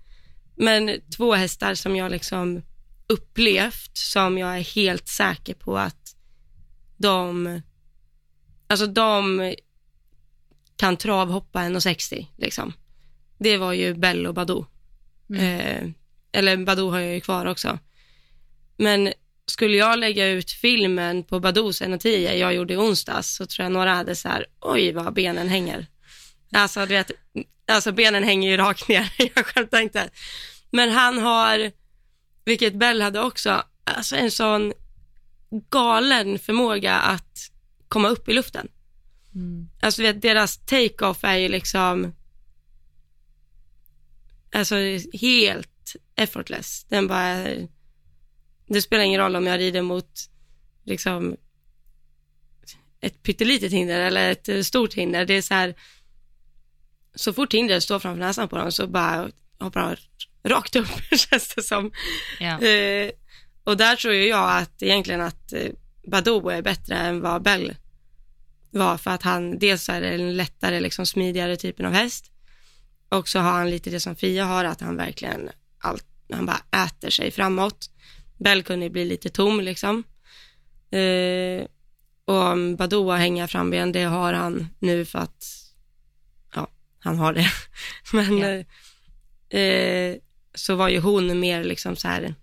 Men 0.56 1.00
två 1.16 1.34
hästar 1.34 1.74
som 1.74 1.96
jag 1.96 2.10
liksom 2.10 2.62
upplevt, 3.06 3.96
som 3.96 4.38
jag 4.38 4.58
är 4.58 4.74
helt 4.74 5.08
säker 5.08 5.54
på 5.54 5.78
att 5.78 6.16
de, 6.96 7.60
alltså 8.66 8.86
de 8.86 9.54
kan 10.76 10.96
travhoppa 10.96 11.60
1,60 11.60 12.26
liksom. 12.36 12.72
Det 13.42 13.57
var 13.57 13.72
ju 13.72 13.94
Bell 13.94 14.26
och 14.26 14.35
Badou. 14.35 14.64
Eh, 15.38 15.88
eller 16.33 16.57
Badou 16.57 16.90
har 16.90 17.00
jag 17.00 17.14
ju 17.14 17.20
kvar 17.20 17.46
också. 17.46 17.78
Men 18.76 19.12
skulle 19.46 19.76
jag 19.76 19.98
lägga 19.98 20.26
ut 20.26 20.50
filmen 20.50 21.22
på 21.22 21.40
Badous 21.40 21.83
1.10 21.83 22.35
jag 22.35 22.55
gjorde 22.55 22.74
i 22.74 22.76
onsdags 22.76 23.37
så 23.37 23.46
tror 23.46 23.64
jag 23.64 23.72
några 23.72 23.94
hade 23.94 24.14
så 24.14 24.28
här, 24.28 24.46
oj 24.61 24.92
vad 24.92 25.14
benen 25.14 25.48
hänger. 25.48 25.87
Alltså 26.52 26.81
du 26.81 26.94
vet, 26.94 27.11
alltså 27.72 27.92
benen 27.92 28.24
hänger 28.24 28.50
ju 28.50 28.57
rakt 28.57 28.88
ner, 28.88 29.12
jag 29.35 29.46
skämtar 29.46 29.81
inte. 29.81 30.11
Men 30.70 30.90
han 30.90 31.18
har, 31.18 31.72
vilket 32.44 32.74
Bell 32.74 33.02
hade 33.02 33.20
också, 33.20 33.62
alltså 33.85 34.16
en 34.16 34.31
sån 34.31 34.72
galen 35.70 36.38
förmåga 36.38 36.94
att 36.94 37.50
komma 37.88 38.09
upp 38.09 38.28
i 38.28 38.33
luften. 38.33 38.68
Mm. 39.35 39.68
Alltså 39.81 40.02
vet, 40.02 40.22
deras 40.22 40.59
take-off 40.59 41.24
är 41.24 41.37
ju 41.37 41.48
liksom, 41.48 42.14
alltså 44.52 44.74
helt 45.12 45.96
effortless. 46.16 46.84
Den 46.88 47.06
bara, 47.06 47.46
det 48.66 48.82
spelar 48.82 49.04
ingen 49.04 49.20
roll 49.20 49.36
om 49.36 49.46
jag 49.46 49.58
rider 49.58 49.82
mot 49.82 50.10
liksom 50.84 51.36
ett 53.00 53.22
pyttelitet 53.22 53.72
hinder 53.72 54.00
eller 54.00 54.30
ett 54.30 54.48
eh, 54.48 54.60
stort 54.60 54.94
hinder. 54.94 55.24
Det 55.24 55.34
är 55.34 55.42
så 55.42 55.54
här, 55.54 55.74
så 57.14 57.32
fort 57.32 57.54
hindret 57.54 57.82
står 57.82 57.98
framför 57.98 58.20
näsan 58.20 58.48
på 58.48 58.56
dem 58.56 58.72
så 58.72 58.86
bara 58.86 59.30
hoppar 59.58 59.80
de 60.42 60.48
rakt 60.48 60.76
upp 60.76 60.88
känns 61.10 61.54
det 61.54 61.62
som. 61.62 61.92
Ja. 62.40 62.60
Eh, 62.62 63.10
och 63.64 63.76
där 63.76 63.96
tror 63.96 64.14
jag 64.14 64.62
att 64.62 64.82
egentligen 64.82 65.20
att 65.20 65.52
eh, 65.52 65.70
Badou 66.06 66.48
är 66.48 66.62
bättre 66.62 66.96
än 66.96 67.20
vad 67.20 67.42
Bell 67.42 67.74
var 68.70 68.96
för 68.96 69.10
att 69.10 69.22
han, 69.22 69.58
dels 69.58 69.88
är 69.88 70.02
en 70.02 70.36
lättare, 70.36 70.80
liksom 70.80 71.06
smidigare 71.06 71.56
typen 71.56 71.86
av 71.86 71.92
häst 71.92 72.32
och 73.18 73.29
så 73.29 73.38
har 73.38 73.53
han 73.53 73.70
lite 73.70 73.90
det 73.90 74.01
som 74.01 74.16
Fia 74.16 74.44
har, 74.44 74.64
att 74.64 74.81
han 74.81 74.96
verkligen, 74.96 75.51
allt, 75.79 76.07
han 76.31 76.46
bara 76.46 76.85
äter 76.87 77.11
sig 77.11 77.31
framåt. 77.31 77.90
Bell 78.38 78.62
kunde 78.62 78.90
bli 78.90 79.05
lite 79.05 79.29
tom 79.31 79.61
liksom. 79.61 80.03
Eh, 80.90 81.66
och 82.25 82.35
har 82.35 83.16
hänga 83.16 83.48
framben, 83.48 83.92
det 83.92 84.03
har 84.03 84.33
han 84.33 84.68
nu 84.79 85.05
för 85.05 85.18
att, 85.18 85.44
ja, 86.55 86.68
han 86.98 87.18
har 87.18 87.33
det. 87.33 87.46
Men 88.12 88.38
Ja. 88.38 88.64
eh, 89.49 89.61
eh, 89.61 90.16
så 90.55 90.74
var 90.74 90.89
ju 90.89 90.99
hon 91.01 91.41
mer 91.41 91.64
liksom 91.64 91.97
så 91.97 92.09
här, 92.09 92.34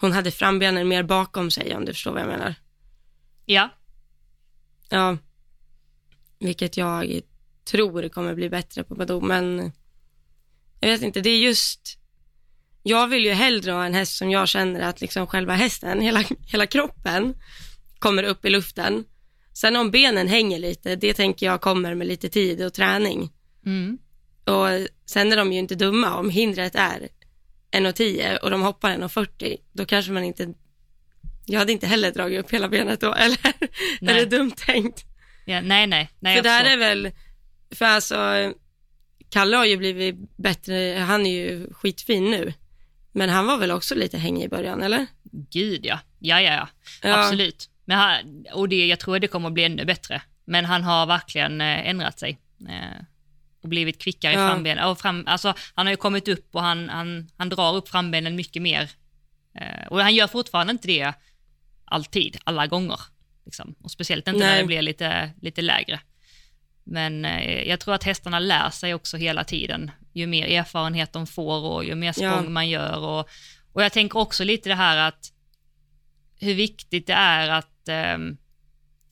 hon 0.00 0.12
hade 0.12 0.30
frambenen 0.30 0.88
mer 0.88 1.02
bakom 1.02 1.50
sig 1.50 1.76
om 1.76 1.84
du 1.84 1.92
förstår 1.92 2.12
vad 2.12 2.20
jag 2.20 2.28
menar. 2.28 2.54
ja. 3.44 3.68
Ja, 4.90 5.16
vilket 6.38 6.76
jag 6.76 7.20
tror 7.64 8.08
kommer 8.08 8.34
bli 8.34 8.50
bättre 8.50 8.84
på 8.84 8.94
Badoo, 8.94 9.20
men 9.20 9.72
jag 10.80 10.88
vet 10.88 11.02
inte, 11.02 11.20
det 11.20 11.30
är 11.30 11.38
just, 11.38 11.98
jag 12.82 13.08
vill 13.08 13.24
ju 13.24 13.32
hellre 13.32 13.72
ha 13.72 13.84
en 13.84 13.94
häst 13.94 14.16
som 14.16 14.30
jag 14.30 14.48
känner 14.48 14.80
att 14.80 15.00
liksom 15.00 15.26
själva 15.26 15.54
hästen, 15.54 16.00
hela, 16.00 16.24
hela 16.46 16.66
kroppen 16.66 17.34
kommer 17.98 18.22
upp 18.22 18.44
i 18.44 18.50
luften. 18.50 19.04
Sen 19.52 19.76
om 19.76 19.90
benen 19.90 20.28
hänger 20.28 20.58
lite, 20.58 20.96
det 20.96 21.14
tänker 21.14 21.46
jag 21.46 21.60
kommer 21.60 21.94
med 21.94 22.06
lite 22.06 22.28
tid 22.28 22.62
och 22.62 22.74
träning. 22.74 23.30
Mm. 23.66 23.98
Och 24.44 24.88
sen 25.06 25.32
är 25.32 25.36
de 25.36 25.52
ju 25.52 25.58
inte 25.58 25.74
dumma, 25.74 26.16
om 26.16 26.30
hindret 26.30 26.74
är 26.74 27.08
1,10 27.70 28.36
och 28.36 28.50
de 28.50 28.62
hoppar 28.62 28.90
1,40, 28.90 29.56
då 29.72 29.84
kanske 29.84 30.12
man 30.12 30.24
inte, 30.24 30.54
jag 31.46 31.58
hade 31.58 31.72
inte 31.72 31.86
heller 31.86 32.12
dragit 32.12 32.40
upp 32.40 32.50
hela 32.50 32.68
benet 32.68 33.00
då, 33.00 33.14
eller? 33.18 33.52
är 34.00 34.14
det 34.14 34.24
dumt 34.24 34.52
tänkt? 34.66 35.04
ja. 35.44 35.60
Nej, 35.60 35.86
nej. 35.86 36.10
nej 36.18 36.36
För 36.36 36.42
det 36.42 36.50
här 36.50 36.64
är 36.64 36.76
väl, 36.76 37.10
för 37.70 37.84
alltså, 37.84 38.16
Kalle 39.30 39.56
har 39.56 39.64
ju 39.64 39.76
blivit 39.76 40.36
bättre, 40.36 41.04
han 41.06 41.26
är 41.26 41.30
ju 41.30 41.72
skitfin 41.72 42.30
nu. 42.30 42.52
Men 43.12 43.28
han 43.28 43.46
var 43.46 43.56
väl 43.56 43.70
också 43.70 43.94
lite 43.94 44.18
hängig 44.18 44.44
i 44.44 44.48
början, 44.48 44.82
eller? 44.82 45.06
Gud 45.50 45.86
ja, 45.86 46.00
ja 46.18 46.40
ja, 46.40 46.52
ja. 46.52 46.68
Ja. 47.02 47.18
absolut. 47.18 47.70
Men 47.84 47.98
han, 47.98 48.44
och 48.52 48.68
det, 48.68 48.86
jag 48.86 49.00
tror 49.00 49.18
det 49.18 49.28
kommer 49.28 49.48
att 49.48 49.54
bli 49.54 49.64
ännu 49.64 49.84
bättre. 49.84 50.22
Men 50.44 50.64
han 50.64 50.82
har 50.84 51.06
verkligen 51.06 51.60
eh, 51.60 51.88
ändrat 51.88 52.18
sig. 52.18 52.38
Eh, 52.68 53.04
och 53.62 53.68
blivit 53.68 54.02
kvickare 54.02 54.32
Ja. 54.32 54.46
i 54.46 54.50
frambenen. 54.50 54.84
Och 54.84 55.00
fram, 55.00 55.24
alltså, 55.26 55.54
han 55.74 55.86
har 55.86 55.92
ju 55.92 55.96
kommit 55.96 56.28
upp 56.28 56.54
och 56.54 56.62
han, 56.62 56.88
han, 56.88 57.30
han 57.36 57.48
drar 57.48 57.76
upp 57.76 57.88
frambenen 57.88 58.36
mycket 58.36 58.62
mer. 58.62 58.90
Eh, 59.54 59.86
och 59.90 60.00
han 60.00 60.14
gör 60.14 60.26
fortfarande 60.26 60.70
inte 60.70 60.88
det 60.88 61.12
alltid, 61.84 62.36
alla 62.44 62.66
gånger. 62.66 63.00
Liksom. 63.44 63.74
Och 63.82 63.90
speciellt 63.90 64.28
inte 64.28 64.40
när 64.40 64.46
Nej. 64.46 64.60
det 64.60 64.66
blir 64.66 64.82
lite, 64.82 65.30
lite 65.42 65.62
lägre. 65.62 66.00
Men 66.90 67.24
eh, 67.24 67.62
jag 67.68 67.80
tror 67.80 67.94
att 67.94 68.04
hästarna 68.04 68.38
lär 68.38 68.70
sig 68.70 68.94
också 68.94 69.16
hela 69.16 69.44
tiden. 69.44 69.90
Ju 70.14 70.26
mer 70.26 70.46
erfarenhet 70.46 71.12
de 71.12 71.26
får 71.26 71.60
och 71.64 71.84
ju 71.84 71.94
mer 71.94 72.12
språng 72.12 72.44
Ja. 72.44 72.50
man 72.50 72.68
gör. 72.68 72.98
Och, 72.98 73.28
och 73.72 73.82
jag 73.82 73.92
tänker 73.92 74.18
också 74.18 74.44
lite 74.44 74.68
det 74.68 74.74
här 74.74 74.96
att 75.08 75.32
hur 76.40 76.54
viktigt 76.54 77.06
det 77.06 77.12
är 77.12 77.48
att, 77.48 77.88
ehm, 77.88 78.36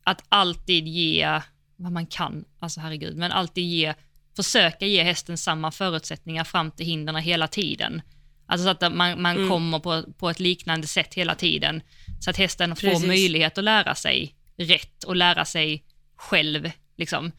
att 0.05 0.25
alltid 0.29 0.89
ge 0.89 1.41
vad 1.77 1.93
man 1.93 2.07
kan, 2.07 2.45
alltså 2.59 2.81
herregud, 2.81 3.17
men 3.17 3.33
alltid 3.33 3.65
ge, 3.65 3.95
försöka 4.37 4.87
ge 4.87 5.03
hästen 5.03 5.39
samma 5.39 5.71
förutsättningar 5.71 6.45
fram 6.45 6.71
till 6.71 6.87
hindren 6.87 7.17
hela 7.17 7.49
tiden. 7.49 8.03
Alltså 8.47 8.65
så 8.65 8.71
att 8.71 8.93
man, 8.95 9.23
man 9.23 9.37
Mm. 9.37 9.49
kommer 9.49 9.79
på, 9.79 10.03
på 10.13 10.31
ett 10.31 10.41
liknande 10.41 10.87
sätt 10.87 11.15
hela 11.15 11.35
tiden. 11.35 11.83
Så 12.21 12.31
att 12.31 12.37
hästen 12.37 12.77
får 12.77 12.89
Precis. 12.89 13.07
möjlighet 13.07 13.59
att 13.59 13.65
lära 13.65 13.95
sig 13.95 14.35
rätt 14.57 15.05
och 15.05 15.17
lära 15.17 15.45
sig 15.45 15.85
själv. 16.17 16.71
Liksom. 16.97 17.33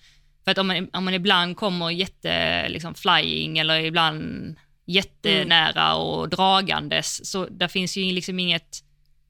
För 0.48 0.52
att 0.52 0.58
om 0.58 0.68
man, 0.68 0.90
om 0.94 1.06
man 1.06 1.14
ibland 1.14 1.58
kommer 1.58 1.90
jätte, 1.90 2.70
liksom, 2.70 2.96
flying 2.96 3.58
eller 3.58 3.80
ibland 3.80 4.56
jättenära 4.86 5.96
och 5.96 6.30
dragandes, 6.30 7.32
så 7.32 7.46
där 7.46 7.68
finns 7.68 7.98
ju 7.98 8.12
liksom 8.12 8.40
inget 8.40 8.84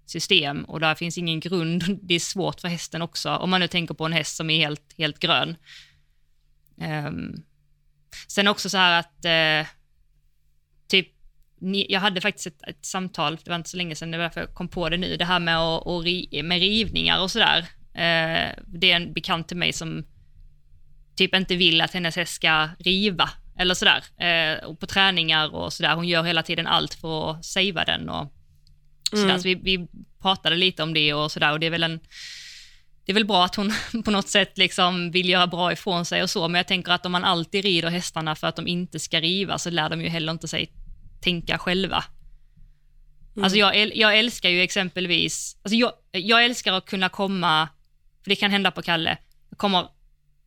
system 0.05 0.63
och 0.63 0.80
där 0.80 0.95
finns 0.95 1.18
ingen 1.18 1.39
grund. 1.39 1.99
Det 2.01 2.15
är 2.15 2.20
svårt 2.20 2.61
för 2.61 2.68
hästen 2.68 3.01
också, 3.01 3.36
om 3.36 3.49
man 3.49 3.61
nu 3.61 3.68
tänker 3.68 3.93
på 3.93 4.05
en 4.05 4.13
häst 4.13 4.36
som 4.36 4.49
är 4.49 4.57
helt, 4.57 4.93
helt 4.97 5.20
grön. 5.20 5.55
Ehm, 6.82 7.43
sen 8.28 8.47
också 8.47 8.70
så 8.70 8.78
här 8.78 8.99
att, 8.99 9.26
eh, 9.26 9.72
typ, 10.88 11.07
jag 11.88 11.99
hade 11.99 12.22
faktiskt 12.22 12.47
ett, 12.47 12.63
ett 12.68 12.86
samtal, 12.86 13.38
det 13.43 13.49
var 13.49 13.55
inte 13.55 13.70
så 13.70 13.78
länge 13.78 13.95
sedan, 13.95 14.11
det 14.11 14.18
var 14.18 14.24
därför 14.24 14.41
jag 14.41 14.53
kom 14.53 14.68
på 14.68 14.89
det 14.89 14.97
nu, 14.97 15.18
det 15.18 15.26
här 15.26 15.39
med, 15.39 15.57
att 15.57 16.05
ri, 16.05 16.41
med 16.43 16.59
rivningar 16.59 17.22
och 17.22 17.32
sådär. 17.32 17.57
Eh, 17.93 18.53
det 18.68 18.91
är 18.91 18.95
en 18.95 19.13
bekant 19.13 19.47
till 19.47 19.57
mig 19.57 19.74
som 19.74 20.05
typ 21.18 21.36
inte 21.36 21.55
vill 21.55 21.82
att 21.82 21.93
hennes 21.93 22.15
häst 22.15 22.34
ska 22.34 22.70
riva 22.80 23.30
eller 23.59 23.74
sådär. 23.74 24.03
Eh, 24.18 24.65
och 24.65 24.80
på 24.80 24.88
träningar 24.88 25.55
och 25.55 25.74
sådär. 25.74 25.95
Hon 25.95 26.07
gör 26.07 26.24
hela 26.24 26.43
tiden 26.43 26.68
allt 26.68 26.93
för 26.93 27.32
att 27.32 27.45
savea 27.45 27.86
den 27.86 28.09
och 28.09 28.34
sådär. 29.09 29.24
Mm. 29.24 29.39
Så 29.39 29.47
vi, 29.47 29.55
vi 29.55 29.88
pratade 30.22 30.55
lite 30.55 30.84
om 30.84 30.93
det 30.93 31.13
och 31.13 31.32
sådär 31.32 31.51
och 31.51 31.59
det 31.59 31.65
är 31.65 31.72
väl 31.72 31.84
en 31.84 31.99
det 33.05 33.11
är 33.11 33.13
väl 33.13 33.26
bra 33.26 33.45
att 33.45 33.55
hon 33.55 33.74
på 34.05 34.11
något 34.11 34.30
sätt 34.30 34.57
liksom 34.57 35.11
vill 35.11 35.30
göra 35.30 35.47
bra 35.47 35.72
ifrån 35.72 36.05
sig 36.05 36.24
och 36.24 36.30
så, 36.30 36.47
men 36.47 36.59
jag 36.59 36.68
tänker 36.68 36.91
att 36.91 37.05
om 37.05 37.11
man 37.11 37.24
alltid 37.24 37.63
rider 37.63 37.89
hästarna 37.89 38.36
för 38.36 38.47
att 38.47 38.55
de 38.55 38.68
inte 38.68 38.99
ska 38.99 39.20
riva 39.20 39.57
så 39.57 39.70
lär 39.70 39.89
de 39.89 40.01
ju 40.01 40.07
heller 40.07 40.32
inte 40.32 40.47
sig 40.47 40.72
tänka 41.22 41.57
själva. 41.57 42.03
Mm. 43.36 43.43
Alltså 43.43 43.59
jag, 43.59 43.95
jag 43.95 44.20
älskar 44.20 44.49
ju 44.49 44.61
exempelvis, 44.61 45.57
alltså 45.63 45.76
jag, 45.76 45.91
jag 46.11 46.45
älskar 46.45 46.74
att 46.74 46.86
kunna 46.86 47.09
komma, 47.09 47.70
för 48.24 48.30
det 48.30 48.36
kan 48.36 48.51
hända 48.51 48.72
på 48.72 48.82
Kalle, 48.82 49.18
jag 49.49 49.57
kommer 49.57 49.88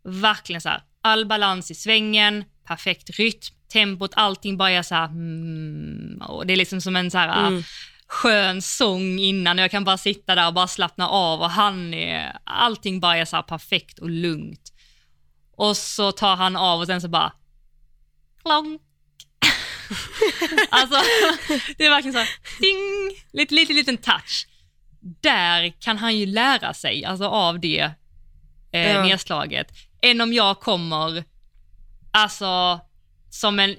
verkligen 0.04 0.60
så 0.60 0.68
här, 0.68 0.82
all 1.02 1.26
balans 1.26 1.70
i 1.70 1.74
svängen, 1.74 2.44
perfekt 2.66 3.10
rytm, 3.18 3.54
tempot, 3.72 4.10
allting 4.14 4.56
bara 4.56 4.70
är 4.70 4.82
så 4.82 4.94
här, 4.94 5.04
mm, 5.04 6.22
och 6.28 6.46
det 6.46 6.52
är 6.52 6.56
liksom 6.56 6.80
som 6.80 6.96
en 6.96 7.10
så 7.10 7.18
här 7.18 7.46
Mm. 7.48 7.62
skön 8.08 8.62
sång 8.62 9.18
innan 9.18 9.58
och 9.58 9.62
jag 9.62 9.70
kan 9.70 9.84
bara 9.84 9.98
sitta 9.98 10.34
där 10.34 10.46
och 10.46 10.54
bara 10.54 10.68
slappna 10.68 11.08
av 11.08 11.40
och 11.40 11.50
han 11.50 11.94
är, 11.94 12.36
allting 12.44 13.00
bara 13.00 13.16
är 13.16 13.24
så 13.24 13.36
här 13.36 13.42
perfekt 13.42 13.98
och 13.98 14.10
lugnt. 14.10 14.72
Och 15.56 15.76
så 15.76 16.12
tar 16.12 16.36
han 16.36 16.56
av 16.56 16.80
och 16.80 16.86
sen 16.86 17.00
så 17.00 17.08
bara, 17.08 17.32
klonk. 18.42 18.80
alltså, 20.70 20.96
det 21.78 21.86
är 21.86 21.90
verkligen 21.90 22.12
så 22.12 22.18
här, 22.18 22.28
ding, 22.60 23.16
lite, 23.32 23.54
lite 23.54 23.72
liten 23.72 23.96
touch. 23.96 24.46
Där 25.20 25.72
kan 25.80 25.98
han 25.98 26.16
ju 26.16 26.26
lära 26.26 26.74
sig, 26.74 27.04
alltså 27.04 27.24
av 27.24 27.60
det 27.60 27.90
eh, 28.72 28.90
Ja. 28.92 29.02
nedslaget, 29.04 29.66
än 30.02 30.20
om 30.20 30.32
jag 30.32 30.60
kommer, 30.60 31.24
alltså, 32.12 32.80
som 33.30 33.58
en 33.58 33.76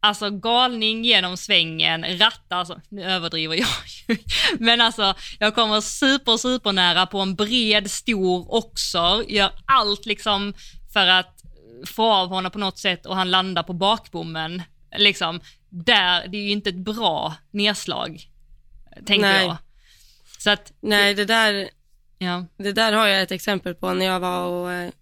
alltså 0.00 0.30
galning 0.30 1.04
genom 1.04 1.36
svängen, 1.36 2.18
rattar, 2.18 2.56
alltså, 2.56 2.80
nu 2.88 3.04
överdriver 3.04 3.56
jag 3.56 3.68
ju, 4.08 4.16
men 4.58 4.80
alltså 4.80 5.14
jag 5.38 5.54
kommer 5.54 5.80
super, 5.80 6.36
super 6.36 6.72
nära 6.72 7.06
på 7.06 7.18
en 7.18 7.34
bred, 7.34 7.90
stor 7.90 8.54
oxer, 8.54 9.30
gör 9.30 9.50
allt 9.66 10.06
liksom 10.06 10.54
för 10.92 11.06
att 11.06 11.42
få 11.86 12.12
av 12.12 12.28
honom 12.28 12.52
på 12.52 12.58
något 12.58 12.78
sätt 12.78 13.06
och 13.06 13.16
han 13.16 13.30
landar 13.30 13.62
på 13.62 13.72
bakbommen. 13.72 14.62
Liksom, 14.96 15.40
där, 15.68 16.28
det 16.28 16.36
är 16.36 16.42
ju 16.42 16.50
inte 16.50 16.70
ett 16.70 16.84
bra 16.84 17.34
nedslag, 17.50 18.20
tänker 19.06 19.28
Nej. 19.28 19.46
jag. 19.46 19.56
Så 20.38 20.50
att, 20.50 20.72
Nej, 20.80 21.14
det 21.14 21.24
där, 21.24 21.70
ja. 22.18 22.46
det 22.56 22.72
där 22.72 22.92
har 22.92 23.06
jag 23.06 23.22
ett 23.22 23.32
exempel 23.32 23.74
på 23.74 23.94
när 23.94 24.06
jag 24.06 24.20
var 24.20 24.46
och 24.46 24.92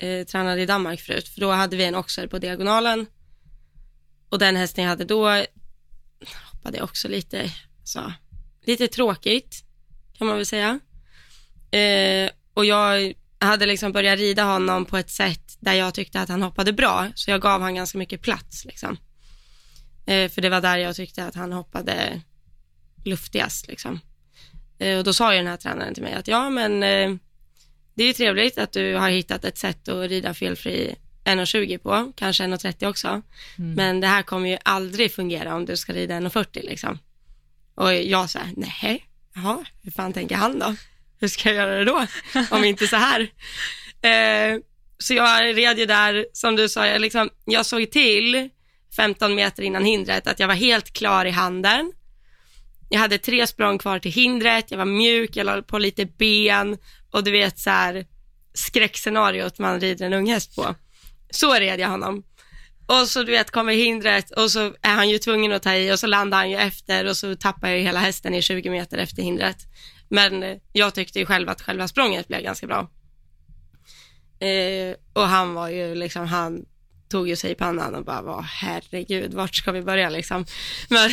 eh, 0.00 0.26
tränade 0.26 0.62
i 0.62 0.66
Danmark 0.66 1.00
förut. 1.00 1.28
För 1.28 1.40
då 1.40 1.50
hade 1.50 1.76
vi 1.76 1.84
en 1.84 1.94
oxer 1.94 2.26
på 2.26 2.38
diagonalen. 2.38 3.06
Och 4.28 4.38
den 4.38 4.56
hästen 4.56 4.84
jag 4.84 4.88
hade 4.88 5.04
då 5.04 5.44
hoppade 6.52 6.76
jag 6.76 6.84
också 6.84 7.08
lite, 7.08 7.52
så, 7.84 8.12
lite 8.64 8.88
tråkigt 8.88 9.64
kan 10.18 10.26
man 10.26 10.36
väl 10.36 10.46
säga. 10.46 10.80
Eh, 11.70 12.30
och 12.54 12.64
jag 12.64 13.14
hade 13.38 13.66
liksom 13.66 13.92
börjat 13.92 14.18
rida 14.18 14.44
honom 14.44 14.84
på 14.84 14.96
ett 14.96 15.10
sätt 15.10 15.56
där 15.60 15.74
jag 15.74 15.94
tyckte 15.94 16.20
att 16.20 16.28
han 16.28 16.42
hoppade 16.42 16.72
bra. 16.72 17.08
Så 17.14 17.30
jag 17.30 17.40
gav 17.40 17.60
han 17.60 17.74
ganska 17.74 17.98
mycket 17.98 18.22
plats 18.22 18.64
liksom. 18.64 18.96
Eh, 20.06 20.30
för 20.30 20.42
det 20.42 20.48
var 20.48 20.60
där 20.60 20.78
jag 20.78 20.96
tyckte 20.96 21.24
att 21.24 21.34
han 21.34 21.52
hoppade 21.52 22.20
luftigast 23.04 23.68
liksom. 23.68 24.00
Eh, 24.78 24.98
och 24.98 25.04
då 25.04 25.12
sa 25.12 25.32
ju 25.32 25.38
den 25.38 25.46
här 25.46 25.56
tränaren 25.56 25.94
till 25.94 26.02
mig 26.02 26.14
att 26.14 26.28
ja 26.28 26.50
men 26.50 26.82
eh, 26.82 27.16
det 28.00 28.04
är 28.04 28.08
ju 28.08 28.12
trevligt 28.12 28.58
att 28.58 28.72
du 28.72 28.94
har 28.94 29.10
hittat 29.10 29.44
ett 29.44 29.58
sätt 29.58 29.88
att 29.88 30.10
rida 30.10 30.34
felfri 30.34 30.94
1,20 31.24 31.78
på, 31.78 32.12
kanske 32.16 32.44
1,30 32.44 32.86
också. 32.86 33.08
Mm. 33.08 33.74
Men 33.74 34.00
det 34.00 34.06
här 34.06 34.22
kommer 34.22 34.48
ju 34.48 34.58
aldrig 34.62 35.12
fungera 35.12 35.54
om 35.54 35.64
du 35.64 35.76
ska 35.76 35.92
rida 35.92 36.14
1,40 36.14 36.46
liksom. 36.62 36.98
Och 37.74 37.94
jag 37.94 38.30
sa, 38.30 38.38
nej, 38.56 39.06
jaha, 39.34 39.64
hur 39.82 39.90
fan 39.90 40.12
tänker 40.12 40.36
han 40.36 40.58
då? 40.58 40.74
Hur 41.18 41.28
ska 41.28 41.48
jag 41.48 41.56
göra 41.56 41.78
det 41.78 41.84
då? 41.84 42.06
Om 42.50 42.64
inte 42.64 42.86
så 42.86 42.96
här. 42.96 43.28
Eh, 44.02 44.58
så 44.98 45.14
jag 45.14 45.56
red 45.56 45.78
ju 45.78 45.86
där, 45.86 46.26
som 46.32 46.56
du 46.56 46.68
sa, 46.68 46.86
jag, 46.86 47.00
liksom, 47.00 47.30
jag 47.44 47.66
såg 47.66 47.90
till 47.90 48.48
15 48.96 49.34
meter 49.34 49.62
innan 49.62 49.84
hindret 49.84 50.26
att 50.26 50.40
jag 50.40 50.48
var 50.48 50.54
helt 50.54 50.92
klar 50.92 51.24
i 51.24 51.30
handen. 51.30 51.92
Jag 52.88 53.00
hade 53.00 53.18
tre 53.18 53.46
språng 53.46 53.78
kvar 53.78 53.98
till 53.98 54.12
hindret, 54.12 54.70
jag 54.70 54.78
var 54.78 54.84
mjuk, 54.84 55.36
jag 55.36 55.44
la 55.44 55.62
på 55.62 55.78
lite 55.78 56.06
ben 56.06 56.78
och 57.10 57.24
du 57.24 57.30
vet 57.30 57.58
så 57.58 57.70
här 57.70 58.06
skräckscenariot 58.54 59.58
man 59.58 59.80
rider 59.80 60.06
en 60.06 60.12
unghäst 60.12 60.56
på. 60.56 60.74
Så 61.30 61.54
red 61.54 61.80
jag 61.80 61.88
honom. 61.88 62.22
Och 62.86 63.08
så 63.08 63.22
du 63.22 63.32
vet 63.32 63.50
kommer 63.50 63.72
hindret 63.72 64.30
och 64.30 64.50
så 64.50 64.74
är 64.82 64.94
han 64.94 65.08
ju 65.08 65.18
tvungen 65.18 65.52
att 65.52 65.62
ta 65.62 65.74
i 65.74 65.92
och 65.92 65.98
så 65.98 66.06
landar 66.06 66.38
han 66.38 66.50
ju 66.50 66.56
efter 66.56 67.04
och 67.06 67.16
så 67.16 67.36
tappar 67.36 67.68
jag 67.68 67.78
ju 67.78 67.84
hela 67.84 68.00
hästen 68.00 68.34
i 68.34 68.42
20 68.42 68.70
meter 68.70 68.98
efter 68.98 69.22
hindret. 69.22 69.56
Men 70.08 70.60
jag 70.72 70.94
tyckte 70.94 71.18
ju 71.18 71.26
själv 71.26 71.48
att 71.48 71.62
själva 71.62 71.88
språnget 71.88 72.28
blev 72.28 72.42
ganska 72.42 72.66
bra. 72.66 72.90
Eh, 74.40 74.96
och 75.12 75.28
han 75.28 75.54
var 75.54 75.68
ju 75.68 75.94
liksom, 75.94 76.26
han 76.26 76.64
tog 77.08 77.28
ju 77.28 77.36
sig 77.36 77.50
i 77.50 77.54
pannan 77.54 77.94
och 77.94 78.04
bara, 78.04 78.22
vad 78.22 78.44
herregud, 78.44 79.34
vart 79.34 79.54
ska 79.54 79.72
vi 79.72 79.82
börja 79.82 80.10
liksom? 80.10 80.44
Men 80.88 81.10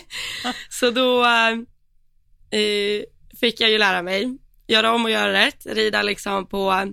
så 0.70 0.90
då 0.90 1.24
eh, 1.24 1.50
eh, 2.60 3.02
fick 3.40 3.60
jag 3.60 3.70
ju 3.70 3.78
lära 3.78 4.02
mig, 4.02 4.38
göra 4.72 4.92
om 4.94 5.04
och 5.04 5.10
göra 5.10 5.32
rätt, 5.32 5.66
rida 5.66 6.02
liksom 6.02 6.46
på 6.46 6.92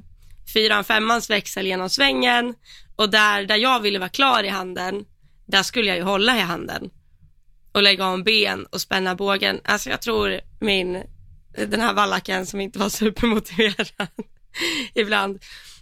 fyran, 0.54 0.84
femmans 0.84 1.30
växel 1.30 1.68
genom 1.68 1.90
svängen 1.90 2.54
och 2.96 3.10
där, 3.10 3.46
där 3.46 3.56
jag 3.56 3.80
ville 3.80 4.00
vara 4.00 4.10
klar 4.10 4.44
i 4.44 4.48
handen, 4.50 5.06
där 5.46 5.64
skulle 5.64 5.88
jag 5.88 5.98
ju 5.98 6.04
hålla 6.04 6.38
i 6.38 6.42
handen 6.42 6.90
och 7.72 7.84
lägga 7.84 8.06
om 8.08 8.24
ben 8.24 8.66
och 8.66 8.82
spänna 8.82 9.16
bågen. 9.16 9.60
Alltså 9.64 9.90
jag 9.90 10.02
tror 10.02 10.40
min, 10.60 11.04
den 11.68 11.82
här 11.82 11.94
vallaken 11.94 12.46
som 12.46 12.62
inte 12.62 12.80
var 12.80 12.90
supermotiverad 13.00 13.88
ibland, 14.96 15.40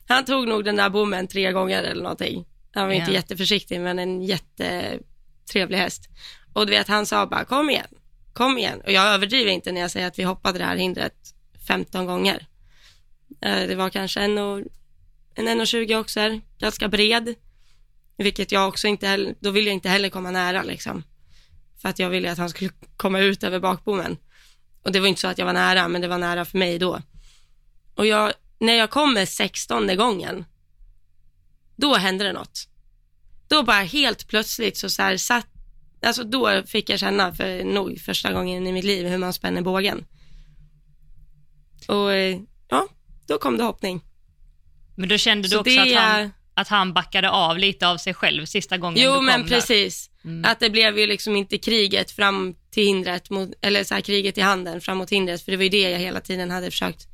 han 0.08 0.26
tog 0.26 0.48
nog 0.48 0.66
den 0.66 0.76
där 0.76 0.90
bommen 0.90 1.28
tre 1.28 1.52
gånger 1.52 1.84
eller 1.84 2.04
någonting. 2.04 2.46
Han 2.74 2.88
var 2.88 2.94
inte 2.94 3.12
Ja. 3.12 3.16
jätteförsiktig 3.16 3.82
men 3.82 4.00
en 4.00 4.22
jättetrevlig 4.22 5.78
häst. 5.78 6.10
Och 6.54 6.66
du 6.66 6.72
vet 6.72 6.88
han 6.88 7.06
sa 7.06 7.26
bara 7.26 7.46
kom 7.46 7.70
igen, 7.70 7.88
kom 8.34 8.58
igen. 8.58 8.82
Och 8.86 8.92
jag 8.92 9.06
överdriver 9.06 9.52
inte 9.52 9.72
när 9.72 9.82
jag 9.82 9.92
säger 9.92 10.08
att 10.08 10.20
vi 10.20 10.24
hoppade 10.24 10.60
det 10.60 10.66
här 10.66 10.76
hindret 10.76 11.14
15 11.68 12.06
gånger. 12.06 12.48
Eh, 13.42 13.68
det 13.68 13.76
var 13.76 13.90
kanske 13.90 14.22
en 14.22 14.38
och, 14.38 14.58
en 15.36 15.48
1,20 15.48 16.00
också, 16.00 16.40
ganska 16.60 16.88
bred. 16.88 17.36
Vilket 18.18 18.52
jag 18.52 18.68
också 18.68 18.88
inte 18.88 19.08
heller, 19.08 19.36
då 19.40 19.52
vill 19.52 19.66
jag 19.66 19.74
inte 19.74 19.90
heller 19.90 20.10
komma 20.10 20.32
nära 20.32 20.64
liksom. 20.64 21.04
för 21.82 21.90
att 21.90 22.00
jag 22.00 22.10
ville 22.10 22.32
att 22.32 22.38
han 22.38 22.50
skulle 22.50 22.72
komma 22.98 23.20
ut 23.20 23.44
över 23.44 23.60
bakbommen. 23.60 24.18
Och 24.84 24.92
det 24.92 25.00
var 25.00 25.08
inte 25.08 25.22
så 25.22 25.28
att 25.28 25.38
jag 25.38 25.46
var 25.46 25.54
nära, 25.54 25.88
men 25.88 26.02
det 26.02 26.08
var 26.08 26.18
nära 26.18 26.46
för 26.46 26.58
mig 26.58 26.80
då. 26.80 27.02
Och 27.96 28.06
jag, 28.06 28.34
när 28.60 28.74
jag 28.74 28.90
kommer 28.90 29.26
sextonde 29.26 29.96
gången, 29.96 30.46
då 31.76 31.96
hände 31.96 32.24
det 32.24 32.34
något. 32.34 32.68
Då 33.48 33.64
bara 33.64 33.82
helt 33.82 34.28
plötsligt 34.28 34.78
så, 34.78 34.90
så 34.90 35.02
här 35.02 35.18
satt, 35.18 35.48
alltså 36.02 36.24
då 36.24 36.64
fick 36.66 36.90
jag 36.90 37.00
känna 37.00 37.34
för 37.34 37.64
nog 37.64 38.00
första 38.00 38.34
gången 38.34 38.68
i 38.68 38.72
mitt 38.72 38.86
liv 38.86 39.08
hur 39.08 39.18
man 39.18 39.34
spänner 39.34 39.62
bågen. 39.62 40.06
Och 41.88 42.14
eh, 42.14 42.38
ja, 42.70 42.88
då 43.28 43.38
kom 43.38 43.58
det 43.58 43.64
hoppning. 43.64 44.02
Men 44.96 45.10
då 45.10 45.18
kände 45.18 45.48
du 45.48 45.50
Så 45.50 45.60
också 45.60 45.70
det 45.74 45.96
att 45.96 46.04
han, 46.04 46.32
att 46.54 46.68
han 46.68 46.94
backade 46.94 47.30
av 47.30 47.58
lite 47.58 47.88
av 47.88 47.98
sig 47.98 48.14
själv 48.14 48.46
sista 48.46 48.78
gången 48.78 48.96
du 48.96 49.02
Jo, 49.04 49.14
kom 49.14 49.26
men 49.26 49.42
där? 49.42 49.48
precis. 49.48 50.10
Mm. 50.24 50.52
Att 50.52 50.60
det 50.60 50.70
blev 50.70 51.00
ju 51.00 51.08
liksom 51.08 51.36
inte 51.36 51.58
kriget 51.58 52.12
fram 52.12 52.56
till 52.72 52.84
hindret, 52.84 53.30
mot, 53.30 53.50
eller 53.62 53.84
så 53.84 53.94
här 53.94 54.02
kriget 54.02 54.38
i 54.38 54.42
handen 54.42 54.82
fram 54.82 54.98
mot 54.98 55.10
hindret, 55.10 55.42
för 55.42 55.52
det 55.52 55.58
var 55.58 55.64
ju 55.64 55.70
det 55.70 55.90
jag 55.90 56.00
hela 56.00 56.20
tiden 56.22 56.52
hade 56.52 56.72
försökt 56.72 57.08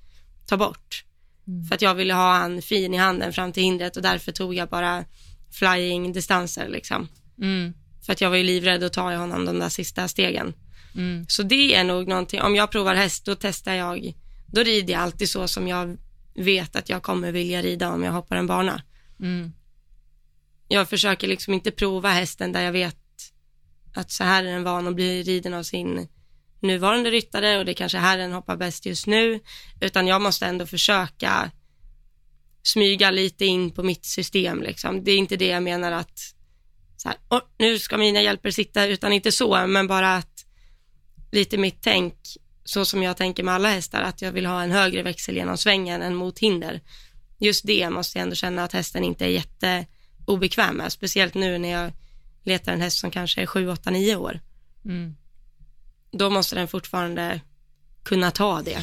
ta 0.47 0.57
bort. 0.57 1.03
Mm. 1.47 1.65
För 1.65 1.75
att 1.75 1.81
jag 1.81 1.95
ville 1.95 2.13
ha 2.13 2.33
han 2.37 2.61
fin 2.61 2.93
i 2.93 2.97
handen 2.97 3.33
fram 3.33 3.51
till 3.51 3.63
hindret 3.63 3.97
och 3.97 4.03
därför 4.03 4.31
tog 4.31 4.55
jag 4.55 4.69
bara 4.69 5.05
flying 5.51 6.13
distanser 6.13 6.69
liksom. 6.69 7.07
Mm, 7.41 7.73
För 8.05 8.13
att 8.13 8.21
jag 8.21 8.29
var 8.29 8.37
ju 8.37 8.43
livrädd 8.43 8.83
att 8.83 8.93
ta 8.93 9.13
i 9.13 9.15
honom 9.15 9.45
de 9.45 9.59
där 9.59 9.69
sista 9.69 10.07
stegen. 10.07 10.53
mm, 10.95 11.25
Så 11.29 11.43
det 11.43 11.75
är 11.75 11.83
nog 11.83 12.07
någonting, 12.07 12.41
om 12.41 12.55
jag 12.55 12.71
provar 12.71 12.95
häst, 12.95 13.25
då 13.25 13.35
testar 13.35 13.73
jag, 13.73 14.13
då 14.53 14.63
rider 14.63 14.93
jag 14.93 15.01
alltid 15.01 15.29
så 15.29 15.47
som 15.47 15.67
jag 15.67 15.97
vet 16.35 16.75
att 16.75 16.89
jag 16.89 17.03
kommer 17.03 17.31
vilja 17.31 17.61
rida 17.61 17.89
om 17.89 18.03
jag 18.03 18.11
hoppar 18.11 18.35
en 18.35 18.47
bana. 18.47 18.81
mm, 19.19 19.53
Jag 20.67 20.89
försöker 20.89 21.27
liksom 21.27 21.53
inte 21.53 21.71
prova 21.71 22.09
hästen 22.09 22.51
där 22.51 22.61
jag 22.61 22.71
vet 22.71 22.97
att 23.95 24.11
så 24.11 24.23
här 24.23 24.43
är 24.43 24.51
den 24.51 24.63
van 24.63 24.87
att 24.87 24.95
bli 24.95 25.23
riden 25.23 25.53
av 25.53 25.63
sin 25.63 26.07
nuvarande 26.59 27.11
ryttare 27.11 27.57
och 27.57 27.65
det 27.65 27.73
kanske 27.73 27.97
är 27.97 28.01
här 28.01 28.17
den 28.17 28.31
hoppar 28.31 28.57
bäst 28.57 28.85
just 28.85 29.07
nu, 29.07 29.39
utan 29.81 30.07
jag 30.07 30.21
måste 30.21 30.45
ändå 30.45 30.65
försöka 30.65 31.51
smyga 32.63 33.11
lite 33.11 33.45
in 33.45 33.71
på 33.71 33.83
mitt 33.83 34.05
system 34.05 34.61
liksom. 34.61 35.03
Det 35.03 35.11
är 35.11 35.17
inte 35.17 35.35
det 35.35 35.47
jag 35.47 35.63
menar 35.63 35.91
att 35.91 36.19
så 36.97 37.09
här, 37.09 37.17
"Åh, 37.29 37.41
nu 37.57 37.79
ska 37.79 37.97
mina 37.97 38.21
hjälper 38.21 38.51
sitta, 38.51 38.85
utan 38.85 39.13
inte 39.13 39.31
så, 39.31 39.67
men 39.67 39.87
bara 39.87 40.15
att 40.15 40.45
lite 41.31 41.57
mitt 41.57 41.81
tänk, 41.81 42.15
så 42.63 42.85
som 42.85 43.03
jag 43.03 43.17
tänker 43.17 43.43
med 43.43 43.53
alla 43.53 43.69
hästar, 43.69 44.01
att 44.01 44.21
jag 44.21 44.31
vill 44.31 44.45
ha 44.45 44.63
en 44.63 44.71
högre 44.71 45.03
växel 45.03 45.35
genom 45.35 45.57
svängen 45.57 46.01
än 46.01 46.15
mot 46.15 46.39
hinder. 46.39 46.81
Just 47.37 47.67
det 47.67 47.89
måste 47.89 48.17
jag 48.17 48.23
ändå 48.23 48.35
känna 48.35 48.63
att 48.63 48.73
hästen 48.73 49.03
inte 49.03 49.25
är 49.25 49.29
jätteobekväm 49.29 50.75
med, 50.75 50.91
speciellt 50.91 51.33
nu 51.33 51.57
när 51.57 51.69
jag 51.69 51.91
letar 52.43 52.73
en 52.73 52.81
häst 52.81 52.97
som 52.97 53.11
kanske 53.11 53.41
är 53.41 53.45
7, 53.45 53.69
8, 53.69 53.89
9 53.89 54.15
år. 54.15 54.39
mm. 54.85 55.15
Då 56.11 56.29
måste 56.29 56.55
den 56.55 56.67
fortfarande 56.67 57.41
kunna 58.03 58.31
ta 58.31 58.61
det. 58.61 58.81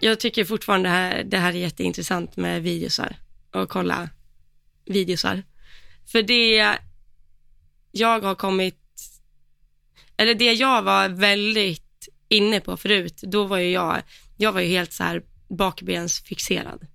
Jag 0.00 0.20
tycker 0.20 0.44
fortfarande 0.44 0.88
det 0.88 0.92
här, 0.92 1.24
det 1.24 1.38
här 1.38 1.52
är 1.52 1.58
jätteintressant 1.58 2.36
med 2.36 2.62
videosar 2.62 3.16
och 3.52 3.68
kolla 3.68 4.10
videosar. 4.84 5.42
För 6.06 6.22
det 6.22 6.78
jag 7.98 8.20
har 8.20 8.34
kommit, 8.34 8.80
eller 10.16 10.34
det 10.34 10.52
jag 10.52 10.82
var 10.82 11.08
väldigt 11.08 12.08
inne 12.28 12.60
på 12.60 12.76
förut, 12.76 13.20
då 13.22 13.44
var 13.44 13.58
ju 13.58 13.70
jag, 13.70 14.02
jag 14.36 14.52
var 14.52 14.60
ju 14.60 14.68
helt 14.68 14.92
så 14.92 15.04
här 15.04 15.22
bakbensfixerad. 15.48 16.86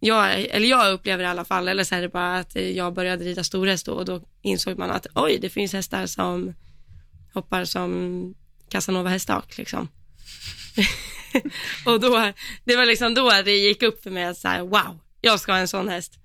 Jag, 0.00 0.40
eller 0.40 0.68
jag 0.68 0.92
upplever 0.92 1.24
i 1.24 1.26
alla 1.26 1.44
fall, 1.44 1.68
eller 1.68 1.84
så 1.84 1.94
är 1.94 2.02
det 2.02 2.08
bara 2.08 2.38
att 2.38 2.56
jag 2.56 2.94
började 2.94 3.24
rida 3.24 3.44
storhäst 3.44 3.86
då 3.86 3.92
och 3.92 4.04
då 4.04 4.22
insåg 4.42 4.78
man 4.78 4.90
att 4.90 5.06
oj, 5.14 5.38
det 5.38 5.50
finns 5.50 5.72
hästar 5.72 6.06
som 6.06 6.54
hoppar 7.34 7.64
som 7.64 8.34
Casanova 8.68 9.10
hästak 9.10 9.58
liksom. 9.58 9.88
och 11.84 12.00
då, 12.00 12.32
det 12.64 12.76
var 12.76 12.86
liksom 12.86 13.14
då 13.14 13.30
det 13.44 13.56
gick 13.56 13.82
upp 13.82 14.02
för 14.02 14.10
mig 14.10 14.24
att 14.24 14.38
så 14.38 14.48
här, 14.48 14.60
wow, 14.60 14.98
jag 15.20 15.40
ska 15.40 15.52
ha 15.52 15.58
en 15.58 15.68
sån 15.68 15.88
häst. 15.88 16.18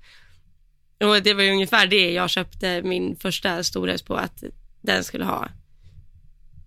Och 0.99 1.23
det 1.23 1.33
var 1.33 1.43
ju 1.43 1.51
ungefär 1.51 1.87
det 1.87 2.11
jag 2.11 2.29
köpte 2.29 2.81
min 2.81 3.15
första 3.15 3.63
storhäst 3.63 4.05
på, 4.05 4.15
att 4.15 4.43
den 4.81 5.03
skulle 5.03 5.25
ha 5.25 5.49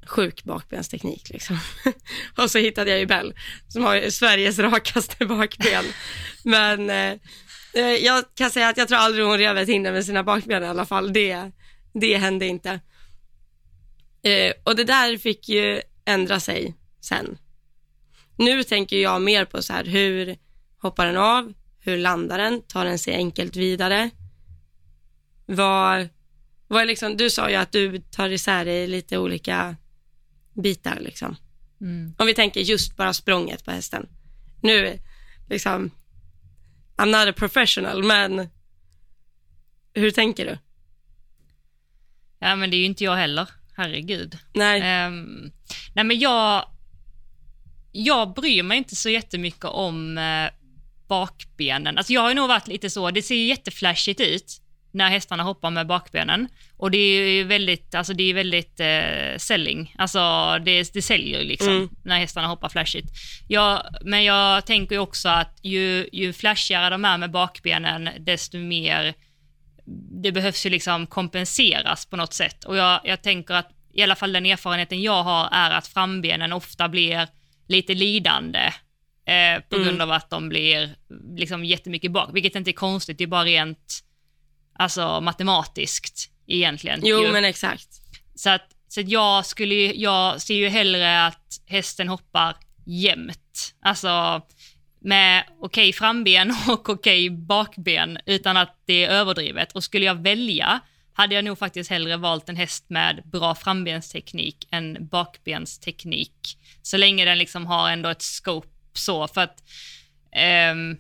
sjuk 0.09 0.45
bakbensteknik 0.45 1.31
liksom. 1.31 1.59
och 2.37 2.51
så 2.51 2.59
hittade 2.59 2.91
jag 2.91 2.99
ju 2.99 3.07
Bell 3.07 3.35
som 3.69 3.85
har 3.85 4.11
Sveriges 4.11 4.59
rakaste 4.59 5.27
bakben. 5.27 5.85
Men 6.45 6.91
eh, 6.91 7.19
eh, 7.75 8.05
jag 8.05 8.25
kan 8.35 8.51
säga 8.51 8.69
att 8.69 8.77
jag 8.77 8.89
tror 8.89 8.99
aldrig 8.99 9.25
hon 9.25 9.39
rev 9.39 9.59
ett 9.59 9.69
hinder 9.69 9.93
med 9.93 10.05
sina 10.05 10.23
bakben 10.23 10.65
i 10.65 10.67
alla 10.67 10.87
fall. 10.87 11.13
Det, 11.13 11.51
det 11.93 12.17
hände 12.17 12.47
inte. 12.47 12.81
Eh, 14.23 14.53
och 14.65 14.77
det 14.77 14.85
där 14.85 15.19
fick 15.19 15.49
ju 15.49 15.81
ändra 16.05 16.41
sig 16.41 16.75
sen. 17.01 17.39
Nu 18.37 18.63
tänker 18.65 18.97
jag 18.97 19.23
mer 19.23 19.45
på 19.45 19.63
så 19.63 19.73
här, 19.73 19.85
hur 19.85 20.37
hoppar 20.83 21.07
den 21.07 21.17
av? 21.17 21.53
Hur 21.81 21.97
landar 21.97 22.39
den? 22.39 22.63
Tar 22.63 22.85
den 22.85 22.99
sig 22.99 23.15
enkelt 23.15 23.57
vidare? 23.57 24.11
Vad, 25.51 26.09
vad 26.67 26.87
liksom, 26.87 27.17
du 27.17 27.31
sa 27.31 27.51
ju 27.51 27.57
att 27.57 27.73
du 27.73 27.99
tar 27.99 28.29
isär 28.29 28.67
i 28.67 28.87
lite 28.87 29.19
olika 29.19 29.77
bitar 30.53 31.01
liksom. 31.01 31.37
Mm. 31.81 32.15
Om 32.19 32.27
vi 32.27 32.35
tänker 32.35 32.61
just 32.61 32.97
bara 32.97 33.13
språnget 33.13 33.65
på 33.65 33.71
hästen. 33.71 34.09
Nu, 34.63 34.99
liksom, 35.49 35.91
I'm 36.97 37.07
not 37.07 37.29
a 37.29 37.33
professional, 37.37 38.05
men 38.05 38.49
hur 39.95 40.11
tänker 40.11 40.47
du? 40.47 40.59
Ja, 42.39 42.57
men 42.57 42.71
det 42.71 42.77
är 42.77 42.79
ju 42.79 42.85
inte 42.85 43.05
jag 43.05 43.17
heller. 43.17 43.49
Herregud. 43.77 44.39
Nej, 44.55 44.81
Ehm, 44.81 45.53
nej, 45.95 46.05
men 46.05 46.19
jag, 46.19 46.65
jag 47.93 48.35
bryr 48.35 48.63
mig 48.63 48.79
inte 48.79 48.97
så 48.97 49.11
jättemycket 49.11 49.65
om 49.65 50.19
eh, 50.19 50.51
bakbenen. 51.09 51.99
Alltså 51.99 52.13
jag 52.13 52.21
har 52.21 52.35
nog 52.35 52.49
varit 52.49 52.69
lite 52.69 52.91
så, 52.91 53.11
det 53.11 53.23
ser 53.23 53.35
ju 53.35 53.47
jätteflashigt 53.47 54.21
ut 54.21 54.61
när 54.91 55.11
hästarna 55.11 55.43
hoppar 55.43 55.71
med 55.71 55.87
bakbenen. 55.87 56.49
Och 56.77 56.91
det 56.91 56.99
är 56.99 57.31
ju 57.31 57.45
väldigt, 57.45 57.95
alltså 57.95 58.13
det 58.13 58.23
är 58.23 58.35
väldigt 58.35 58.81
eh, 58.81 59.39
selling. 59.39 59.95
Alltså 59.99 60.19
det, 60.65 60.93
det 60.93 61.03
säljer 61.03 61.41
ju 61.41 61.45
liksom 61.49 61.69
Mm. 61.69 61.89
när 62.05 62.19
hästarna 62.19 62.49
hoppar 62.49 62.69
flashigt. 62.69 63.09
Jag, 63.49 63.83
men 64.05 64.25
jag 64.25 64.67
tänker 64.67 64.95
ju 64.95 65.01
också 65.01 65.29
att 65.29 65.59
ju, 65.63 66.09
ju 66.13 66.33
flashigare 66.33 66.91
de 66.91 67.05
är 67.05 67.19
med 67.19 67.31
bakbenen, 67.31 68.09
desto 68.19 68.59
mer 68.59 69.15
det 70.23 70.33
behövs 70.33 70.67
ju 70.67 70.71
liksom 70.71 71.07
kompenseras 71.07 72.07
på 72.07 72.17
något 72.17 72.35
sätt. 72.35 72.65
Och 72.65 72.77
jag, 72.77 73.01
jag 73.05 73.23
tänker 73.23 73.55
att 73.55 73.71
i 73.95 74.03
alla 74.03 74.15
fall 74.17 74.33
den 74.33 74.47
erfarenheten 74.47 75.03
jag 75.03 75.23
har 75.23 75.49
är 75.53 75.71
att 75.71 75.87
frambenen 75.89 76.53
ofta 76.53 76.89
blir 76.89 77.29
lite 77.69 77.95
lidande 77.95 78.59
eh, 79.27 79.63
på 79.69 79.77
Mm. 79.77 79.87
grund 79.89 80.03
av 80.03 80.11
att 80.13 80.31
de 80.31 80.49
blir 80.49 80.95
liksom 81.37 81.65
jättemycket 81.65 82.13
bak, 82.13 82.31
vilket 82.33 82.55
inte 82.55 82.71
är 82.71 82.73
konstigt, 82.73 83.19
det 83.19 83.25
är 83.25 83.29
bara 83.29 83.45
rent 83.45 84.05
alltså, 84.79 85.21
matematiskt 85.21 86.31
egentligen. 86.47 87.01
jo 87.03 87.23
ju. 87.23 87.33
men 87.33 87.45
exakt. 87.45 87.89
Så 88.35 88.51
att, 88.51 88.67
så 88.89 89.01
att 89.01 89.09
jag, 89.09 89.47
skulle, 89.47 89.75
jag 89.75 90.43
ser 90.43 90.55
ju 90.55 90.69
hellre 90.69 91.27
att 91.27 91.61
hästen 91.67 92.09
hoppar 92.09 92.57
jämnt. 92.87 93.75
Alltså 93.83 94.43
med 95.01 95.45
okej 95.61 95.93
framben 95.93 96.55
och 96.69 96.89
okej 96.89 97.31
bakben 97.31 98.19
utan 98.27 98.57
att 98.57 98.83
det 98.87 99.05
är 99.05 99.11
överdrivet. 99.11 99.73
Och 99.73 99.85
skulle 99.85 100.07
jag 100.07 100.23
välja 100.23 100.81
hade 101.13 101.35
jag 101.35 101.45
nog 101.45 101.59
faktiskt 101.59 101.91
hellre 101.91 102.17
valt 102.17 102.49
en 102.49 102.57
häst 102.57 102.85
med 102.89 103.23
bra 103.25 103.55
frambensteknik 103.55 104.69
än 104.71 105.09
bakbensteknik. 105.09 106.59
Så 106.83 106.97
länge 106.97 107.25
den 107.25 107.39
liksom 107.39 107.67
har 107.67 107.91
ändå 107.91 108.09
ett 108.09 108.23
scope 108.23 108.69
så. 108.93 109.29
För 109.29 109.41
att 109.41 109.63
ehm, 110.33 110.97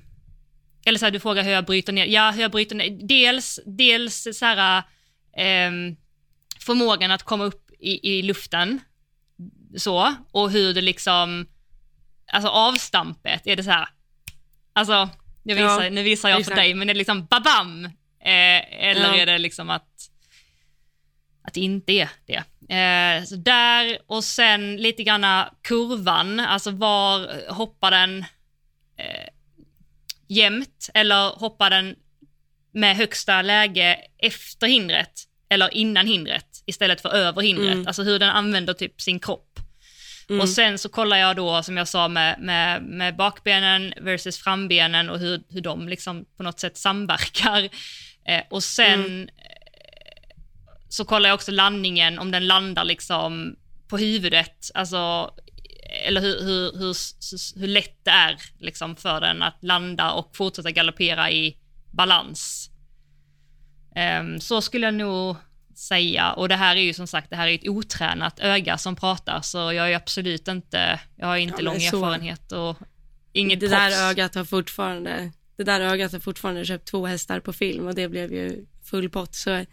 eller 0.88 0.98
så 0.98 1.04
här, 1.06 1.10
du 1.10 1.20
frågar 1.20 1.42
hur 1.42 1.50
jag 1.50 1.64
bryter 1.64 1.92
ner. 1.92 2.04
Ja, 2.06 2.30
hur 2.30 2.42
jag 2.42 2.50
bryter 2.50 2.76
ner. 2.76 2.90
Dels, 3.08 3.60
dels 3.66 4.28
så 4.38 4.44
här, 4.46 4.82
ehm, 5.36 5.96
förmågan 6.60 7.10
att 7.10 7.22
komma 7.22 7.44
upp 7.44 7.70
i, 7.78 8.10
i 8.18 8.22
luften, 8.22 8.80
så, 9.76 10.14
och 10.30 10.50
hur 10.50 10.74
det 10.74 10.80
liksom, 10.80 11.46
alltså 12.32 12.48
avstampet, 12.48 13.46
är 13.46 13.56
det 13.56 13.64
så 13.64 13.70
här, 13.70 13.88
alltså, 14.72 15.08
jag 15.42 15.54
visar, 15.56 15.82
Ja, 15.84 15.90
nu 15.90 16.02
visar 16.02 16.28
jag 16.28 16.40
exakt. 16.40 16.54
för 16.56 16.62
dig, 16.62 16.74
men 16.74 16.90
är 16.90 16.94
det 16.94 16.98
liksom 16.98 17.26
babam? 17.26 17.84
Eh, 18.20 18.88
eller 18.88 19.14
Ja. 19.14 19.16
är 19.16 19.26
det 19.26 19.38
liksom 19.38 19.70
att, 19.70 20.10
att 21.42 21.54
det 21.54 21.60
inte 21.60 21.92
är 21.92 22.08
det? 22.26 22.42
Eh, 22.74 23.24
så 23.24 23.36
där, 23.36 23.98
och 24.06 24.24
sen 24.24 24.76
lite 24.76 25.02
granna 25.02 25.54
kurvan, 25.62 26.40
alltså 26.40 26.70
var 26.70 27.50
hoppar 27.52 27.90
den 27.90 28.18
eh, 28.96 29.28
jämnt, 30.28 30.90
eller 30.94 31.30
hoppar 31.30 31.70
den 31.70 31.96
med 32.72 32.96
högsta 32.96 33.42
läge 33.42 33.98
efter 34.18 34.66
hindret 34.66 35.12
eller 35.48 35.74
innan 35.74 36.06
hindret 36.06 36.62
istället 36.66 37.00
för 37.00 37.08
över 37.08 37.42
hindret. 37.42 37.72
Mm. 37.72 37.86
Alltså 37.86 38.02
hur 38.02 38.18
den 38.18 38.30
använder 38.30 38.74
typ 38.74 39.00
sin 39.00 39.20
kropp. 39.20 39.60
Mm. 40.28 40.40
Och 40.40 40.48
sen 40.48 40.78
så 40.78 40.88
kollar 40.88 41.16
jag 41.16 41.36
då, 41.36 41.62
som 41.62 41.76
jag 41.76 41.88
sa, 41.88 42.08
med, 42.08 42.40
med, 42.40 42.82
med 42.82 43.16
bakbenen 43.16 43.94
versus 44.00 44.38
frambenen 44.38 45.10
och 45.10 45.18
hur, 45.18 45.40
hur 45.48 45.60
de 45.60 45.88
liksom 45.88 46.24
på 46.36 46.42
något 46.42 46.60
sätt 46.60 46.76
samverkar. 46.76 47.68
Eh, 48.28 48.42
och 48.50 48.64
sen 48.64 49.00
Mm. 49.04 49.22
eh, 49.22 50.36
så 50.88 51.04
kollar 51.04 51.28
jag 51.28 51.34
också 51.34 51.52
landningen, 51.52 52.18
om 52.18 52.30
den 52.30 52.46
landar 52.46 52.84
liksom 52.84 53.56
på 53.88 53.98
huvudet, 53.98 54.70
alltså, 54.74 55.30
eller 56.08 56.20
hur, 56.20 56.40
hur, 56.42 56.78
hur, 56.78 56.94
hur 57.60 57.66
lätt 57.68 58.04
det 58.04 58.10
är 58.10 58.36
liksom 58.58 58.96
för 58.96 59.20
den 59.20 59.42
att 59.42 59.58
landa 59.60 60.12
och 60.12 60.36
fortsätta 60.36 60.70
galoppera 60.70 61.30
i 61.30 61.56
balans. 61.92 62.70
Ehm, 63.94 64.40
så 64.40 64.60
skulle 64.62 64.86
jag 64.86 64.94
nog 64.94 65.36
säga, 65.74 66.32
och 66.32 66.48
det 66.48 66.56
här 66.56 66.76
är 66.76 66.80
ju 66.80 66.94
som 66.94 67.06
sagt, 67.06 67.30
det 67.30 67.36
här 67.36 67.48
är 67.48 67.54
ett 67.54 67.68
otränat 67.68 68.40
öga 68.40 68.78
som 68.78 68.96
pratar, 68.96 69.40
så 69.40 69.58
jag 69.58 69.92
är 69.92 69.96
absolut 69.96 70.48
inte, 70.48 71.00
jag 71.16 71.26
har 71.26 71.36
inte 71.36 71.54
Ja, 71.58 71.64
lång 71.64 71.80
så- 71.80 71.96
erfarenhet 71.96 72.52
och 72.52 72.76
inget 73.32 73.60
det 73.60 73.68
proffs. 73.68 73.78
där 73.78 74.10
ögat 74.10 74.34
har 74.34 74.44
fortfarande, 74.44 75.32
det 75.56 75.64
där 75.64 75.80
ögat 75.80 76.12
har 76.12 76.20
fortfarande 76.20 76.64
köpt 76.64 76.88
två 76.88 77.06
hästar 77.06 77.40
på 77.40 77.52
film 77.52 77.86
och 77.86 77.94
det 77.94 78.08
blev 78.08 78.32
ju 78.32 78.66
full 78.90 79.08
pott. 79.10 79.34
Så, 79.34 79.64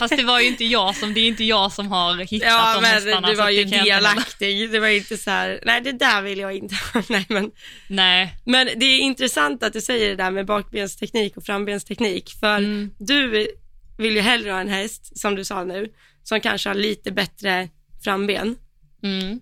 Fast 0.00 0.16
det 0.16 0.22
var 0.24 0.40
ju 0.40 0.46
inte 0.48 0.64
jag 0.64 0.96
som, 0.96 1.14
det 1.14 1.20
är 1.20 1.28
inte 1.28 1.44
jag 1.44 1.72
som 1.72 1.88
har 1.92 2.16
hittat 2.16 2.48
ja, 2.48 2.74
de 2.74 2.82
men 2.82 2.90
hästarna. 2.90 3.28
du 3.28 3.34
var 3.34 3.50
ju 3.50 3.64
delaktig. 3.64 4.70
Det 4.70 4.80
var 4.80 4.88
inte 4.88 5.16
så 5.18 5.30
här, 5.30 5.60
nej 5.64 5.80
det 5.80 5.92
där 5.92 6.22
vill 6.22 6.38
jag 6.38 6.52
inte 6.56 6.74
ha. 6.94 7.02
nej, 7.08 7.26
men, 7.28 7.50
Nej, 7.88 8.36
men 8.44 8.66
det 8.76 8.84
är 8.86 8.98
intressant 9.00 9.62
att 9.62 9.72
du 9.72 9.80
säger 9.80 10.08
det 10.08 10.16
där 10.16 10.30
med 10.30 10.46
bakbensteknik 10.46 11.36
och 11.36 11.44
frambensteknik. 11.44 12.30
För 12.40 12.56
Mm. 12.58 12.90
du 12.98 13.46
vill 13.98 14.14
ju 14.14 14.20
hellre 14.20 14.50
ha 14.50 14.60
en 14.60 14.68
häst, 14.68 15.18
som 15.18 15.34
du 15.34 15.44
sa 15.44 15.64
nu, 15.64 15.92
som 16.22 16.40
kanske 16.40 16.68
har 16.68 16.74
lite 16.74 17.12
bättre 17.12 17.68
framben. 18.04 18.56
mm, 19.02 19.40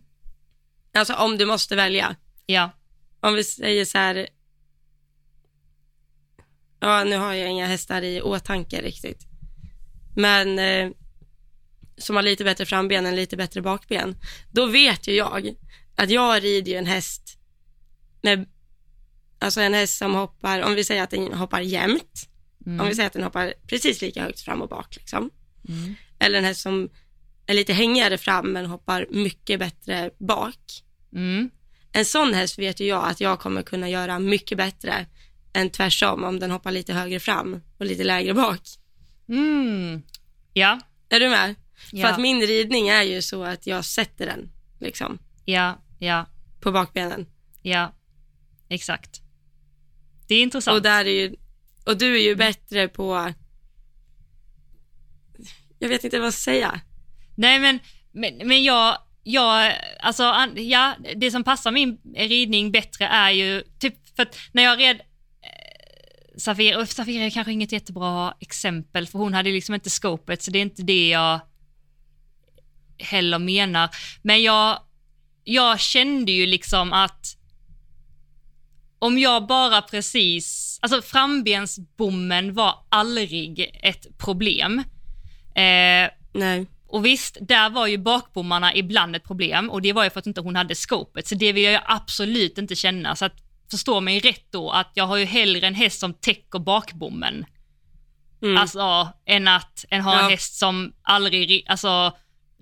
Alltså 0.95 1.15
om 1.15 1.39
du 1.39 1.47
måste 1.47 1.77
välja. 1.77 2.17
ja, 2.47 2.71
om 3.21 3.35
vi 3.35 3.45
säger 3.45 3.85
så 3.85 3.99
här, 3.99 4.29
ja 6.81 7.05
nu 7.05 7.17
har 7.17 7.33
jag 7.35 7.51
inga 7.51 7.67
hästar 7.67 8.03
i 8.03 8.21
åtanke 8.23 8.83
riktigt, 8.83 9.27
men 10.15 10.59
eh, 10.59 10.91
som 11.99 12.17
har 12.17 12.23
lite 12.23 12.45
bättre 12.45 12.67
framben 12.67 13.07
än 13.07 13.17
lite 13.17 13.37
bättre 13.37 13.63
bakben, 13.63 14.17
då 14.53 14.67
vet 14.67 15.09
ju 15.09 15.13
jag 15.13 15.55
att 15.97 16.11
jag 16.11 16.45
rider 16.45 16.73
ju 16.73 16.79
en 16.79 16.87
häst 16.87 17.39
med, 18.23 18.49
alltså 19.39 19.61
en 19.61 19.75
häst 19.75 19.99
som 19.99 20.15
hoppar, 20.15 20.63
om 20.63 20.75
vi 20.75 20.85
säger 20.85 21.03
att 21.03 21.11
den 21.11 21.33
hoppar 21.33 21.61
jämnt, 21.61 22.29
mm, 22.67 22.81
om 22.81 22.89
vi 22.89 22.95
säger 22.95 23.07
att 23.07 23.13
den 23.13 23.23
hoppar 23.23 23.55
precis 23.67 24.03
lika 24.03 24.23
högt 24.23 24.41
fram 24.41 24.63
och 24.63 24.69
bak 24.69 24.97
liksom, 24.97 25.31
mm, 25.69 25.95
eller 26.19 26.39
en 26.39 26.45
häst 26.45 26.61
som 26.61 26.91
är 27.47 27.55
lite 27.55 27.73
hängigare 27.73 28.19
fram 28.19 28.53
men 28.53 28.67
hoppar 28.67 29.07
mycket 29.11 29.59
bättre 29.59 30.11
bak. 30.19 30.83
mm, 31.13 31.51
En 31.93 32.05
sån 32.05 32.35
häst 32.35 32.59
vet 32.59 32.81
ju 32.81 32.85
jag 32.87 33.05
att 33.05 33.21
jag 33.21 33.41
kommer 33.41 33.63
kunna 33.63 33.89
göra 33.89 34.19
mycket 34.19 34.59
bättre 34.59 35.07
än 35.53 35.71
tvärsom 35.71 36.25
om 36.25 36.41
den 36.41 36.51
hoppar 36.51 36.73
lite 36.73 36.93
högre 36.93 37.21
fram 37.21 37.61
och 37.79 37.87
lite 37.87 38.05
lägre 38.05 38.35
bak. 38.35 38.61
Mm. 39.31 40.03
Ja, 40.53 40.81
Är 41.09 41.21
du 41.21 41.29
med? 41.29 41.55
ja, 41.93 42.07
För 42.07 42.13
att 42.15 42.21
min 42.21 42.41
ridning 42.41 42.89
är 42.89 43.03
ju 43.03 43.23
så 43.23 43.45
att 43.45 43.67
jag 43.67 43.85
sätter 43.85 44.27
den 44.27 44.51
liksom 44.79 45.19
ja, 45.45 45.79
ja, 45.99 46.27
på 46.61 46.73
bakbenen. 46.73 47.27
ja, 47.63 47.93
exakt. 48.69 49.21
Det 50.29 50.35
är 50.35 50.43
intressant. 50.43 50.75
Och 50.77 50.83
där 50.83 51.05
är 51.05 51.11
ju, 51.11 51.37
och 51.87 51.99
du 51.99 52.15
är 52.17 52.23
ju 52.23 52.37
bättre 52.37 52.89
på, 52.89 53.33
jag 55.79 55.89
vet 55.89 56.05
inte 56.05 56.19
vad 56.19 56.27
jag 56.27 56.35
ska 56.35 56.51
säga. 56.51 56.81
Nej 57.35 57.59
men, 57.61 57.79
men, 58.13 58.49
men 58.49 58.65
jag, 58.65 58.99
jag, 59.23 59.75
alltså 60.01 60.23
ja, 60.57 60.95
det 61.17 61.31
som 61.31 61.45
passar 61.45 61.71
min 61.71 61.99
ridning 62.17 62.73
bättre 62.73 63.07
är 63.07 63.31
ju, 63.31 63.63
typ 63.79 63.95
för 64.17 64.23
att 64.23 64.39
när 64.53 64.63
jag 64.63 64.79
red 64.81 65.01
Safira, 66.41 66.79
och 66.79 66.89
Safira 66.89 67.25
är 67.25 67.31
kanske 67.31 67.53
inget 67.53 67.73
jättebra 67.73 68.35
exempel 68.41 69.07
för 69.07 69.19
hon 69.19 69.35
hade 69.35 69.51
liksom 69.51 69.75
inte 69.75 69.91
scopet 69.91 70.43
så 70.43 70.51
det 70.51 70.59
är 70.59 70.63
inte 70.63 70.83
det 70.83 71.09
jag 71.09 71.41
heller 72.99 73.39
menar. 73.39 73.91
Men 74.23 74.43
jag, 74.43 74.79
jag 75.45 75.81
kände 75.81 76.33
ju 76.33 76.47
liksom 76.47 76.93
att 76.93 77.37
om 78.99 79.19
jag 79.19 79.47
bara 79.47 79.83
precis, 79.83 80.79
alltså 80.83 81.03
frambensbommen 81.03 82.55
var 82.55 82.75
aldrig 82.89 83.79
ett 83.83 84.19
problem. 84.19 84.79
Eh, 85.55 86.11
Nej. 86.33 86.67
och 86.87 87.07
visst, 87.07 87.39
där 87.41 87.71
var 87.71 87.87
ju 87.87 87.99
bakbommarna 87.99 88.75
ibland 88.75 89.17
ett 89.17 89.25
problem 89.25 89.71
och 89.71 89.83
det 89.83 89.93
var 89.93 90.05
ju 90.05 90.11
för 90.11 90.19
att 90.19 90.27
inte 90.27 90.41
hon 90.41 90.57
hade 90.57 90.75
scopet, 90.75 91.27
så 91.27 91.35
det 91.35 91.53
vill 91.53 91.65
jag 91.65 91.83
absolut 91.87 92.59
inte 92.59 92.77
känna. 92.77 93.17
Så 93.17 93.25
att 93.25 93.50
förstå 93.71 94.01
mig 94.01 94.21
rätt 94.21 94.47
då, 94.53 94.71
att 94.71 94.91
jag 94.95 95.05
har 95.07 95.17
ju 95.17 95.25
hellre 95.25 95.67
en 95.67 95.75
häst 95.75 96.01
som 96.01 96.15
täcker 96.15 96.59
bakbommen, 96.59 97.47
Mm. 98.43 98.57
alltså 98.57 99.09
än 99.27 99.49
att 99.49 99.85
en 99.91 100.01
ha 100.01 100.13
en 100.19 100.25
Ja. 100.25 100.31
häst 100.31 100.55
som 100.59 100.93
aldrig, 101.03 101.51
ri- 101.51 101.65
alltså 101.67 102.13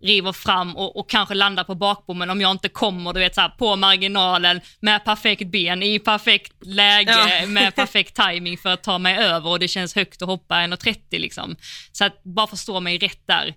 river 0.02 0.32
fram 0.32 0.76
och, 0.76 0.96
och 0.96 1.10
kanske 1.10 1.34
landar 1.34 1.64
på 1.64 1.74
bakbommen 1.74 2.30
om 2.30 2.40
jag 2.40 2.50
inte 2.50 2.68
kommer, 2.68 3.12
du 3.12 3.20
vet 3.20 3.34
så 3.34 3.40
här, 3.40 3.48
på 3.48 3.76
marginalen 3.76 4.60
med 4.80 5.04
perfekt 5.04 5.50
ben 5.50 5.82
i 5.82 5.98
perfekt 5.98 6.52
läge 6.66 7.38
Ja. 7.40 7.46
med 7.46 7.74
perfekt 7.74 8.16
timing 8.16 8.58
för 8.58 8.68
att 8.68 8.82
ta 8.82 8.98
mig 8.98 9.16
över 9.18 9.50
och 9.50 9.58
det 9.58 9.68
känns 9.68 9.94
högt 9.94 10.22
att 10.22 10.28
hoppa 10.28 10.54
1,30 10.54 11.18
liksom. 11.18 11.56
Så 11.92 12.04
att 12.04 12.22
bara 12.24 12.46
förstå 12.46 12.80
mig 12.80 12.98
rätt 12.98 13.26
där. 13.26 13.54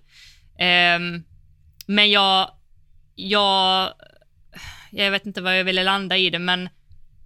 Ehm, 0.58 1.22
men 1.86 2.10
jag, 2.10 2.50
jag, 3.14 3.92
jag 4.90 5.10
vet 5.10 5.26
inte 5.26 5.40
vad 5.40 5.58
jag 5.58 5.64
ville 5.64 5.84
landa 5.84 6.16
i 6.16 6.30
det, 6.30 6.38
men, 6.38 6.68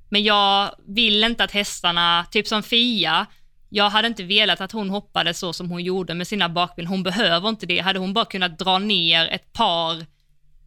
men 0.08 0.22
jag 0.24 0.70
vill 0.88 1.24
inte 1.24 1.44
att 1.44 1.52
hästarna, 1.52 2.26
typ 2.30 2.46
som 2.48 2.62
Fia, 2.62 3.26
jag 3.68 3.90
hade 3.90 4.08
inte 4.08 4.22
velat 4.24 4.60
att 4.60 4.72
hon 4.72 4.90
hoppade 4.90 5.34
så 5.34 5.52
som 5.52 5.70
hon 5.70 5.84
gjorde 5.84 6.14
med 6.14 6.26
sina 6.26 6.48
bakben. 6.48 6.86
Hon 6.86 7.02
behöver 7.02 7.48
inte 7.48 7.66
det. 7.66 7.78
Hade 7.78 7.98
hon 7.98 8.12
bara 8.12 8.24
kunnat 8.24 8.58
dra 8.58 8.78
ner 8.78 9.26
ett 9.28 9.52
par 9.52 10.06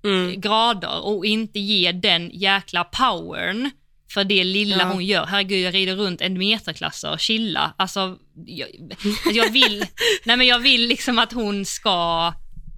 Mm. 0.03 0.41
grader 0.41 1.05
och 1.05 1.25
inte 1.25 1.59
ge 1.59 1.91
den 1.91 2.29
jäkla 2.33 2.83
powern 2.83 3.69
för 4.13 4.23
det 4.23 4.43
lilla 4.43 4.77
Ja. 4.83 4.85
hon 4.93 5.05
gör. 5.05 5.25
Herregud, 5.25 5.65
jag 5.65 5.73
rider 5.73 5.95
runt 5.95 6.21
en 6.21 6.37
meterklasser, 6.37 7.17
chilla. 7.17 7.73
Alltså, 7.77 8.17
jag, 8.45 8.67
alltså, 8.91 9.29
jag 9.31 9.51
vill, 9.51 9.85
nej 10.25 10.37
men 10.37 10.47
jag 10.47 10.59
vill 10.59 10.87
liksom 10.87 11.19
att 11.19 11.33
hon 11.33 11.65
ska 11.65 12.33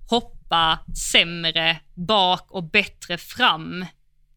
hoppa 0.09 0.79
sämre 1.11 1.77
bak 2.07 2.51
och 2.51 2.63
bättre 2.63 3.17
fram 3.17 3.85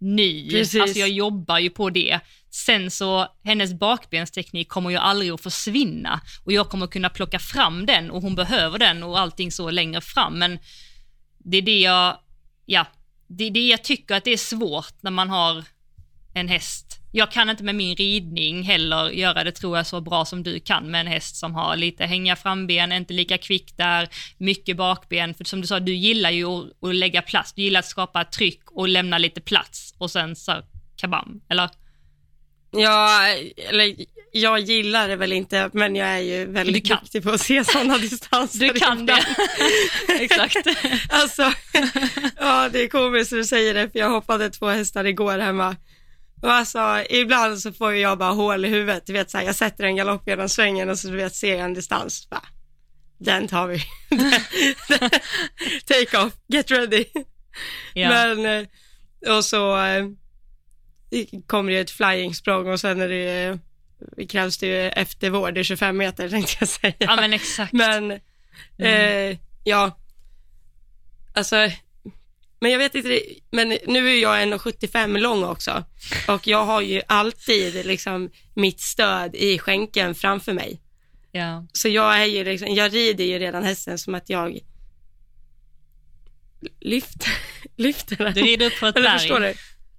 nu. 0.05 0.49
Precis. 0.51 0.81
Alltså 0.81 0.99
jag 0.99 1.09
jobbar 1.09 1.59
ju 1.59 1.71
på 1.71 1.91
det. 1.91 2.21
Sen 2.51 2.91
så, 2.91 3.29
hennes 3.45 3.75
bakbensteknik 3.75 4.69
kommer 4.69 4.91
ju 4.91 4.97
aldrig 4.97 5.31
att 5.31 5.41
försvinna 5.41 6.21
och 6.45 6.53
jag 6.53 6.69
kommer 6.69 6.87
kunna 6.87 7.09
plocka 7.09 7.39
fram 7.39 7.87
den 7.87 8.11
och 8.11 8.23
hon 8.23 8.35
behöver 8.35 8.79
den 8.79 9.03
och 9.03 9.19
allting 9.19 9.53
så 9.53 9.71
längre 9.71 10.01
fram. 10.01 10.39
Men 10.39 10.59
det 11.39 11.57
är 11.57 11.63
det 11.63 11.81
jag, 11.81 12.19
ja, 12.67 12.87
det 13.27 13.45
är 13.45 13.51
det 13.51 13.67
jag 13.69 13.85
tycker 13.85 14.15
att 14.15 14.25
det 14.25 14.31
är 14.31 14.37
svårt 14.37 15.03
när 15.03 15.11
man 15.11 15.31
har 15.31 15.65
en 16.35 16.49
häst. 16.49 16.94
Jag 17.17 17.31
kan 17.31 17.51
inte 17.51 17.65
med 17.65 17.75
min 17.75 17.97
ridning 17.97 18.63
heller 18.63 19.11
göra 19.11 19.45
det 19.45 19.53
tror 19.53 19.77
jag 19.77 19.87
så 19.87 20.01
bra 20.01 20.25
som 20.25 20.43
du 20.43 20.61
kan 20.61 20.91
med 20.91 21.01
en 21.01 21.07
häst 21.07 21.37
som 21.37 21.55
har 21.55 21.77
lite 21.77 22.05
hänga 22.05 22.37
framben, 22.37 22.93
inte 22.93 23.15
lika 23.15 23.39
kvick 23.39 23.77
där, 23.77 24.09
mycket 24.39 24.77
bakben. 24.77 25.35
För 25.35 25.45
som 25.45 25.61
du 25.61 25.67
sa, 25.67 25.81
du 25.81 25.95
gillar 25.95 26.31
ju 26.31 26.45
att, 26.45 26.65
att 26.83 26.95
lägga 26.95 27.23
plats, 27.23 27.53
du 27.53 27.63
gillar 27.63 27.81
att 27.81 27.87
skapa 27.87 28.25
tryck 28.25 28.61
och 28.71 28.89
lämna 28.89 29.19
lite 29.19 29.41
plats 29.41 29.95
och 29.99 30.11
sen 30.11 30.37
så 30.37 30.63
kabam, 30.97 31.41
eller? 31.49 31.71
Ja, 32.71 33.29
eller 33.71 33.95
jag 34.33 34.61
gillar 34.61 35.09
det 35.09 35.17
väl 35.17 35.33
inte, 35.33 35.71
men 35.73 35.97
jag 35.97 36.09
är 36.09 36.19
ju 36.19 36.45
väldigt 36.45 36.89
duktig 36.89 37.23
på 37.23 37.31
att 37.31 37.41
se 37.41 37.65
sådana 37.65 37.99
distanser. 38.11 38.59
Du 38.59 38.69
kan 38.69 39.01
ibland. 39.01 39.25
det. 40.07 40.15
Exakt. 40.25 40.57
Alltså, 41.09 41.53
ja 42.37 42.69
det 42.73 42.83
är 42.83 42.89
komiskt 42.89 43.33
att 43.33 43.39
du 43.39 43.45
säger 43.45 43.75
det, 43.75 43.91
för 43.91 43.99
jag 43.99 44.11
hoppade 44.11 44.51
två 44.51 44.67
hästar 44.67 45.05
igår 45.05 45.39
hemma. 45.39 45.77
Alltså, 46.45 47.05
ibland 47.11 47.61
så 47.61 47.73
får 47.73 47.95
jag 47.95 48.19
bara 48.19 48.33
hål 48.33 48.65
i 48.65 48.69
huvudet, 48.69 49.07
du 49.07 49.13
vet 49.13 49.31
så 49.31 49.39
här, 49.39 49.45
jag 49.45 49.55
sätter 49.55 49.85
en 49.85 49.97
galopp 49.97 50.29
genom 50.29 50.49
svängen 50.49 50.91
och 50.91 50.99
så 50.99 51.09
du 51.09 51.17
vet, 51.17 51.35
ser 51.35 51.51
jag 51.51 51.61
en 51.65 51.75
distans, 51.75 52.31
bara, 52.31 52.45
den 53.19 53.49
tar 53.49 53.67
vi. 53.67 53.79
Take 55.85 56.19
off, 56.19 56.33
get 56.47 56.71
ready. 56.71 57.05
Ja. 57.95 58.09
Men, 58.09 58.47
eh, 58.47 58.67
och 59.37 59.45
så 59.45 59.85
eh, 59.85 60.07
kommer 61.47 61.73
det 61.73 61.79
ett 61.79 61.91
flying-språng 61.91 62.69
och 62.69 62.81
sen 62.81 63.01
är 63.01 63.09
det, 63.09 63.59
eh, 64.17 64.27
krävs 64.27 64.59
det 64.59 64.67
ju 64.67 64.89
eftervård 64.89 65.59
i 65.59 65.65
25 65.65 65.97
meter 65.97 66.29
tänkte 66.29 66.57
jag 66.61 66.69
säga. 66.69 66.95
ja 66.99 67.17
men 67.17 67.33
exakt. 67.33 67.73
Men, 67.73 68.11
eh, 68.79 69.39
ja, 69.65 69.99
alltså, 71.35 71.57
men 72.65 72.73
jag 72.73 72.79
vet 72.79 72.95
inte, 72.95 73.21
men 73.51 73.69
nu 73.87 74.09
är 74.09 74.23
jag 74.23 74.37
1,75 74.37 75.19
lång 75.19 75.45
också 75.45 75.85
och 76.29 76.47
jag 76.47 76.65
har 76.65 76.81
ju 76.81 77.03
alltid 77.07 77.87
liksom 77.87 78.31
mitt 78.55 78.81
stöd 78.81 79.35
i 79.35 79.59
skänken 79.59 80.15
framför 80.15 80.53
mig. 80.53 80.81
Ja. 81.33 81.67
Så 81.73 81.89
jag 81.89 82.21
är 82.21 82.25
ju 82.25 82.45
liksom, 82.45 82.75
jag 82.75 82.95
rider 82.95 83.25
ju 83.25 83.39
redan 83.39 83.65
hästen 83.65 83.99
som 83.99 84.15
att 84.15 84.31
jag 84.31 84.59
lyfter, 86.81 87.33
lyfter 87.77 88.17
den. 88.17 88.35
Du 88.35 88.43
rider 88.43 88.67
upp 88.67 88.81
på 88.81 88.87
ett 88.87 88.95
berg. 88.95 89.19
förstår 89.19 89.41
du? 89.41 89.55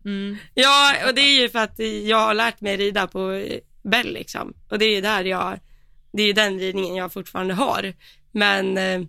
Mm. 0.06 0.38
Ja, 0.54 0.96
och 1.08 1.16
det 1.16 1.22
är 1.22 1.42
ju 1.42 1.50
för 1.50 1.60
att 1.60 1.80
jag 2.04 2.18
har 2.18 2.34
lärt 2.34 2.62
mig 2.62 2.78
rida 2.78 3.08
på 3.08 3.32
eh, 3.32 3.60
Bell 3.84 4.14
liksom. 4.14 4.54
Och 4.70 4.80
det 4.80 4.86
är 4.86 4.96
ju 4.96 5.02
där 5.02 5.24
jag, 5.24 5.60
det 6.14 6.24
är 6.24 6.28
ju 6.28 6.34
den 6.34 6.60
ridningen 6.60 6.96
jag 6.96 7.14
fortfarande 7.14 7.54
har. 7.54 7.94
Men 8.32 8.78
eh, 8.78 9.02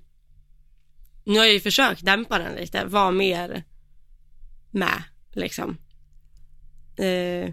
nu 1.26 1.38
har 1.38 1.44
jag 1.44 1.54
ju 1.54 1.60
försökt 1.60 2.04
dämpa 2.04 2.38
den 2.38 2.54
lite, 2.54 2.84
vara 2.84 3.10
mer 3.10 3.64
med 4.70 5.02
liksom. 5.32 5.78
Eh, 6.98 7.52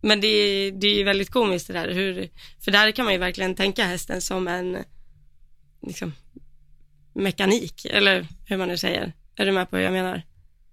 men 0.00 0.20
det, 0.20 0.26
är- 0.26 0.72
det 0.72 0.86
är 0.86 0.94
ju 0.94 1.04
väldigt 1.04 1.30
komiskt 1.30 1.66
det 1.66 1.72
där, 1.72 1.90
hur, 1.90 2.28
för 2.64 2.70
där 2.70 2.90
kan 2.90 3.04
man 3.04 3.14
ju 3.14 3.20
verkligen 3.20 3.54
tänka 3.54 3.84
hästen 3.84 4.20
som 4.20 4.48
en 4.48 4.78
liksom, 5.86 6.12
mekanik, 7.14 7.84
eller 7.84 8.26
hur 8.46 8.56
man 8.56 8.68
nu 8.68 8.78
säger. 8.78 9.12
Är 9.36 9.46
du 9.46 9.52
med 9.52 9.70
på 9.70 9.76
hur 9.76 9.84
jag 9.84 9.92
menar? 9.92 10.22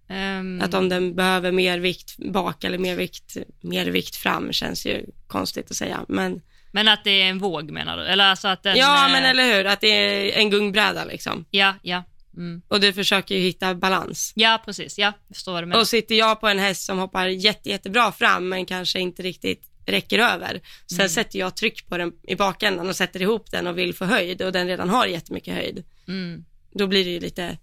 Ehm, 0.09 0.61
Att 0.61 0.73
om 0.73 0.89
den 0.89 1.15
behöver 1.15 1.51
mer 1.51 1.79
vikt 1.79 2.17
bak 2.17 2.63
eller 2.63 2.77
mer 2.77 2.95
vikt, 2.95 3.37
mer 3.61 3.85
vikt 3.85 4.15
fram 4.15 4.51
känns 4.53 4.85
ju 4.85 5.05
konstigt 5.27 5.71
att 5.71 5.77
säga. 5.77 6.05
Men 6.07 6.41
Men 6.71 6.87
att 6.87 7.03
det 7.03 7.21
är 7.21 7.29
en 7.29 7.39
våg 7.39 7.71
menar 7.71 7.97
du? 7.97 8.03
Eller 8.05 8.25
alltså 8.25 8.47
att 8.47 8.63
den... 8.63 8.77
ja, 8.77 9.07
men 9.11 9.23
eller 9.23 9.57
hur, 9.57 9.65
att 9.65 9.81
det 9.81 9.87
är 9.87 10.39
en 10.39 10.49
gungbräda 10.49 11.05
liksom. 11.05 11.45
Ja, 11.49 11.75
ja. 11.81 12.03
Mm. 12.37 12.61
Och 12.67 12.79
du 12.79 12.93
försöker 12.93 13.35
ju 13.35 13.41
hitta 13.41 13.75
balans. 13.75 14.33
Ja, 14.35 14.61
precis. 14.65 14.97
Ja, 14.97 15.13
jag 15.27 15.35
förstår 15.35 15.51
vad 15.53 15.63
du 15.63 15.67
menar. 15.67 15.81
Och 15.81 15.87
sitter 15.87 16.15
jag 16.15 16.41
på 16.41 16.47
en 16.47 16.59
häst 16.59 16.85
som 16.85 16.97
hoppar 16.97 17.27
jätte, 17.27 17.69
jättebra 17.69 18.11
fram 18.11 18.49
men 18.49 18.65
kanske 18.65 18.99
inte 18.99 19.23
riktigt 19.23 19.69
räcker 19.85 20.19
över. 20.19 20.61
Sen 20.89 20.99
Mm. 20.99 21.09
sätter 21.09 21.39
jag 21.39 21.55
tryck 21.55 21.87
på 21.89 21.97
den 21.97 22.11
i 22.27 22.35
bakändan 22.35 22.89
och 22.89 22.95
sätter 22.95 23.21
ihop 23.21 23.51
den 23.51 23.67
och 23.67 23.77
vill 23.77 23.93
få 23.93 24.05
höjd 24.05 24.41
och 24.41 24.51
den 24.51 24.67
redan 24.67 24.89
har 24.89 25.05
jättemycket 25.05 25.53
höjd. 25.53 25.83
Mm. 26.07 26.45
Då 26.73 26.87
blir 26.87 27.05
det 27.05 27.11
ju 27.11 27.19
lite 27.19 27.57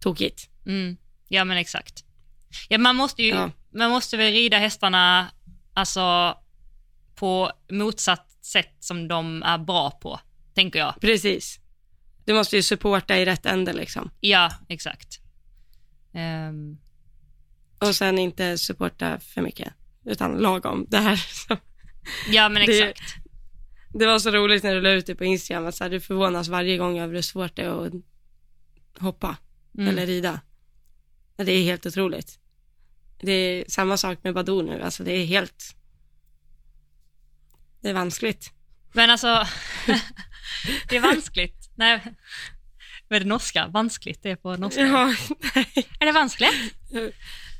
tokigt. 0.00 0.48
Mm. 0.66 0.96
Ja, 1.28 1.44
men 1.44 1.56
exakt. 1.56 2.04
Ja, 2.68 2.78
man 2.78 2.96
måste 2.96 3.22
ju, 3.22 3.28
Ja. 3.28 3.50
man 3.74 3.90
måste 3.90 4.16
väl 4.16 4.32
rida 4.32 4.58
hästarna 4.58 5.30
alltså 5.74 6.36
på 7.14 7.52
motsatt 7.70 8.26
sätt 8.42 8.76
som 8.80 9.08
de 9.08 9.42
är 9.42 9.58
bra 9.58 9.90
på, 9.90 10.20
tänker 10.54 10.78
jag. 10.78 10.94
Precis. 11.00 11.58
Du 12.24 12.34
måste 12.34 12.56
ju 12.56 12.62
supporta 12.62 13.18
i 13.18 13.24
rätt 13.24 13.46
ände 13.46 13.72
liksom. 13.72 14.10
Ja, 14.20 14.52
exakt. 14.68 15.20
Ehm, 16.14 16.78
Och 17.78 17.94
sen 17.96 18.18
inte 18.18 18.58
supporta 18.58 19.20
för 19.20 19.42
mycket, 19.42 19.72
utan 20.04 20.38
lagom. 20.38 20.86
Det 20.88 20.98
här 20.98 21.20
ja, 22.28 22.48
men 22.48 22.66
Det- 22.66 22.82
exakt. 22.90 23.14
Det 23.94 24.06
var 24.06 24.18
så 24.18 24.30
roligt 24.30 24.62
när 24.62 24.74
du 24.74 24.80
la 24.80 24.90
ut 24.90 25.06
det 25.06 25.14
på 25.14 25.24
Instagram, 25.24 25.66
att 25.66 25.74
så 25.74 25.84
här, 25.84 25.90
du 25.90 26.00
förvånas 26.00 26.48
varje 26.48 26.76
gång 26.76 26.98
över 26.98 27.14
hur 27.14 27.22
svårt 27.22 27.56
det 27.56 27.62
är 27.62 27.86
att 27.86 27.92
hoppa 28.98 29.36
Mm. 29.78 29.88
eller 29.88 30.06
rida. 30.06 30.40
Det 31.36 31.52
är 31.52 31.62
helt 31.64 31.86
otroligt. 31.86 32.38
Det 33.20 33.32
är 33.32 33.64
samma 33.68 33.96
sak 33.96 34.18
med 34.22 34.34
Badoo 34.34 34.62
nu, 34.62 34.82
alltså 34.82 35.04
det 35.04 35.12
är 35.12 35.24
helt... 35.26 35.76
Det 37.80 37.88
är 37.88 37.94
vanskligt. 37.94 38.52
Men 38.92 39.10
alltså, 39.10 39.26
det 40.88 40.96
är 40.96 41.00
vanskligt. 41.00 41.61
Nej, 41.82 42.00
vad 43.08 43.16
är 43.16 43.20
det 43.20 43.26
norska? 43.28 43.66
Vanskligt, 43.66 44.22
det 44.22 44.30
är 44.30 44.36
på 44.36 44.56
norska. 44.56 44.80
Ja, 44.80 45.14
nej. 45.54 45.66
Är 46.00 46.06
det 46.06 46.12
vanskligt? 46.12 46.74
Ja, 46.90 47.00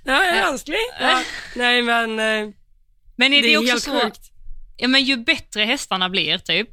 det 0.04 0.10
är 0.10 0.42
vanskligt. 0.42 0.78
Ja. 1.00 1.22
Nej, 1.56 1.82
men 1.82 2.10
eh, 2.10 2.54
Men 3.16 3.32
är 3.32 3.42
det, 3.42 3.48
det 3.48 3.54
är 3.54 3.58
också 3.58 3.70
helt 3.70 3.82
så, 3.82 4.00
sjukt. 4.00 4.32
ja 4.76 4.88
men 4.88 5.04
ju 5.04 5.16
bättre 5.16 5.64
hästarna 5.64 6.08
blir 6.08 6.38
typ, 6.38 6.68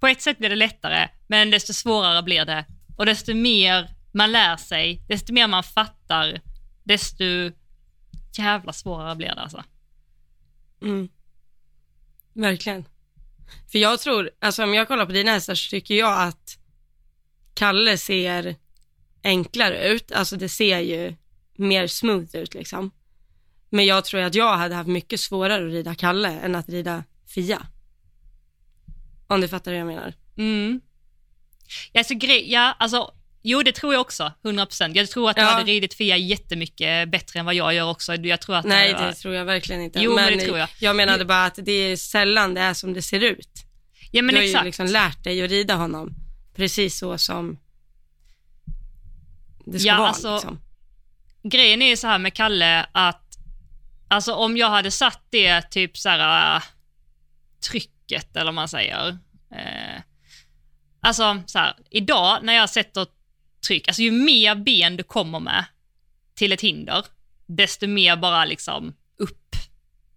på 0.00 0.06
ett 0.06 0.22
sätt 0.22 0.38
blir 0.38 0.50
det 0.50 0.56
lättare, 0.56 1.08
men 1.26 1.50
desto 1.50 1.72
svårare 1.72 2.22
blir 2.22 2.44
det. 2.44 2.64
Och 2.96 3.06
desto 3.06 3.34
mer 3.34 3.90
man 4.12 4.32
lär 4.32 4.56
sig, 4.56 5.02
desto 5.08 5.32
mer 5.32 5.46
man 5.46 5.62
fattar, 5.62 6.40
desto 6.84 7.24
jävla 8.38 8.72
svårare 8.72 9.16
blir 9.16 9.28
det 9.28 9.40
alltså. 9.40 9.64
Mm. 10.82 11.08
Verkligen. 12.32 12.84
För 13.72 13.78
jag 13.78 14.00
tror, 14.00 14.30
alltså 14.40 14.62
om 14.62 14.74
jag 14.74 14.88
kollar 14.88 15.06
på 15.06 15.12
dina 15.12 15.30
hästar 15.30 15.54
så 15.54 15.70
tycker 15.70 15.94
jag 15.94 16.22
att 16.28 16.57
Kalle 17.58 17.98
ser 17.98 18.56
enklare 19.24 19.88
ut. 19.88 20.12
Alltså 20.12 20.36
det 20.36 20.48
ser 20.48 20.78
ju 20.78 21.14
mer 21.56 21.86
smooth 21.86 22.36
ut 22.36 22.54
liksom. 22.54 22.90
Men 23.70 23.86
jag 23.86 24.04
tror 24.04 24.20
att 24.20 24.34
jag 24.34 24.56
hade 24.56 24.74
haft 24.74 24.88
mycket 24.88 25.20
svårare 25.20 25.66
att 25.66 25.72
rida 25.72 25.94
Kalle 25.94 26.28
än 26.40 26.54
att 26.54 26.68
rida 26.68 27.04
Fia. 27.34 27.66
Om 29.26 29.40
du 29.40 29.48
fattar 29.48 29.70
hur 29.70 29.78
jag 29.78 29.86
menar. 29.86 30.14
Mm. 30.36 30.80
Ja, 31.92 32.04
så 32.04 32.14
grej, 32.14 32.52
ja, 32.52 32.76
alltså, 32.78 33.10
jo 33.42 33.62
det 33.62 33.72
tror 33.72 33.92
jag 33.94 34.00
också, 34.00 34.32
100%. 34.42 34.92
Jag 34.94 35.08
tror 35.10 35.30
att 35.30 35.36
du 35.36 35.42
Ja. 35.42 35.48
hade 35.48 35.64
ridit 35.64 35.94
Fia 35.94 36.16
jättemycket 36.16 37.08
bättre 37.10 37.40
än 37.40 37.46
vad 37.46 37.54
jag 37.54 37.74
gör 37.74 37.90
också. 37.90 38.14
Jag 38.14 38.40
tror 38.40 38.56
att 38.56 38.64
Nej, 38.64 38.92
det 38.98 39.12
tror 39.14 39.34
jag 39.34 39.44
verkligen 39.44 39.82
inte. 39.82 40.00
Jo, 40.02 40.14
men 40.14 40.38
det 40.38 40.44
tror 40.44 40.58
jag. 40.58 40.68
jag 40.80 40.96
menade 40.96 41.24
bara 41.24 41.44
att 41.44 41.58
det 41.62 41.72
är 41.72 41.96
sällan 41.96 42.54
det 42.54 42.60
är 42.60 42.74
som 42.74 42.92
det 42.92 43.02
ser 43.02 43.20
ut. 43.20 43.50
Ja, 44.10 44.22
men 44.22 44.34
du 44.34 44.40
har 44.40 44.44
exakt. 44.46 44.64
ju 44.64 44.66
liksom 44.68 44.86
lärt 44.86 45.24
dig 45.24 45.42
att 45.42 45.50
rida 45.50 45.74
honom 45.74 46.14
precis 46.58 46.98
så 46.98 47.18
som 47.18 47.58
det 49.66 49.78
ska 49.78 49.88
Ja, 49.88 49.96
vara. 49.96 50.08
alltså, 50.08 50.34
liksom. 50.34 50.60
grejen 51.42 51.82
är 51.82 51.96
så 51.96 52.06
här 52.06 52.18
med 52.18 52.34
Kalle 52.34 52.86
att 52.92 53.24
alltså 54.08 54.34
om 54.34 54.56
jag 54.56 54.70
hade 54.70 54.90
satt 54.90 55.22
det 55.30 55.62
typ 55.62 55.98
så 55.98 56.08
här 56.08 56.56
äh, 56.56 56.62
trycket 57.70 58.36
eller 58.36 58.44
vad 58.44 58.54
man 58.54 58.68
säger. 58.68 59.08
Eh, 59.50 60.02
alltså 61.00 61.42
så 61.46 61.58
här, 61.58 61.76
idag 61.90 62.38
när 62.42 62.52
jag 62.52 62.70
sätter 62.70 63.06
tryck, 63.66 63.88
alltså 63.88 64.02
ju 64.02 64.10
mer 64.10 64.54
ben 64.54 64.96
du 64.96 65.02
kommer 65.02 65.40
med 65.40 65.64
till 66.34 66.52
ett 66.52 66.60
hinder, 66.60 67.04
desto 67.46 67.86
mer 67.86 68.16
bara 68.16 68.44
liksom 68.44 68.94
upp 69.16 69.56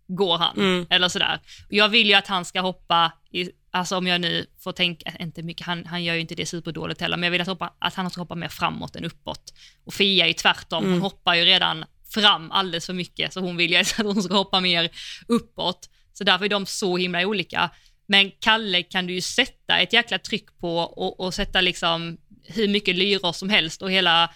går 0.07 0.37
han. 0.37 0.57
Mm. 0.57 0.87
Eller 0.89 1.09
sådär. 1.09 1.39
Jag 1.69 1.89
vill 1.89 2.07
ju 2.07 2.13
att 2.13 2.27
han 2.27 2.45
ska 2.45 2.61
hoppa, 2.61 3.11
i, 3.31 3.49
alltså 3.71 3.97
om 3.97 4.07
jag 4.07 4.21
nu 4.21 4.45
får 4.59 4.71
tänka, 4.71 5.11
inte 5.19 5.43
mycket, 5.43 5.65
han, 5.67 5.85
han 5.85 6.03
gör 6.03 6.13
ju 6.13 6.21
inte 6.21 6.35
det 6.35 6.45
superdåligt 6.45 7.01
heller, 7.01 7.17
men 7.17 7.23
jag 7.27 7.31
vill 7.31 7.41
att, 7.41 7.47
hoppa, 7.47 7.73
att 7.79 7.93
han 7.93 8.09
ska 8.09 8.21
hoppa 8.21 8.35
mer 8.35 8.47
framåt 8.47 8.95
än 8.95 9.05
uppåt. 9.05 9.53
Och 9.85 9.93
Fia 9.93 10.23
är 10.25 10.27
ju 10.27 10.33
tvärtom, 10.33 10.83
hon 10.83 10.91
Mm. 10.91 11.01
hoppar 11.01 11.35
ju 11.35 11.45
redan 11.45 11.85
fram 12.13 12.51
alldeles 12.51 12.85
för 12.85 12.93
mycket, 12.93 13.33
så 13.33 13.39
hon 13.39 13.57
vill 13.57 13.71
ju 13.71 13.77
att 13.79 13.97
hon 13.97 14.23
ska 14.23 14.33
hoppa 14.35 14.59
mer 14.59 14.89
uppåt. 15.27 15.89
Så 16.13 16.23
därför 16.23 16.45
är 16.45 16.49
de 16.49 16.65
så 16.65 16.97
himla 16.97 17.25
olika. 17.25 17.69
Men 18.05 18.31
Kalle 18.39 18.83
kan 18.83 19.07
du 19.07 19.13
ju 19.13 19.21
sätta 19.21 19.79
ett 19.79 19.93
jäkla 19.93 20.19
tryck 20.19 20.57
på 20.57 20.77
och, 20.77 21.19
och 21.19 21.33
sätta 21.33 21.61
liksom 21.61 22.17
hur 22.43 22.67
mycket 22.67 22.95
lyror 22.95 23.31
som 23.31 23.49
helst 23.49 23.81
och 23.81 23.91
hela, 23.91 24.33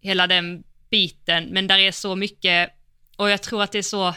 hela 0.00 0.26
den 0.26 0.64
biten. 0.90 1.44
Men 1.44 1.66
där 1.66 1.78
är 1.78 1.92
så 1.92 2.16
mycket, 2.16 2.70
och 3.16 3.30
jag 3.30 3.42
tror 3.42 3.62
att 3.62 3.72
det 3.72 3.78
är 3.78 3.82
så, 3.82 4.14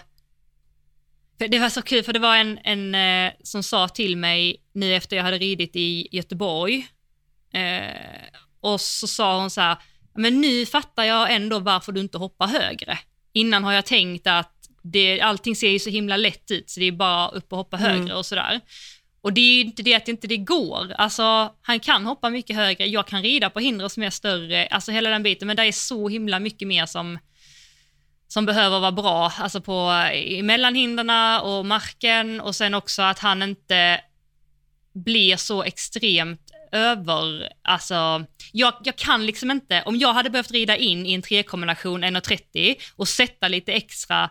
för 1.42 1.48
det 1.48 1.60
var 1.60 1.70
så 1.70 1.82
kul, 1.82 2.04
för 2.04 2.14
det 2.14 2.20
var 2.20 2.38
en, 2.38 2.60
en 2.64 2.96
eh, 2.96 3.34
som 3.44 3.64
sa 3.64 3.88
till 3.88 4.18
mig 4.18 4.56
nu 4.74 4.96
efter 4.96 5.16
jag 5.16 5.24
hade 5.24 5.38
ridit 5.38 5.76
i 5.76 6.08
Göteborg, 6.12 6.88
eh, 7.54 8.30
och 8.62 8.82
så 8.82 9.08
sa 9.08 9.40
hon 9.40 9.50
så 9.50 9.62
här, 9.62 9.78
men 10.16 10.42
nu 10.42 10.66
fattar 10.66 11.04
jag 11.04 11.34
ändå 11.34 11.60
varför 11.60 11.92
du 11.92 12.02
inte 12.02 12.18
hoppar 12.18 12.48
högre. 12.48 13.00
Innan 13.34 13.64
har 13.64 13.74
jag 13.74 13.86
tänkt 13.86 14.28
att 14.28 14.54
det, 14.84 15.22
allting 15.22 15.56
ser 15.56 15.70
ju 15.70 15.80
så 15.80 15.90
himla 15.90 16.18
lätt 16.18 16.52
ut, 16.52 16.70
så 16.70 16.80
det 16.80 16.86
är 16.86 16.92
bara 16.92 17.28
upp 17.28 17.52
och 17.52 17.58
hoppa 17.58 17.78
Mm. 17.78 17.92
högre 17.92 18.16
och 18.16 18.26
sådär. 18.26 18.62
Och 19.22 19.34
det 19.34 19.42
är 19.42 19.54
ju 19.56 19.62
inte 19.62 19.84
det 19.84 19.94
att 19.94 20.08
inte 20.08 20.28
det 20.28 20.38
går. 20.38 20.92
Alltså, 20.98 21.56
han 21.62 21.80
kan 21.80 22.06
hoppa 22.06 22.30
mycket 22.30 22.56
högre, 22.56 22.86
jag 22.86 23.08
kan 23.08 23.22
rida 23.22 23.50
på 23.50 23.60
hinder 23.60 23.88
som 23.88 24.04
är 24.04 24.10
större, 24.10 24.68
alltså 24.68 24.92
hela 24.92 25.10
den 25.10 25.24
biten, 25.24 25.48
men 25.48 25.58
det 25.58 25.64
är 25.64 25.72
så 25.72 26.10
himla 26.10 26.40
mycket 26.40 26.68
mer 26.68 26.86
som, 26.86 27.20
som 28.32 28.46
behöver 28.46 28.80
vara 28.80 28.92
bra, 28.92 29.34
alltså 29.38 29.62
på 29.62 29.92
mellanhinderna 30.44 31.42
och 31.42 31.66
marken 31.66 32.42
och 32.42 32.56
sen 32.56 32.74
också 32.74 33.02
att 33.02 33.20
han 33.20 33.44
inte 33.44 34.02
blir 34.94 35.38
så 35.38 35.64
extremt 35.64 36.52
över, 36.72 37.54
alltså 37.62 38.26
jag, 38.52 38.74
jag 38.84 38.96
kan 38.96 39.26
liksom 39.26 39.52
inte, 39.52 39.84
om 39.86 39.96
jag 39.96 40.14
hade 40.14 40.30
behövt 40.30 40.52
rida 40.52 40.78
in 40.78 41.06
i 41.06 41.14
en 41.14 41.22
trekombination 41.22 42.04
1,30 42.04 42.76
och 42.96 43.08
sätta 43.08 43.48
lite 43.48 43.74
extra 43.74 44.30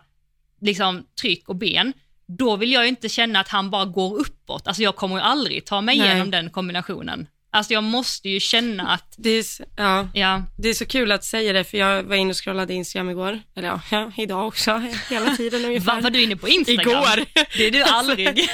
liksom, 0.61 1.05
tryck 1.21 1.49
och 1.49 1.55
ben, 1.55 1.93
då 2.25 2.55
vill 2.55 2.71
jag 2.71 2.83
ju 2.83 2.89
inte 2.89 3.09
känna 3.09 3.39
att 3.39 3.49
han 3.49 3.69
bara 3.69 3.85
går 3.85 4.19
uppåt. 4.19 4.67
Alltså 4.67 4.83
jag 4.83 4.95
kommer 4.95 5.15
ju 5.15 5.21
aldrig 5.21 5.65
ta 5.65 5.81
mig 5.81 5.97
Nej. 5.97 6.07
igenom 6.07 6.31
den 6.31 6.49
kombinationen. 6.49 7.27
Alltså 7.53 7.73
jag 7.73 7.83
måste 7.83 8.29
ju 8.29 8.39
känna 8.39 8.89
att, 8.89 9.15
Det 9.17 9.29
är, 9.29 9.45
ja, 9.75 10.07
ja, 10.13 10.43
det 10.57 10.69
är 10.69 10.73
så 10.73 10.85
kul 10.85 11.11
att 11.11 11.23
säga 11.23 11.53
det, 11.53 11.63
för 11.63 11.77
jag 11.77 12.03
var 12.03 12.15
inne 12.15 12.29
och 12.29 12.43
scrollade 12.43 12.73
Instagram 12.73 13.09
igår. 13.09 13.39
Eller 13.55 13.79
ja, 13.91 14.11
idag 14.17 14.47
också, 14.47 14.83
hela 15.09 15.35
tiden 15.35 15.65
ungefär. 15.65 15.93
var, 15.93 16.01
var 16.01 16.09
du 16.09 16.21
inne 16.21 16.35
på 16.35 16.49
Instagram? 16.49 16.89
Igår. 16.89 17.25
Det 17.57 17.67
är 17.67 17.71
du 17.71 17.83
aldrig. 17.83 18.27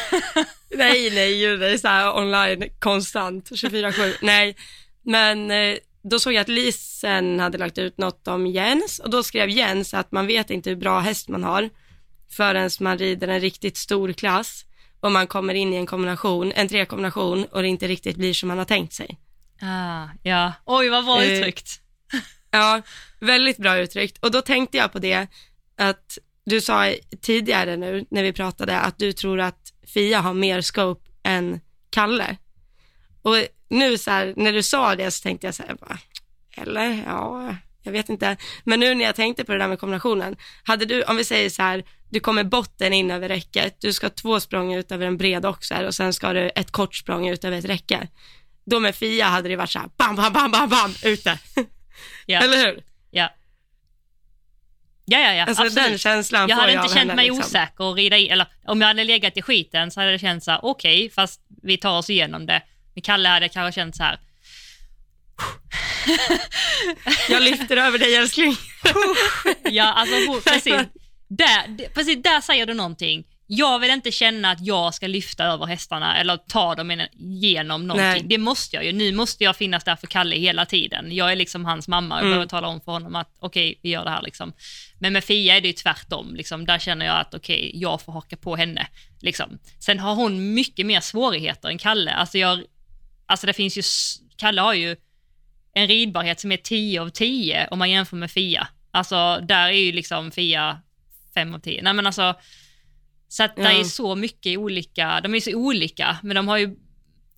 nej, 0.75 1.11
nej, 1.11 1.57
det 1.57 1.71
är 1.71 1.77
så 1.77 1.87
här 1.87 2.17
online 2.17 2.69
konstant, 2.79 3.51
24-7. 3.51 4.13
Nej, 4.21 4.55
men 5.03 5.51
eh, 5.51 5.77
då 6.03 6.19
såg 6.19 6.33
jag 6.33 6.41
att 6.41 6.47
Lisen 6.47 7.39
hade 7.39 7.57
lagt 7.57 7.77
ut 7.77 7.97
något 7.97 8.27
om 8.27 8.47
Jens 8.47 8.99
och 8.99 9.09
då 9.09 9.23
skrev 9.23 9.49
Jens 9.49 9.93
att 9.93 10.11
man 10.11 10.27
vet 10.27 10.49
inte 10.49 10.69
hur 10.69 10.77
bra 10.77 10.99
häst 10.99 11.29
man 11.29 11.43
har 11.43 11.69
förrän 12.31 12.69
man 12.79 12.97
rider 12.97 13.27
en 13.27 13.41
riktigt 13.41 13.77
stor 13.77 14.13
klass 14.13 14.65
och 14.99 15.11
man 15.11 15.27
kommer 15.27 15.53
in 15.53 15.73
i 15.73 15.75
en 15.75 15.85
kombination, 15.85 16.51
en 16.55 16.67
trekombination 16.67 17.45
och 17.45 17.61
det 17.61 17.67
inte 17.67 17.87
riktigt 17.87 18.17
blir 18.17 18.33
som 18.33 18.47
man 18.47 18.57
har 18.57 18.65
tänkt 18.65 18.93
sig. 18.93 19.19
Ah, 19.61 20.07
ja. 20.23 20.53
Oj, 20.65 20.89
vad 20.89 21.05
bra 21.05 21.23
Eh, 21.23 21.31
uttryckt. 21.31 21.81
Ja, 22.51 22.81
väldigt 23.19 23.57
bra 23.57 23.77
uttryckt. 23.77 24.17
Och 24.17 24.31
då 24.31 24.41
tänkte 24.41 24.77
jag 24.77 24.91
på 24.91 24.99
det 24.99 25.27
att 25.77 26.17
du 26.45 26.61
sa 26.61 26.93
tidigare 27.21 27.77
nu 27.77 28.05
när 28.09 28.23
vi 28.23 28.33
pratade 28.33 28.79
att 28.79 28.97
du 28.97 29.13
tror 29.13 29.39
att 29.39 29.73
Fia 29.93 30.19
har 30.19 30.33
mer 30.33 30.61
scope 30.61 31.09
än 31.23 31.59
Kalle. 31.89 32.37
Och 33.21 33.35
nu 33.69 33.97
så 33.97 34.11
här, 34.11 34.33
när 34.37 34.53
du 34.53 34.63
sa 34.63 34.95
det 34.95 35.11
så 35.11 35.23
tänkte 35.23 35.47
jag 35.47 35.55
så 35.55 35.63
här, 35.63 35.75
bara, 35.75 35.97
eller 36.57 37.03
ja, 37.07 37.55
jag 37.83 37.91
vet 37.91 38.09
inte. 38.09 38.37
Men 38.63 38.79
nu 38.79 38.95
när 38.95 39.05
jag 39.05 39.15
tänkte 39.15 39.43
på 39.43 39.51
det 39.51 39.57
där 39.57 39.67
med 39.67 39.79
kombinationen, 39.79 40.35
hade 40.63 40.85
du, 40.85 41.03
om 41.03 41.17
vi 41.17 41.23
säger 41.23 41.49
så 41.49 41.61
här, 41.61 41.83
du 42.09 42.19
kommer 42.19 42.43
botten 42.43 42.93
in 42.93 43.11
över 43.11 43.29
räcket, 43.29 43.81
du 43.81 43.93
ska 43.93 44.05
ha 44.05 44.11
två 44.11 44.39
språng 44.39 44.73
ut 44.73 44.91
över 44.91 45.05
en 45.05 45.17
bred 45.17 45.45
oxer 45.45 45.85
och 45.85 45.95
sen 45.95 46.13
ska 46.13 46.33
du 46.33 46.49
ett 46.55 46.71
kort 46.71 46.95
språng 46.95 47.27
ut 47.27 47.45
över 47.45 47.57
ett 47.57 47.65
räcke. 47.65 48.07
Då 48.65 48.79
med 48.79 48.95
Fia 48.95 49.25
hade 49.25 49.49
det 49.49 49.55
varit 49.55 49.69
så 49.69 49.79
här, 49.79 49.89
bam, 49.97 50.15
bam, 50.15 50.33
bam, 50.33 50.51
bam, 50.51 50.69
bam, 50.69 50.93
ute. 51.03 51.39
Ja. 52.25 52.41
Eller 52.41 52.57
hur? 52.57 52.83
Ja. 53.11 53.29
Ja, 55.05 55.19
ja, 55.19 55.33
ja. 55.33 55.45
Alltså 55.45 55.63
absolut. 55.63 55.89
den 55.89 55.97
känslan 55.97 56.49
jag 56.49 56.57
får 56.57 56.61
hade 56.61 56.73
jag 56.73 56.83
inte 56.83 56.93
känt 56.93 56.99
henne, 56.99 57.15
mig 57.15 57.25
liksom. 57.25 57.39
osäker 57.39 57.83
och 57.83 57.95
rida 57.95 58.17
i, 58.17 58.29
eller 58.29 58.47
om 58.65 58.81
jag 58.81 58.87
hade 58.87 59.03
legat 59.03 59.37
i 59.37 59.41
skiten 59.41 59.91
så 59.91 59.99
hade 59.99 60.11
det 60.11 60.19
känts 60.19 60.45
så 60.45 60.51
här, 60.51 60.59
okej, 60.63 61.09
fast 61.09 61.41
vi 61.63 61.77
tar 61.77 61.97
oss 61.97 62.09
igenom 62.09 62.45
det. 62.45 62.61
Med 62.95 63.03
Kalle 63.03 63.29
hade 63.29 63.49
kanske 63.49 63.81
känt 63.81 63.95
så 63.95 64.03
här, 64.03 64.19
Jag 67.29 67.41
lyfter 67.41 67.77
över 67.77 67.97
dig 67.99 68.15
älskling. 68.15 68.55
ja 69.63 69.83
alltså 69.83 70.49
precis, 70.49 70.73
där, 71.27 71.89
precis 71.93 72.23
där 72.23 72.41
säger 72.41 72.65
du 72.65 72.73
någonting. 72.73 73.23
Jag 73.49 73.79
vill 73.79 73.91
inte 73.91 74.11
känna 74.11 74.51
att 74.51 74.61
jag 74.65 74.93
ska 74.93 75.07
lyfta 75.07 75.43
över 75.45 75.65
hästarna 75.65 76.17
eller 76.17 76.37
ta 76.37 76.75
dem 76.75 77.01
genom 77.13 77.87
någonting. 77.87 78.09
Nej. 78.09 78.23
Det 78.25 78.37
måste 78.37 78.75
jag 78.75 78.85
ju. 78.85 78.93
Nu 78.93 79.11
måste 79.11 79.43
jag 79.43 79.55
finnas 79.55 79.83
där 79.83 79.95
för 79.95 80.07
Kalle 80.07 80.35
hela 80.35 80.65
tiden. 80.65 81.11
Jag 81.15 81.31
är 81.31 81.35
liksom 81.35 81.65
hans 81.65 81.87
mamma 81.87 82.15
och 82.15 82.21
Mm. 82.21 82.31
behöver 82.31 82.47
tala 82.47 82.67
om 82.67 82.81
för 82.81 82.91
honom 82.91 83.15
att 83.15 83.35
okej, 83.39 83.79
vi 83.83 83.89
gör 83.89 84.03
det 84.03 84.09
här 84.09 84.21
liksom. 84.21 84.53
Men 84.99 85.13
med 85.13 85.23
Fia 85.23 85.57
är 85.57 85.61
det 85.61 85.67
ju 85.67 85.73
tvärtom. 85.73 86.35
Liksom. 86.35 86.65
Där 86.65 86.79
känner 86.79 87.05
jag 87.05 87.19
att 87.19 87.33
okej, 87.33 87.71
jag 87.73 88.01
får 88.01 88.13
haka 88.13 88.37
på 88.37 88.55
henne. 88.55 88.87
Liksom. 89.21 89.59
Sen 89.79 89.99
har 89.99 90.15
hon 90.15 90.53
mycket 90.53 90.85
mer 90.85 90.99
svårigheter 90.99 91.69
än 91.69 91.77
Kalle. 91.77 92.11
Alltså, 92.13 92.37
jag, 92.37 92.63
alltså 93.25 93.47
det 93.47 93.53
finns 93.53 93.77
ju, 93.77 93.81
Kalle 94.37 94.61
har 94.61 94.73
ju 94.73 94.95
en 95.73 95.87
ridbarhet 95.87 96.39
som 96.39 96.51
är 96.51 96.57
10 96.57 97.01
av 97.01 97.09
10 97.09 97.67
om 97.71 97.79
man 97.79 97.91
jämför 97.91 98.17
med 98.17 98.31
Fia. 98.31 98.67
Alltså 98.91 99.39
där 99.41 99.67
är 99.67 99.71
ju 99.71 99.91
liksom 99.91 100.31
Fia 100.31 100.81
5 101.37 101.53
av 101.53 101.59
10. 101.59 101.81
Nej 101.81 101.93
men 101.93 102.07
alltså, 102.07 102.35
så 103.27 103.43
att 103.43 103.55
det 103.55 103.61
är 103.61 103.83
så 103.83 104.15
mycket 104.15 104.57
olika, 104.57 105.21
de 105.21 105.35
är 105.35 105.39
så 105.39 105.55
olika, 105.55 106.17
men 106.23 106.35
de 106.35 106.47
har 106.47 106.57
ju 106.57 106.75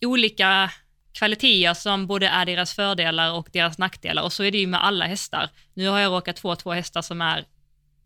olika 0.06 0.72
kvaliteter 1.14 1.74
som 1.74 2.08
både 2.08 2.28
är 2.28 2.45
deras 2.45 2.74
fördelar 2.74 3.34
och 3.34 3.50
deras 3.54 3.78
nackdelar 3.78 4.24
och 4.24 4.34
så 4.34 4.43
är 4.43 4.52
det 4.52 4.58
ju 4.58 4.68
med 4.68 4.84
alla 4.86 5.06
hästar. 5.06 5.50
Nu 5.74 5.88
har 5.88 6.00
jag 6.00 6.12
råkat 6.12 6.39
få 6.39 6.56
två 6.56 6.72
hästar 6.74 7.02
som 7.02 7.22
är 7.22 7.45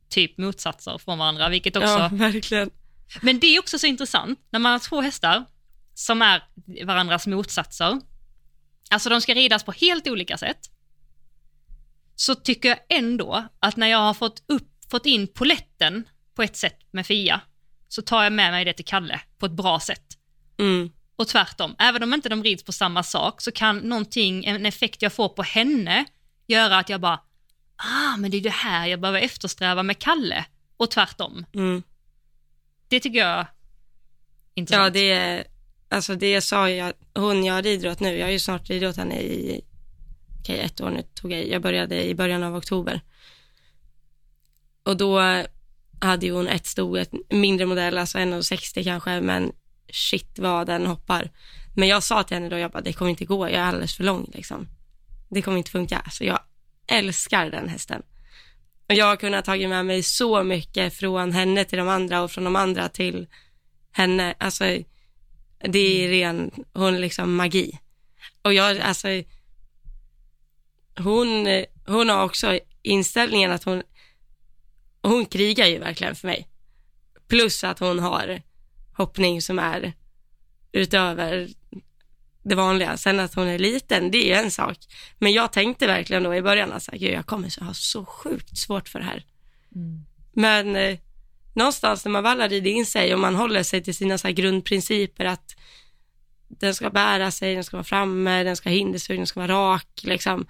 typ 0.09 0.37
motsatser 0.37 0.97
från 0.97 1.17
varandra, 1.17 1.49
vilket 1.49 1.75
också 1.75 1.89
Ja, 1.89 2.09
verkligen. 2.11 2.69
men 3.21 3.39
det 3.39 3.47
är 3.47 3.59
också 3.59 3.79
så 3.79 3.87
intressant 3.87 4.39
när 4.49 4.59
man 4.59 4.71
har 4.71 4.79
två 4.79 5.01
hästar 5.01 5.45
som 5.93 6.21
är 6.21 6.43
varandras 6.85 7.27
motsatser. 7.27 8.01
Alltså 8.89 9.09
de 9.09 9.21
ska 9.21 9.33
ridas 9.33 9.63
på 9.63 9.71
helt 9.71 10.07
olika 10.07 10.37
sätt. 10.37 10.69
Så 12.15 12.35
tycker 12.35 12.69
jag 12.69 12.79
ändå 12.89 13.47
att 13.59 13.75
när 13.77 13.87
jag 13.87 13.97
har 13.97 14.13
fått, 14.13 14.43
upp, 14.47 14.67
fått 14.93 15.05
in 15.05 15.27
poletten 15.27 16.07
på 16.35 16.43
ett 16.43 16.55
sätt 16.55 16.79
med 16.91 17.05
Fia, 17.05 17.41
så 17.87 18.01
tar 18.01 18.23
jag 18.23 18.33
med 18.33 18.51
mig 18.51 18.65
det 18.65 18.73
till 18.73 18.85
Kalle 18.85 19.21
på 19.37 19.45
ett 19.45 19.51
bra 19.51 19.79
sätt. 19.79 20.05
Mm. 20.59 20.91
Och 21.15 21.27
tvärtom, 21.27 21.75
även 21.79 22.03
om 22.03 22.13
inte 22.13 22.29
de 22.29 22.43
rids 22.43 22.63
på 22.63 22.71
samma 22.71 23.03
sak 23.03 23.41
så 23.41 23.51
kan 23.51 23.77
någonting, 23.77 24.45
en 24.45 24.65
effekt 24.65 25.01
jag 25.01 25.13
får 25.13 25.29
på 25.29 25.43
henne 25.43 26.05
göra 26.47 26.77
att 26.77 26.89
jag 26.89 27.01
bara, 27.01 27.19
ah 27.75 28.17
men 28.17 28.31
det 28.31 28.37
är 28.37 28.41
det 28.41 28.49
här 28.49 28.87
jag 28.87 28.99
behöver 28.99 29.19
eftersträva 29.19 29.83
med 29.83 29.99
Kalle. 29.99 30.45
Och 30.77 30.91
tvärtom. 30.91 31.45
Mm. 31.53 31.83
Det 32.87 32.99
tycker 32.99 33.19
jag 33.19 33.39
är 33.39 33.47
intressant. 34.53 34.83
Ja, 34.83 34.89
det 35.01 35.11
är, 35.11 35.43
alltså 35.89 36.15
det 36.15 36.41
sa 36.41 36.69
jag, 36.69 36.93
hon 37.15 37.43
jag 37.43 37.65
rider 37.65 37.91
åt 37.91 37.99
nu, 37.99 38.17
jag 38.17 38.25
har 38.25 38.31
ju 38.31 38.39
snart 38.39 38.69
ridit 38.69 38.89
åt 38.89 38.97
henne 38.97 39.21
i, 39.21 39.61
okej 40.39 40.59
ett 40.59 40.81
år 40.81 40.89
nu 40.89 41.01
tog 41.01 41.31
jag 41.31 41.39
i. 41.39 41.51
jag 41.51 41.61
började 41.61 42.03
i 42.03 42.15
början 42.15 42.43
av 42.43 42.55
oktober. 42.55 43.01
Och 44.83 44.97
då 44.97 45.43
hade 46.01 46.25
ju 46.25 46.31
hon 46.31 46.47
ett 46.47 46.65
sto, 46.65 46.95
ett 46.95 47.11
mindre 47.29 47.65
modell, 47.65 47.97
alltså 47.97 48.17
1,60 48.17 48.83
kanske, 48.83 49.21
men 49.21 49.51
shit 49.91 50.39
vad 50.39 50.67
den 50.67 50.85
hoppar. 50.85 51.31
Men 51.75 51.87
jag 51.87 52.03
sa 52.03 52.23
till 52.23 52.35
henne 52.35 52.49
då, 52.49 52.57
jag 52.57 52.71
bara, 52.71 52.81
det 52.81 52.93
kommer 52.93 53.11
inte 53.11 53.25
gå, 53.25 53.49
jag 53.49 53.55
är 53.55 53.63
alldeles 53.63 53.95
för 53.95 54.03
lång 54.03 54.31
liksom. 54.33 54.67
Det 55.29 55.41
kommer 55.41 55.57
inte 55.57 55.71
funka, 55.71 56.05
så 56.11 56.23
jag 56.23 56.39
älskar 56.87 57.49
den 57.49 57.69
hästen. 57.69 58.01
Och 58.89 58.95
jag 58.95 59.05
har 59.05 59.15
kunnat 59.15 59.45
tagit 59.45 59.69
med 59.69 59.85
mig 59.85 60.03
så 60.03 60.43
mycket 60.43 60.93
från 60.93 61.31
henne 61.31 61.65
till 61.65 61.77
de 61.77 61.87
andra 61.87 62.21
och 62.21 62.31
från 62.31 62.43
de 62.43 62.55
andra 62.55 62.89
till 62.89 63.27
henne. 63.91 64.35
Alltså, 64.37 64.63
det 65.59 65.79
är 65.79 66.09
ren, 66.09 66.51
hon 66.73 67.01
liksom 67.01 67.35
magi. 67.35 67.79
Och 68.41 68.53
jag, 68.53 68.79
alltså, 68.79 69.07
hon, 70.97 71.47
hon 71.85 72.09
har 72.09 72.23
också 72.23 72.59
inställningen 72.81 73.51
att 73.51 73.63
hon, 73.63 73.83
hon 75.03 75.25
krigar 75.25 75.67
ju 75.67 75.79
verkligen 75.79 76.15
för 76.15 76.27
mig. 76.27 76.47
Plus 77.27 77.63
att 77.63 77.79
hon 77.79 77.99
har 77.99 78.41
hoppning 78.97 79.41
som 79.41 79.59
är 79.59 79.93
utöver 80.71 81.49
det 82.43 82.55
vanliga. 82.55 82.97
Sen 82.97 83.19
att 83.19 83.33
hon 83.33 83.47
är 83.47 83.59
liten, 83.59 84.11
det 84.11 84.17
är 84.17 84.27
ju 84.27 84.43
en 84.45 84.51
sak. 84.51 84.77
Men 85.19 85.33
jag 85.33 85.51
tänkte 85.51 85.87
verkligen 85.87 86.23
då 86.23 86.35
i 86.35 86.41
början 86.41 86.71
att 86.71 86.83
så 86.83 86.91
här, 86.91 86.99
"Gud, 86.99 87.11
jag 87.11 87.25
kommer 87.25 87.49
så 87.49 87.63
ha 87.63 87.73
så 87.73 88.05
sjukt 88.05 88.57
svårt 88.57 88.89
för 88.89 88.99
det 88.99 89.05
här. 89.05 89.25
Mm. 89.75 90.05
Men 90.33 90.75
eh, 90.75 90.97
någonstans 91.53 92.05
när 92.05 92.11
man 92.11 92.23
väl 92.23 92.41
har 92.41 92.49
ridit 92.49 92.75
in 92.75 92.85
sig 92.85 93.13
och 93.13 93.19
man 93.19 93.35
håller 93.35 93.63
sig 93.63 93.83
till 93.83 93.95
sina 93.95 94.17
så 94.17 94.27
här 94.27 94.33
grundprinciper 94.33 95.25
att 95.25 95.55
den 96.47 96.75
ska 96.75 96.89
bära 96.89 97.31
sig, 97.31 97.55
den 97.55 97.63
ska 97.63 97.77
vara 97.77 97.83
framme, 97.83 98.43
den 98.43 98.55
ska 98.55 98.69
ha 98.69 98.75
hindersug, 98.75 99.19
den 99.19 99.27
ska 99.27 99.39
vara 99.39 99.51
rak, 99.51 100.01
liksom. 100.03 100.45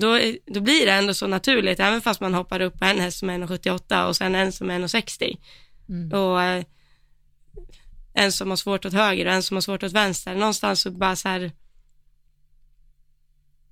Då, 0.00 0.18
då 0.46 0.60
blir 0.60 0.86
det 0.86 0.92
ändå 0.92 1.14
så 1.14 1.26
naturligt, 1.26 1.80
även 1.80 2.00
fast 2.00 2.20
man 2.20 2.34
hoppar 2.34 2.60
upp 2.60 2.78
på 2.78 2.84
en 2.84 3.00
häst 3.00 3.18
som 3.18 3.30
är 3.30 3.38
1,78 3.38 4.08
och 4.08 4.16
sen 4.16 4.34
en 4.34 4.52
som 4.52 4.70
är 4.70 4.80
1,60 4.80 5.36
Mm. 5.88 6.12
och 6.12 6.42
eh, 6.42 6.64
en 8.14 8.32
som 8.32 8.50
har 8.50 8.56
svårt 8.56 8.84
åt 8.84 8.92
höger 8.92 9.26
och 9.26 9.32
en 9.32 9.42
som 9.42 9.56
har 9.56 9.60
svårt 9.60 9.82
åt 9.82 9.92
vänster. 9.92 10.34
Någonstans 10.34 10.80
så 10.80 10.90
bara 10.90 11.16
så 11.16 11.28
här, 11.28 11.52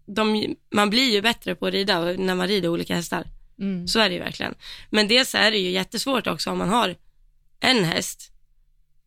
de, 0.07 0.57
man 0.71 0.91
blir 0.91 1.13
ju 1.13 1.23
bättre 1.23 1.55
på 1.55 1.67
att 1.67 1.73
rida 1.73 2.01
när 2.01 2.35
man 2.35 2.49
rider 2.49 2.69
olika 2.69 2.95
hästar. 2.95 3.27
Mm. 3.59 3.89
Så 3.89 4.01
är 4.01 4.09
det 4.09 4.15
ju 4.15 4.21
verkligen. 4.21 4.55
Men 4.91 5.09
dels 5.09 5.35
är 5.35 5.51
det 5.51 5.59
ju 5.59 5.71
jättesvårt 5.71 6.27
också 6.27 6.51
om 6.51 6.59
man 6.59 6.69
har 6.69 6.97
en 7.61 7.85
häst 7.85 8.33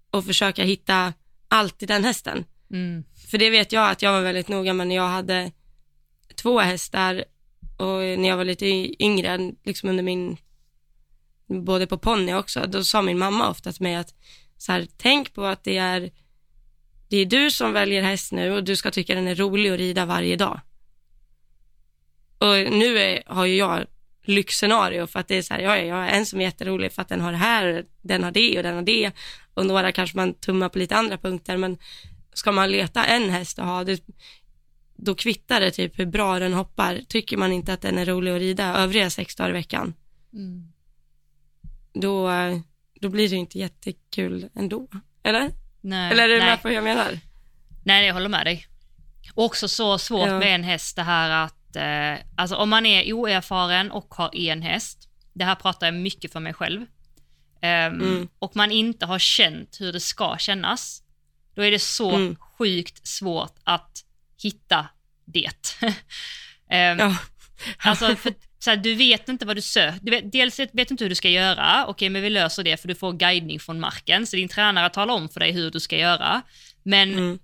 och 0.09 0.25
försöka 0.25 0.63
hitta 0.63 1.13
allt 1.47 1.83
i 1.83 1.85
den 1.85 2.03
hästen. 2.03 2.45
Mm. 2.71 3.03
För 3.31 3.37
det 3.37 3.49
vet 3.49 3.71
jag 3.71 3.89
att 3.89 4.01
jag 4.01 4.11
var 4.11 4.21
väldigt 4.21 4.47
noga 4.47 4.73
med 4.73 4.87
när 4.87 4.95
jag 4.95 5.07
hade 5.07 5.51
två 6.37 6.59
hästar 6.59 7.25
och 7.77 7.99
när 8.19 8.29
jag 8.29 8.37
var 8.37 8.45
lite 8.45 8.65
yngre, 9.03 9.51
liksom 9.63 9.89
under 9.89 10.03
min, 10.03 10.37
både 11.47 11.87
på 11.87 11.97
ponny 11.97 12.33
också, 12.33 12.65
då 12.67 12.83
sa 12.83 13.01
min 13.01 13.17
mamma 13.17 13.49
ofta 13.49 13.71
till 13.71 13.83
mig 13.83 13.95
att 13.95 14.13
så 14.57 14.71
här, 14.71 14.87
tänk 14.97 15.33
på 15.33 15.45
att 15.45 15.63
det 15.63 15.77
är, 15.77 16.11
det 17.09 17.17
är 17.17 17.25
du 17.25 17.51
som 17.51 17.73
väljer 17.73 18.01
häst 18.01 18.31
nu 18.31 18.51
och 18.51 18.63
du 18.63 18.75
ska 18.75 18.91
tycka 18.91 19.15
den 19.15 19.27
är 19.27 19.35
rolig 19.35 19.69
att 19.69 19.77
rida 19.77 20.05
varje 20.05 20.35
dag. 20.35 20.59
Och 22.37 22.73
nu 22.73 22.99
är, 22.99 23.23
har 23.25 23.45
ju 23.45 23.55
jag 23.55 23.85
lyxscenario 24.25 25.07
för 25.07 25.19
att 25.19 25.27
det 25.27 25.37
är 25.37 25.41
så 25.41 25.53
här, 25.53 25.61
ja, 25.61 25.77
jag 25.77 25.95
har 25.95 26.07
en 26.07 26.25
som 26.25 26.41
är 26.41 26.45
jätterolig 26.45 26.91
för 26.91 27.01
att 27.01 27.09
den 27.09 27.21
har 27.21 27.31
det 27.31 27.37
här, 27.37 27.85
den 28.01 28.23
har 28.23 28.31
det 28.31 28.57
och 28.57 28.63
den 28.63 28.75
har 28.75 28.81
det 28.81 29.11
och 29.53 29.65
några 29.65 29.91
kanske 29.91 30.17
man 30.17 30.33
tummar 30.33 30.69
på 30.69 30.79
lite 30.79 30.95
andra 30.95 31.17
punkter 31.17 31.57
men 31.57 31.77
ska 32.33 32.51
man 32.51 32.71
leta 32.71 33.05
en 33.05 33.29
häst 33.29 33.59
och 33.59 33.65
ha 33.65 33.83
det, 33.83 34.01
då 34.95 35.15
kvittar 35.15 35.61
det 35.61 35.71
typ 35.71 35.99
hur 35.99 36.05
bra 36.05 36.39
den 36.39 36.53
hoppar. 36.53 37.01
Tycker 37.07 37.37
man 37.37 37.51
inte 37.51 37.73
att 37.73 37.81
den 37.81 37.97
är 37.97 38.05
rolig 38.05 38.31
att 38.31 38.39
rida 38.39 38.75
övriga 38.77 39.09
sex 39.09 39.35
dagar 39.35 39.49
i 39.49 39.53
veckan, 39.53 39.93
Mm. 40.33 40.71
då, 41.93 42.29
då 43.01 43.09
blir 43.09 43.29
det 43.29 43.35
inte 43.35 43.59
jättekul 43.59 44.49
ändå. 44.55 44.87
Eller? 45.23 45.51
Nej, 45.81 46.11
Eller 46.11 46.23
är 46.23 46.27
du 46.27 46.37
nej. 46.39 46.47
med 46.47 46.61
på 46.61 46.67
hur 46.67 46.75
jag 46.75 46.83
menar? 46.83 47.19
Nej, 47.83 48.05
jag 48.07 48.13
håller 48.13 48.29
med 48.29 48.45
dig. 48.45 48.65
Också 49.33 49.67
så 49.67 49.97
svårt 49.97 50.27
Ja. 50.27 50.39
med 50.39 50.55
en 50.55 50.63
häst 50.63 50.95
det 50.95 51.03
här 51.03 51.29
att, 51.45 51.75
eh, 51.75 52.25
alltså 52.37 52.55
om 52.55 52.69
man 52.69 52.85
är 52.85 53.13
oerfaren 53.13 53.91
och 53.91 54.13
har 54.13 54.35
en 54.35 54.61
häst, 54.61 55.09
det 55.33 55.45
här 55.45 55.55
pratar 55.55 55.87
jag 55.87 55.93
mycket 55.93 56.31
för 56.33 56.39
mig 56.39 56.53
själv, 56.53 56.85
ehm, 57.61 57.93
Mm. 58.01 58.27
och 58.39 58.55
man 58.55 58.71
inte 58.71 59.05
har 59.05 59.19
känt 59.19 59.77
hur 59.79 59.93
det 59.93 59.99
ska 59.99 60.35
kännas, 60.39 61.03
då 61.55 61.61
är 61.61 61.71
det 61.71 61.79
så 61.79 62.11
Mm. 62.15 62.35
sjukt 62.35 63.07
svårt 63.07 63.55
att 63.63 64.03
hitta 64.43 64.87
det. 65.25 65.77
Ehm, 66.69 66.99
Ja. 66.99 67.17
Alltså, 67.77 68.15
för, 68.15 68.33
så 68.59 68.69
här, 68.69 68.77
du 68.77 68.95
vet 68.95 69.29
inte 69.29 69.45
vad 69.45 69.57
du 69.57 69.61
söker. 69.61 69.99
Du 70.01 70.11
vet, 70.11 70.31
dels 70.31 70.59
vet 70.59 70.73
du 70.73 70.81
inte 70.81 71.03
hur 71.03 71.09
du 71.09 71.15
ska 71.15 71.29
göra. 71.29 71.85
Okej, 71.87 72.09
men 72.09 72.21
vi 72.21 72.29
löser 72.29 72.63
det 72.63 72.77
för 72.81 72.87
du 72.87 72.95
får 72.95 73.13
guidning 73.13 73.59
från 73.59 73.79
marken. 73.79 74.27
Så 74.27 74.35
din 74.35 74.47
tränare 74.49 74.89
talar 74.89 75.13
om 75.13 75.29
för 75.29 75.39
dig 75.39 75.51
hur 75.51 75.71
du 75.71 75.79
ska 75.79 75.97
göra. 75.97 76.41
Men 76.83 77.13
Mm. 77.13 77.39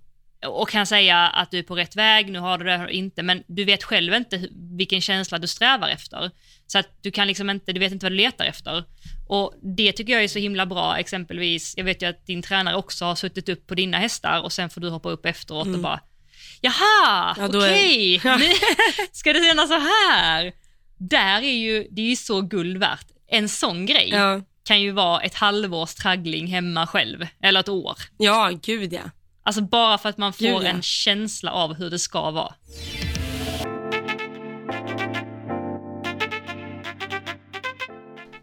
och 0.46 0.68
kan 0.68 0.86
säga 0.86 1.28
att 1.28 1.50
du 1.50 1.58
är 1.58 1.62
på 1.62 1.76
rätt 1.76 1.96
väg, 1.96 2.30
nu 2.30 2.38
har 2.38 2.58
du 2.58 2.64
det 2.64 2.72
eller 2.72 2.88
inte, 2.88 3.22
men 3.22 3.42
du 3.46 3.64
vet 3.64 3.84
själv 3.84 4.14
inte 4.14 4.48
vilken 4.78 5.00
känsla 5.00 5.38
du 5.38 5.46
strävar 5.46 5.88
efter. 5.88 6.30
Så 6.66 6.78
att 6.78 6.88
du 7.02 7.10
kan 7.10 7.26
liksom 7.26 7.50
inte, 7.50 7.72
du 7.72 7.80
vet 7.80 7.92
inte 7.92 8.06
vad 8.06 8.12
du 8.12 8.16
letar 8.16 8.44
efter. 8.44 8.84
Och 9.28 9.54
det 9.76 9.92
tycker 9.92 10.12
jag 10.12 10.24
är 10.24 10.28
så 10.28 10.38
himla 10.38 10.66
bra, 10.66 10.96
exempelvis, 10.98 11.74
jag 11.76 11.84
vet 11.84 12.02
ju 12.02 12.06
att 12.06 12.26
din 12.26 12.42
tränare 12.42 12.76
också 12.76 13.04
har 13.04 13.14
suttit 13.14 13.48
upp 13.48 13.66
på 13.66 13.74
dina 13.74 13.98
hästar 13.98 14.40
och 14.40 14.52
sen 14.52 14.70
får 14.70 14.80
du 14.80 14.88
hoppa 14.90 15.10
upp 15.10 15.26
efteråt 15.26 15.66
och 15.66 15.78
bara, 15.78 16.00
jaha, 16.62 17.34
Ja, 17.38 17.44
är- 17.44 17.48
okej, 17.58 18.20
nu 18.38 18.52
ska 19.12 19.32
det 19.32 19.44
kännas 19.44 19.68
så 19.68 19.78
här? 19.78 20.52
Där 20.98 21.42
är 21.42 21.54
ju, 21.54 21.86
det 21.90 22.02
är 22.02 22.06
ju 22.06 22.16
så 22.16 22.40
guld 22.40 22.76
värt. 22.78 23.06
En 23.28 23.48
sån 23.48 23.86
grej 23.86 24.08
Ja, 24.10 24.40
kan 24.64 24.80
ju 24.80 24.90
vara 24.90 25.20
ett 25.20 25.34
halvårs 25.34 25.94
traggling 25.94 26.46
hemma 26.46 26.86
själv, 26.86 27.26
eller 27.42 27.60
ett 27.60 27.68
år. 27.68 27.96
ja 28.18 28.50
gud 28.62 28.92
ja. 28.92 29.00
Alltså 29.44 29.62
bara 29.62 29.98
för 29.98 30.08
att 30.08 30.18
man 30.18 30.32
får 30.32 30.44
Gud, 30.44 30.54
ja. 30.62 30.68
en 30.68 30.82
känsla 30.82 31.50
av 31.52 31.74
hur 31.74 31.90
det 31.90 31.98
ska 31.98 32.30
vara. 32.30 32.54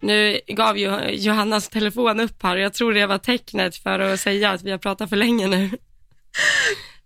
Nu 0.01 0.39
gav 0.47 0.77
ju 0.77 1.09
Johannas 1.11 1.69
telefon 1.69 2.19
upp 2.19 2.43
här 2.43 2.55
och 2.55 2.61
jag 2.61 2.73
tror 2.73 2.93
det 2.93 3.05
var 3.05 3.17
tecknet 3.17 3.75
för 3.75 3.99
att 3.99 4.19
säga 4.19 4.51
att 4.51 4.63
vi 4.63 4.71
har 4.71 4.77
pratat 4.77 5.09
för 5.09 5.15
länge 5.15 5.47
nu. 5.47 5.69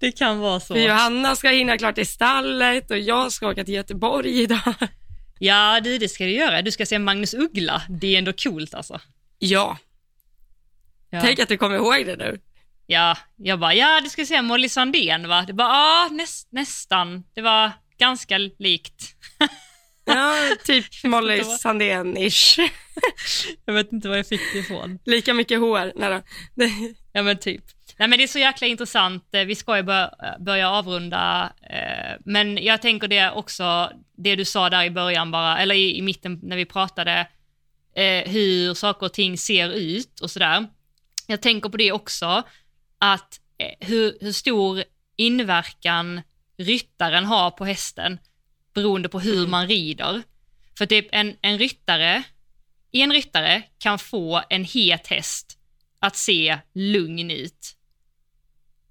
Det 0.03 0.11
kan 0.11 0.39
vara 0.39 0.59
så. 0.59 0.73
För 0.73 0.81
Johanna 0.81 1.35
ska 1.35 1.49
hinna 1.49 1.77
klart 1.77 1.97
i 1.97 2.05
stallet 2.05 2.91
och 2.91 2.97
jag 2.99 3.31
ska 3.31 3.47
åka 3.49 3.63
till 3.63 3.73
Göteborg 3.73 4.41
idag. 4.41 4.73
Ja, 5.39 5.79
du, 5.83 5.97
det 5.97 6.09
ska 6.09 6.23
du 6.23 6.29
göra. 6.31 6.61
Du 6.61 6.71
ska 6.71 6.85
se 6.85 6.99
Magnus 6.99 7.33
Uggla. 7.33 7.81
Det 7.89 8.07
är 8.13 8.17
ändå 8.17 8.33
coolt 8.33 8.73
alltså. 8.73 9.01
Ja, 9.39 9.77
Ja, 11.09 11.21
tänk 11.21 11.39
att 11.39 11.49
du 11.49 11.57
kommer 11.57 11.75
ihåg 11.75 12.05
det 12.05 12.15
nu. 12.15 12.39
ja 12.87 13.17
jag 13.37 13.59
bara, 13.59 13.73
ja 13.73 14.01
du 14.03 14.09
ska 14.09 14.25
se 14.25 14.41
Molly 14.41 14.69
Sandén 14.69 15.27
va? 15.27 15.43
Det 15.47 15.53
bara, 15.53 15.67
ja 15.69 16.09
näst, 16.11 16.47
nästan. 16.51 17.23
Det 17.35 17.41
var 17.41 17.71
ganska 17.99 18.37
likt. 18.37 19.15
Ja, 20.05 20.33
typ 20.65 20.85
Molly 21.03 21.41
Sandén-ish. 21.43 22.59
Jag 23.65 23.73
vet 23.73 23.91
inte 23.91 24.09
var 24.09 24.15
jag 24.23 24.27
fick 24.27 24.41
det 24.53 24.59
ifrån. 24.59 24.99
Lika 25.05 25.33
mycket 25.33 25.59
hår. 25.59 25.91
Det- 26.55 26.93
Ja 27.13 27.23
men 27.23 27.37
typ. 27.39 27.63
Nej 27.97 28.07
men 28.07 28.17
det 28.17 28.23
är 28.23 28.27
så 28.27 28.39
jäkla 28.39 28.67
intressant. 28.67 29.35
Eh, 29.35 29.45
vi 29.45 29.55
ska 29.55 29.77
ju 29.77 29.83
börja, 29.83 30.11
eh, 30.23 30.43
börja 30.43 30.69
avrunda, 30.69 31.53
eh, 31.69 32.17
men 32.25 32.63
jag 32.63 32.81
tänker 32.81 33.07
det 33.07 33.31
också, 33.31 33.91
det 34.17 34.35
du 34.35 34.45
sa 34.45 34.69
där 34.69 34.83
i 34.83 34.89
början 34.89 35.31
bara, 35.31 35.59
eller 35.59 35.75
i, 35.75 35.97
i 35.97 36.01
mitten 36.01 36.39
när 36.43 36.57
vi 36.57 36.65
pratade, 36.65 37.27
hur 38.25 38.73
saker 38.73 39.05
och 39.05 39.13
ting 39.13 39.37
ser 39.37 39.69
ut 39.69 40.19
och 40.19 40.31
sådär. 40.31 40.67
Jag 41.27 41.41
tänker 41.41 41.69
på 41.69 41.77
det 41.77 41.91
också, 41.91 42.43
att 42.99 43.39
hur, 43.79 44.17
hur 44.21 44.31
stor 44.31 44.83
inverkan 45.15 46.21
ryttaren 46.57 47.25
har 47.25 47.51
på 47.51 47.65
hästen 47.65 48.19
beroende 48.73 49.09
på 49.09 49.19
hur 49.19 49.47
man 49.47 49.67
rider. 49.67 50.23
För 50.77 50.85
typ 50.85 51.07
en, 51.11 51.37
en 51.41 51.57
ryttare, 51.57 52.23
en 52.91 53.13
ryttare 53.13 53.63
kan 53.77 53.99
få 53.99 54.43
en 54.49 54.63
het 54.63 55.07
häst 55.07 55.57
att 55.99 56.15
se 56.15 56.57
lugn 56.73 57.31
ut. 57.31 57.75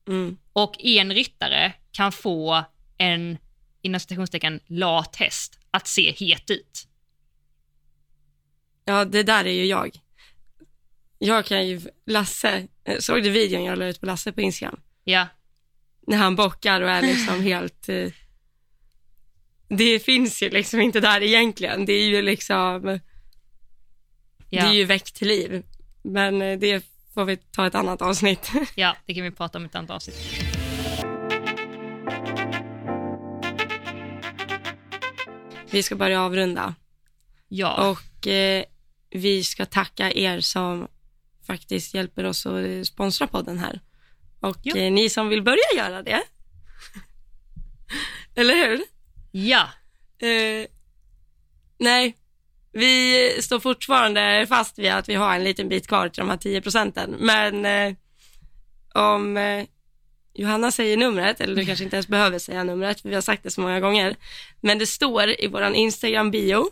Mm. 0.08 0.36
Och 0.52 0.84
en 0.84 1.12
ryttare 1.14 1.72
kan 1.92 2.12
få 2.12 2.64
en, 2.98 3.38
inom 3.82 4.00
citationstecken, 4.00 4.60
lat 4.66 5.16
häst 5.16 5.58
att 5.70 5.86
se 5.86 6.12
het 6.12 6.50
ut. 6.50 6.88
Ja, 8.84 9.04
det 9.04 9.22
där 9.22 9.44
är 9.44 9.52
ju 9.52 9.66
jag. 9.66 10.00
Jag 11.18 11.46
kan 11.46 11.68
ju, 11.68 11.80
Lasse, 12.06 12.68
eh, 12.84 12.98
såg 12.98 13.22
du 13.22 13.30
videon 13.30 13.64
jag 13.64 13.78
la 13.78 13.86
ut 13.86 14.00
på 14.00 14.06
Lasse 14.06 14.32
på 14.32 14.40
Instagram? 14.40 14.80
Ja, 15.04 15.26
När 16.06 16.16
han 16.16 16.36
bockar 16.36 16.80
och 16.80 16.90
är 16.90 17.02
liksom 17.02 17.40
helt, 17.42 17.88
eh, 17.88 18.10
det 19.68 20.00
finns 20.00 20.42
ju 20.42 20.50
liksom 20.50 20.80
inte 20.80 21.00
där 21.00 21.22
egentligen. 21.22 21.84
Det 21.84 21.92
är 21.92 22.06
ju 22.06 22.22
liksom, 22.22 23.00
ja, 24.50 24.62
det 24.62 24.68
är 24.68 24.72
ju 24.72 24.84
väckt 24.84 25.14
till 25.14 25.28
liv. 25.28 25.62
Men 26.02 26.42
eh, 26.42 26.58
det 26.58 26.84
får 27.14 27.24
vi 27.24 27.36
ta 27.36 27.66
ett 27.66 27.74
annat 27.74 28.02
avsnitt. 28.02 28.50
ja, 28.74 28.96
det 29.06 29.14
kan 29.14 29.24
vi 29.24 29.30
prata 29.30 29.58
om 29.58 29.64
i 29.64 29.66
ett 29.66 29.74
annat 29.74 29.90
avsnitt. 29.90 30.16
Vi 35.70 35.82
ska 35.82 35.96
börja 35.96 36.22
avrunda 36.22 36.74
Ja, 37.48 37.90
och 37.90 38.26
eh, 38.26 38.64
vi 39.10 39.44
ska 39.44 39.66
tacka 39.66 40.12
er 40.12 40.40
som 40.40 40.88
faktiskt 41.46 41.94
hjälper 41.94 42.24
oss 42.24 42.46
att 42.46 42.86
sponsra 42.86 43.26
podden 43.26 43.58
här. 43.58 43.80
Och 44.40 44.76
eh, 44.76 44.92
ni 44.92 45.10
som 45.10 45.28
vill 45.28 45.42
börja 45.42 45.76
göra 45.76 46.02
det, 46.02 46.22
eller 48.34 48.54
hur? 48.54 48.82
ja, 49.30 49.68
Eh, 50.22 50.66
nej, 51.78 52.16
vi 52.72 53.28
står 53.42 53.60
fortfarande 53.60 54.46
fast 54.48 54.78
vid 54.78 54.90
att 54.90 55.08
vi 55.08 55.14
har 55.14 55.34
en 55.34 55.44
liten 55.44 55.68
bit 55.68 55.86
kvar 55.86 56.08
till 56.08 56.20
de 56.20 56.30
här 56.30 56.36
10 56.36 56.60
procenten. 56.60 57.16
Men 57.18 57.66
eh, 57.66 57.94
om 58.94 59.36
eh, 59.36 59.64
Johanna 60.34 60.70
säger 60.70 60.96
numret, 60.96 61.40
eller 61.40 61.56
du 61.56 61.66
kanske 61.66 61.84
inte 61.84 61.96
ens 61.96 62.08
behöver 62.08 62.38
säga 62.38 62.64
numret, 62.64 63.00
för 63.00 63.08
vi 63.08 63.14
har 63.14 63.22
sagt 63.22 63.42
det 63.42 63.50
så 63.50 63.60
många 63.60 63.80
gånger. 63.80 64.16
Men 64.60 64.78
det 64.78 64.86
står 64.86 65.40
i 65.44 65.46
våran 65.46 65.74
Instagram-bio, 65.74 66.64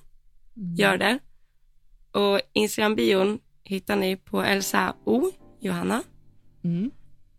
gör 0.78 0.96
det. 0.96 1.18
Och 2.12 2.40
Instagram-bion 2.52 3.38
hittar 3.64 3.96
ni 3.96 4.16
på 4.16 4.42
Elsa 4.42 4.94
O, 5.04 5.30
Johanna, 5.60 6.02
mm. 6.64 6.90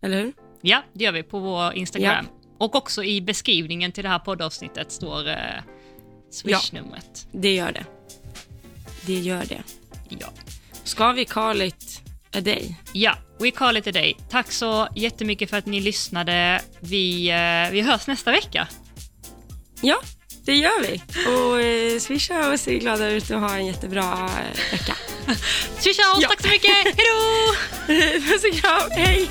eller 0.01 0.23
hur? 0.23 0.33
ja, 0.61 0.83
det 0.93 1.03
gör 1.03 1.11
vi 1.11 1.23
på 1.23 1.39
vår 1.39 1.73
Instagram. 1.73 2.25
Och 2.57 2.75
också 2.75 3.03
i 3.03 3.21
beskrivningen 3.21 3.91
till 3.91 4.03
det 4.03 4.09
här 4.09 4.19
poddavsnittet 4.19 4.91
står 4.91 5.29
eh, 5.29 5.35
Swish-numret. 6.31 7.27
Det 7.31 7.55
gör 7.55 7.71
det. 7.71 7.85
Det 9.05 9.13
gör 9.19 9.43
det. 9.49 9.63
Ja. 10.09 10.27
Ska 10.83 11.11
vi 11.11 11.25
call 11.25 11.61
it 11.61 12.01
a 12.33 12.41
day? 12.41 12.75
Ja, 12.93 13.15
we 13.39 13.51
call 13.51 13.77
it 13.77 13.87
a 13.87 13.91
day. 13.91 14.17
Tack 14.29 14.51
så 14.51 14.87
jättemycket 14.95 15.49
för 15.49 15.57
att 15.57 15.65
ni 15.65 15.79
lyssnade. 15.79 16.61
Vi, 16.79 17.29
eh, 17.29 17.71
vi 17.71 17.81
hörs 17.81 18.07
nästa 18.07 18.31
vecka. 18.31 18.67
Ja, 19.81 19.97
det 20.45 20.55
gör 20.55 20.81
vi. 20.81 21.01
Och 21.27 21.61
eh, 21.61 21.99
swisha 21.99 22.51
och 22.51 22.59
se 22.59 22.79
glada 22.79 23.07
ut 23.09 23.29
och 23.29 23.39
ha 23.39 23.55
en 23.55 23.65
jättebra 23.65 24.13
eh, 24.29 24.71
vecka. 24.71 24.95
Tjus, 25.81 25.83
tjus, 25.83 25.97
Ja. 26.19 26.27
tack 26.29 26.41
så 26.41 26.47
mycket. 26.47 26.71
Hej 26.83 26.93
då! 26.97 27.53
Puss 28.31 28.43
och 28.43 28.53
kram, 28.61 28.91
hej! 28.91 29.29